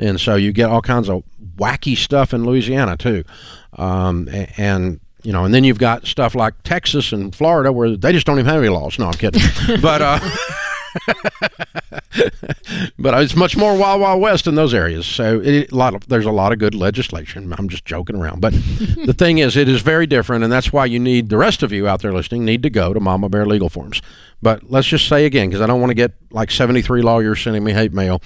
And 0.00 0.20
so 0.20 0.34
you 0.34 0.52
get 0.52 0.70
all 0.70 0.82
kinds 0.82 1.08
of 1.08 1.22
wacky 1.56 1.96
stuff 1.96 2.34
in 2.34 2.44
Louisiana 2.44 2.96
too. 2.96 3.22
Um, 3.74 4.28
a- 4.32 4.52
and, 4.60 4.98
you 5.22 5.32
know, 5.32 5.44
and 5.44 5.54
then 5.54 5.62
you've 5.62 5.78
got 5.78 6.06
stuff 6.06 6.34
like 6.34 6.54
Texas 6.64 7.12
and 7.12 7.34
Florida 7.34 7.70
where 7.70 7.96
they 7.96 8.12
just 8.12 8.26
don't 8.26 8.38
even 8.38 8.50
have 8.50 8.60
any 8.60 8.70
laws. 8.70 8.98
No, 8.98 9.06
I'm 9.06 9.12
kidding. 9.12 9.42
but, 9.82 10.00
uh, 10.02 10.18
but 12.98 13.22
it's 13.22 13.36
much 13.36 13.56
more 13.56 13.76
wild, 13.76 14.00
wild 14.00 14.20
west 14.20 14.46
in 14.46 14.54
those 14.54 14.74
areas. 14.74 15.06
So 15.06 15.40
it, 15.40 15.70
a 15.70 15.74
lot 15.74 15.94
of 15.94 16.08
there's 16.08 16.26
a 16.26 16.30
lot 16.32 16.52
of 16.52 16.58
good 16.58 16.74
legislation. 16.74 17.52
I'm 17.56 17.68
just 17.68 17.84
joking 17.84 18.16
around, 18.16 18.40
but 18.40 18.52
the 19.06 19.14
thing 19.16 19.38
is, 19.38 19.56
it 19.56 19.68
is 19.68 19.82
very 19.82 20.06
different, 20.06 20.44
and 20.44 20.52
that's 20.52 20.72
why 20.72 20.86
you 20.86 20.98
need 20.98 21.28
the 21.28 21.36
rest 21.36 21.62
of 21.62 21.72
you 21.72 21.86
out 21.86 22.02
there 22.02 22.12
listening 22.12 22.44
need 22.44 22.62
to 22.62 22.70
go 22.70 22.92
to 22.92 23.00
Mama 23.00 23.28
Bear 23.28 23.46
Legal 23.46 23.68
Forms. 23.68 24.02
But 24.42 24.70
let's 24.70 24.88
just 24.88 25.06
say 25.06 25.26
again, 25.26 25.48
because 25.48 25.60
I 25.60 25.66
don't 25.66 25.80
want 25.80 25.90
to 25.90 25.94
get 25.94 26.12
like 26.30 26.50
73 26.50 27.02
lawyers 27.02 27.40
sending 27.40 27.62
me 27.62 27.72
hate 27.72 27.92
mail. 27.92 28.22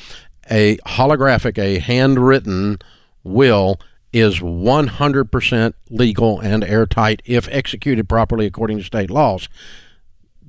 A 0.51 0.77
holographic, 0.79 1.59
a 1.59 1.79
handwritten 1.79 2.79
will 3.23 3.81
is 4.13 4.39
100% 4.39 5.75
legal 5.91 6.39
and 6.39 6.63
airtight 6.63 7.21
if 7.25 7.49
executed 7.51 8.09
properly 8.09 8.47
according 8.47 8.79
to 8.79 8.85
state 8.85 9.11
laws. 9.11 9.49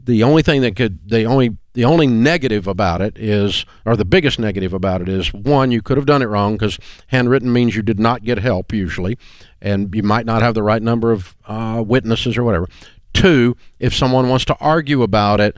The 0.04 0.22
only 0.22 0.44
thing 0.44 0.62
that 0.62 0.76
could 0.76 1.10
the 1.10 1.26
only 1.26 1.58
the 1.74 1.84
only 1.84 2.06
negative 2.06 2.68
about 2.68 3.02
it 3.02 3.18
is 3.18 3.66
or 3.86 3.98
the 3.98 4.06
biggest 4.06 4.38
negative 4.38 4.72
about 4.72 5.02
it 5.02 5.10
is 5.10 5.34
one 5.34 5.72
you 5.72 5.82
could 5.82 5.98
have 5.98 6.06
done 6.06 6.22
it 6.22 6.28
wrong 6.28 6.54
because 6.54 6.78
handwritten 7.08 7.52
means 7.52 7.76
you 7.76 7.82
did 7.82 8.00
not 8.00 8.24
get 8.24 8.38
help 8.38 8.72
usually 8.72 9.18
and 9.60 9.94
you 9.96 10.04
might 10.04 10.28
not 10.28 10.44
have 10.44 10.54
the 10.54 10.62
right 10.62 10.84
number 10.84 11.12
of 11.12 11.36
uh, 11.48 11.84
witnesses 11.86 12.38
or 12.38 12.44
whatever. 12.44 12.68
Two 13.14 13.58
if 13.80 13.96
someone 13.96 14.30
wants 14.30 14.46
to 14.46 14.56
argue 14.60 15.02
about 15.02 15.42
it 15.42 15.58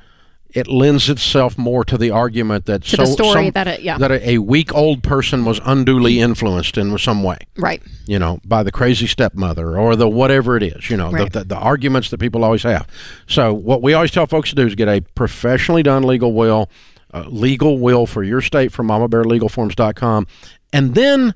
it 0.51 0.67
lends 0.67 1.09
itself 1.09 1.57
more 1.57 1.83
to 1.83 1.97
the 1.97 2.09
argument 2.09 2.65
that 2.65 2.83
To 2.83 2.97
the 2.97 3.05
story 3.05 3.49
that 3.49 3.67
it- 3.67 3.81
yeah. 3.81 3.97
that 3.97 4.11
a, 4.11 4.29
a 4.31 4.37
weak 4.37 4.73
old 4.73 5.03
person 5.03 5.43
was 5.45 5.59
unduly 5.65 6.19
influenced 6.19 6.77
in 6.77 6.97
some 6.97 7.21
way 7.23 7.37
right. 7.57 7.81
you 8.05 8.17
know, 8.17 8.39
by 8.45 8.63
the 8.63 8.71
crazy 8.71 9.07
stepmother 9.07 9.77
or 9.77 9.95
the 9.95 10.07
whatever 10.07 10.55
it 10.57 10.63
is, 10.63 10.89
you 10.89 10.95
know, 10.97 11.11
Right. 11.11 11.31
the, 11.31 11.39
the, 11.39 11.45
the 11.45 11.57
arguments 11.57 12.09
that 12.11 12.19
people 12.19 12.43
always 12.43 12.63
have. 12.63 12.87
So, 13.27 13.53
what 13.53 13.81
we 13.81 13.93
always 13.93 14.11
tell 14.11 14.25
folks 14.25 14.49
to 14.49 14.55
do 14.55 14.65
is 14.65 14.73
get 14.75 14.87
a 14.87 15.01
professionally 15.15 15.83
done 15.83 16.03
legal 16.03 16.33
will, 16.33 16.69
uh, 17.13 17.25
legal 17.27 17.77
will 17.79 18.05
for 18.07 18.23
your 18.23 18.41
state 18.41 18.71
from 18.71 18.87
mamabearlegalforms.com. 18.87 20.27
And 20.73 20.95
then, 20.95 21.33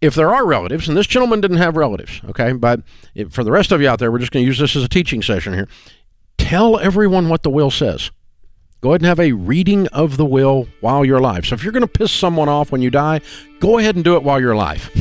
if 0.00 0.14
there 0.14 0.32
are 0.34 0.46
relatives, 0.46 0.88
and 0.88 0.96
this 0.96 1.06
gentleman 1.06 1.40
didn't 1.40 1.56
have 1.58 1.76
relatives, 1.76 2.20
okay, 2.28 2.52
but 2.52 2.80
if, 3.14 3.32
for 3.32 3.42
the 3.44 3.50
rest 3.52 3.72
of 3.72 3.80
you 3.80 3.88
out 3.88 3.98
there, 3.98 4.10
we're 4.12 4.18
just 4.18 4.30
going 4.32 4.42
to 4.44 4.46
use 4.46 4.58
this 4.58 4.76
as 4.76 4.84
a 4.84 4.88
teaching 4.88 5.22
session 5.22 5.52
here. 5.54 5.68
Tell 6.38 6.78
everyone 6.78 7.28
what 7.28 7.42
the 7.42 7.50
will 7.50 7.70
says. 7.70 8.10
Go 8.82 8.90
ahead 8.90 9.00
and 9.00 9.06
have 9.08 9.20
a 9.20 9.32
reading 9.32 9.86
of 9.88 10.16
the 10.16 10.24
will 10.24 10.68
while 10.80 11.04
you're 11.04 11.18
alive. 11.18 11.46
So 11.46 11.54
if 11.54 11.62
you're 11.64 11.72
going 11.72 11.80
to 11.82 11.88
piss 11.88 12.12
someone 12.12 12.48
off 12.48 12.70
when 12.70 12.82
you 12.82 12.90
die, 12.90 13.20
go 13.58 13.78
ahead 13.78 13.94
and 13.96 14.04
do 14.04 14.14
it 14.16 14.22
while 14.22 14.40
you're 14.40 14.52
alive. 14.52 14.90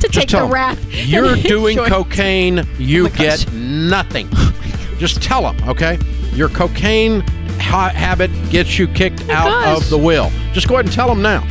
To 0.00 0.08
take 0.08 0.30
the 0.30 0.38
the 0.38 0.44
'em, 0.44 0.50
wrath. 0.50 0.82
You're 1.06 1.36
doing 1.42 1.76
enjoy- 1.76 1.90
cocaine. 1.90 2.60
Oh 2.60 2.64
you 2.78 3.10
get 3.10 3.52
nothing. 3.52 4.28
Oh 4.34 4.94
Just 4.98 5.22
tell 5.22 5.42
them, 5.42 5.68
okay? 5.68 5.98
Your 6.32 6.48
cocaine 6.48 7.20
ha- 7.60 7.90
habit 7.90 8.30
gets 8.48 8.78
you 8.78 8.88
kicked 8.88 9.28
out 9.28 9.48
gosh. 9.50 9.76
of 9.76 9.90
the 9.90 9.98
will. 9.98 10.30
Just 10.54 10.68
go 10.68 10.76
ahead 10.76 10.86
and 10.86 10.94
tell 10.94 11.06
them 11.06 11.20
now. 11.20 11.46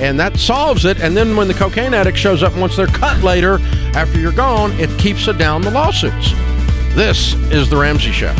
And 0.00 0.18
that 0.18 0.38
solves 0.38 0.86
it. 0.86 0.98
And 1.00 1.14
then 1.14 1.36
when 1.36 1.46
the 1.46 1.52
cocaine 1.52 1.92
addict 1.92 2.16
shows 2.16 2.42
up 2.42 2.56
once 2.56 2.74
they're 2.74 2.86
cut 2.86 3.22
later, 3.22 3.58
after 3.94 4.18
you're 4.18 4.32
gone, 4.32 4.72
it 4.80 4.88
keeps 4.98 5.28
it 5.28 5.36
down 5.36 5.60
the 5.60 5.70
lawsuits. 5.70 6.30
This 6.94 7.34
is 7.52 7.68
The 7.68 7.76
Ramsey 7.76 8.12
Show. 8.12 8.34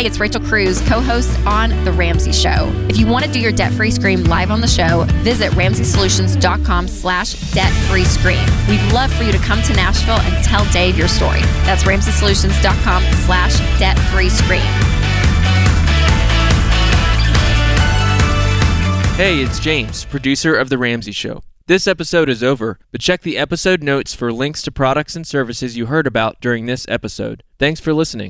Hey, 0.00 0.06
it's 0.06 0.18
Rachel 0.18 0.40
Cruze, 0.40 0.80
co 0.86 0.98
host 0.98 1.38
on 1.44 1.68
The 1.84 1.92
Ramsey 1.92 2.32
Show. 2.32 2.72
If 2.88 2.96
you 2.96 3.06
want 3.06 3.26
to 3.26 3.30
do 3.30 3.38
your 3.38 3.52
debt 3.52 3.70
free 3.70 3.90
scream 3.90 4.24
live 4.24 4.50
on 4.50 4.62
the 4.62 4.66
show, 4.66 5.04
visit 5.22 5.52
ramseysolutions.com 5.52 6.88
slash 6.88 7.34
debt 7.52 7.70
free 7.86 8.06
scream. 8.06 8.42
We'd 8.66 8.80
love 8.94 9.12
for 9.12 9.24
you 9.24 9.32
to 9.32 9.36
come 9.40 9.60
to 9.60 9.74
Nashville 9.74 10.18
and 10.20 10.42
tell 10.42 10.64
Dave 10.72 10.96
your 10.96 11.06
story. 11.06 11.42
That's 11.66 11.82
ramseysolutions.com 11.82 13.02
slash 13.26 13.58
debt 13.78 13.98
free 14.10 14.30
scream. 14.30 14.62
Hey, 19.18 19.42
it's 19.42 19.60
James, 19.60 20.06
producer 20.06 20.56
of 20.56 20.70
The 20.70 20.78
Ramsey 20.78 21.12
Show. 21.12 21.42
This 21.66 21.86
episode 21.86 22.30
is 22.30 22.42
over, 22.42 22.78
but 22.90 23.02
check 23.02 23.20
the 23.20 23.36
episode 23.36 23.82
notes 23.82 24.14
for 24.14 24.32
links 24.32 24.62
to 24.62 24.72
products 24.72 25.14
and 25.14 25.26
services 25.26 25.76
you 25.76 25.86
heard 25.86 26.06
about 26.06 26.40
during 26.40 26.64
this 26.64 26.86
episode. 26.88 27.42
Thanks 27.58 27.80
for 27.80 27.92
listening. 27.92 28.28